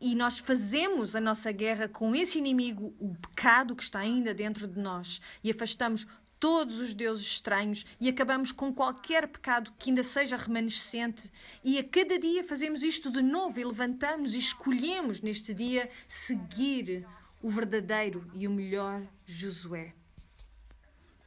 e 0.00 0.16
nós 0.16 0.40
fazemos 0.40 1.14
a 1.14 1.20
nossa 1.20 1.52
guerra 1.52 1.86
com 1.86 2.16
esse 2.16 2.36
inimigo, 2.36 2.96
o 2.98 3.14
pecado 3.14 3.76
que 3.76 3.84
está 3.84 4.00
ainda 4.00 4.34
dentro 4.34 4.66
de 4.66 4.78
nós, 4.78 5.20
e 5.42 5.52
afastamos 5.52 6.04
todos 6.38 6.78
os 6.78 6.94
deuses 6.94 7.26
estranhos 7.26 7.84
e 8.00 8.08
acabamos 8.08 8.52
com 8.52 8.72
qualquer 8.72 9.28
pecado 9.28 9.72
que 9.78 9.90
ainda 9.90 10.02
seja 10.02 10.36
remanescente. 10.36 11.30
E 11.64 11.78
a 11.78 11.84
cada 11.84 12.18
dia 12.18 12.44
fazemos 12.44 12.82
isto 12.82 13.10
de 13.10 13.22
novo 13.22 13.58
e 13.58 13.64
levantamos 13.64 14.34
e 14.34 14.38
escolhemos 14.38 15.20
neste 15.20 15.54
dia 15.54 15.90
seguir 16.06 17.06
o 17.42 17.50
verdadeiro 17.50 18.28
e 18.34 18.46
o 18.46 18.50
melhor 18.50 19.02
Josué. 19.24 19.94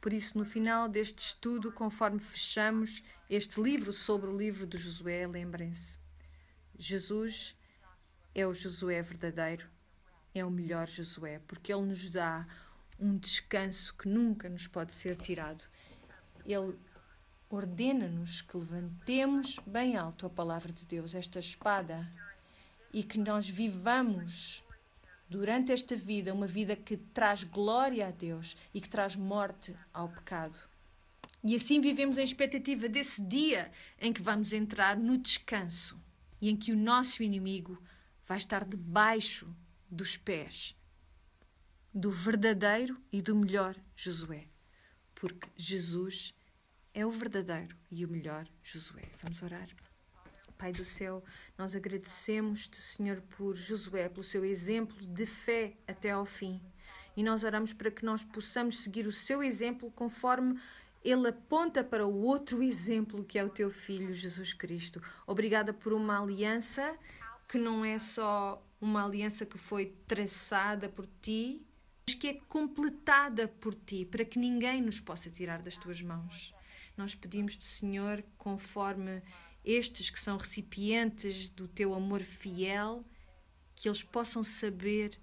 Por 0.00 0.12
isso, 0.12 0.38
no 0.38 0.44
final 0.44 0.88
deste 0.88 1.18
estudo, 1.18 1.70
conforme 1.70 2.18
fechamos 2.18 3.02
este 3.28 3.60
livro 3.60 3.92
sobre 3.92 4.30
o 4.30 4.36
livro 4.36 4.66
de 4.66 4.78
Josué, 4.78 5.26
lembrem-se: 5.26 5.98
Jesus 6.78 7.54
é 8.34 8.46
o 8.46 8.54
Josué 8.54 9.02
verdadeiro, 9.02 9.68
é 10.34 10.42
o 10.44 10.50
melhor 10.50 10.88
Josué, 10.88 11.40
porque 11.46 11.72
ele 11.72 11.82
nos 11.82 12.08
dá 12.08 12.46
um 13.00 13.16
descanso 13.16 13.94
que 13.94 14.06
nunca 14.06 14.48
nos 14.48 14.66
pode 14.66 14.92
ser 14.92 15.16
tirado. 15.16 15.64
Ele 16.44 16.76
ordena-nos 17.48 18.42
que 18.42 18.56
levantemos 18.56 19.58
bem 19.66 19.96
alto 19.96 20.26
a 20.26 20.30
palavra 20.30 20.72
de 20.72 20.86
Deus, 20.86 21.14
esta 21.14 21.38
espada, 21.38 22.06
e 22.92 23.02
que 23.02 23.18
nós 23.18 23.48
vivamos 23.48 24.62
durante 25.28 25.72
esta 25.72 25.96
vida 25.96 26.34
uma 26.34 26.46
vida 26.46 26.76
que 26.76 26.96
traz 26.96 27.42
glória 27.42 28.08
a 28.08 28.10
Deus 28.10 28.56
e 28.74 28.80
que 28.80 28.88
traz 28.88 29.16
morte 29.16 29.74
ao 29.92 30.08
pecado. 30.08 30.58
E 31.42 31.56
assim 31.56 31.80
vivemos 31.80 32.18
em 32.18 32.24
expectativa 32.24 32.88
desse 32.88 33.22
dia 33.22 33.72
em 33.98 34.12
que 34.12 34.20
vamos 34.20 34.52
entrar 34.52 34.96
no 34.96 35.16
descanso 35.16 35.98
e 36.40 36.50
em 36.50 36.56
que 36.56 36.72
o 36.72 36.76
nosso 36.76 37.22
inimigo 37.22 37.82
vai 38.26 38.38
estar 38.38 38.64
debaixo 38.64 39.48
dos 39.90 40.16
pés 40.16 40.76
do 41.92 42.10
verdadeiro 42.10 43.00
e 43.12 43.20
do 43.20 43.34
melhor 43.34 43.76
Josué, 43.96 44.46
porque 45.14 45.48
Jesus 45.56 46.32
é 46.94 47.04
o 47.04 47.10
verdadeiro 47.10 47.76
e 47.90 48.04
o 48.04 48.08
melhor 48.08 48.46
Josué. 48.62 49.08
Vamos 49.22 49.42
orar. 49.42 49.68
Pai 50.56 50.72
do 50.72 50.84
céu, 50.84 51.24
nós 51.56 51.74
agradecemos-te, 51.74 52.80
Senhor, 52.80 53.22
por 53.22 53.56
Josué, 53.56 54.08
pelo 54.08 54.22
seu 54.22 54.44
exemplo 54.44 54.94
de 55.06 55.24
fé 55.24 55.76
até 55.88 56.10
ao 56.10 56.26
fim. 56.26 56.60
E 57.16 57.22
nós 57.22 57.44
oramos 57.44 57.72
para 57.72 57.90
que 57.90 58.04
nós 58.04 58.22
possamos 58.24 58.82
seguir 58.82 59.06
o 59.06 59.12
seu 59.12 59.42
exemplo 59.42 59.90
conforme 59.92 60.60
ele 61.02 61.28
aponta 61.28 61.82
para 61.82 62.06
o 62.06 62.14
outro 62.22 62.62
exemplo 62.62 63.24
que 63.24 63.38
é 63.38 63.44
o 63.44 63.48
teu 63.48 63.70
filho 63.70 64.12
Jesus 64.14 64.52
Cristo. 64.52 65.02
Obrigada 65.26 65.72
por 65.72 65.92
uma 65.92 66.22
aliança 66.22 66.94
que 67.48 67.58
não 67.58 67.84
é 67.84 67.98
só 67.98 68.62
uma 68.80 69.04
aliança 69.04 69.44
que 69.44 69.58
foi 69.58 69.94
traçada 70.06 70.88
por 70.88 71.06
ti, 71.20 71.66
mas 72.10 72.14
que 72.16 72.26
é 72.26 72.34
completada 72.48 73.46
por 73.46 73.72
ti, 73.72 74.04
para 74.04 74.24
que 74.24 74.36
ninguém 74.36 74.82
nos 74.82 74.98
possa 74.98 75.30
tirar 75.30 75.62
das 75.62 75.76
tuas 75.76 76.02
mãos. 76.02 76.52
Nós 76.96 77.14
pedimos-te, 77.14 77.64
Senhor, 77.64 78.24
conforme 78.36 79.22
estes 79.64 80.10
que 80.10 80.18
são 80.18 80.36
recipientes 80.36 81.48
do 81.50 81.68
teu 81.68 81.94
amor 81.94 82.22
fiel, 82.22 83.04
que 83.76 83.88
eles 83.88 84.02
possam 84.02 84.42
saber 84.42 85.20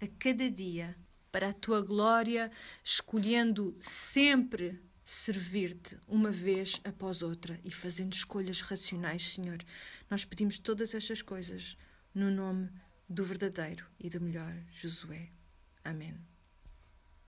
a 0.00 0.06
cada 0.06 0.50
dia, 0.50 0.96
para 1.30 1.50
a 1.50 1.52
tua 1.52 1.82
glória, 1.82 2.50
escolhendo 2.82 3.76
sempre 3.78 4.80
servir-te 5.04 5.98
uma 6.08 6.30
vez 6.30 6.80
após 6.82 7.20
outra 7.20 7.60
e 7.62 7.70
fazendo 7.70 8.14
escolhas 8.14 8.62
racionais, 8.62 9.34
Senhor. 9.34 9.62
Nós 10.08 10.24
pedimos 10.24 10.58
todas 10.58 10.94
estas 10.94 11.20
coisas 11.20 11.76
no 12.14 12.30
nome 12.30 12.70
do 13.06 13.22
verdadeiro 13.22 13.86
e 14.00 14.08
do 14.08 14.18
melhor 14.18 14.54
Josué. 14.70 15.41
Amén. 15.84 16.31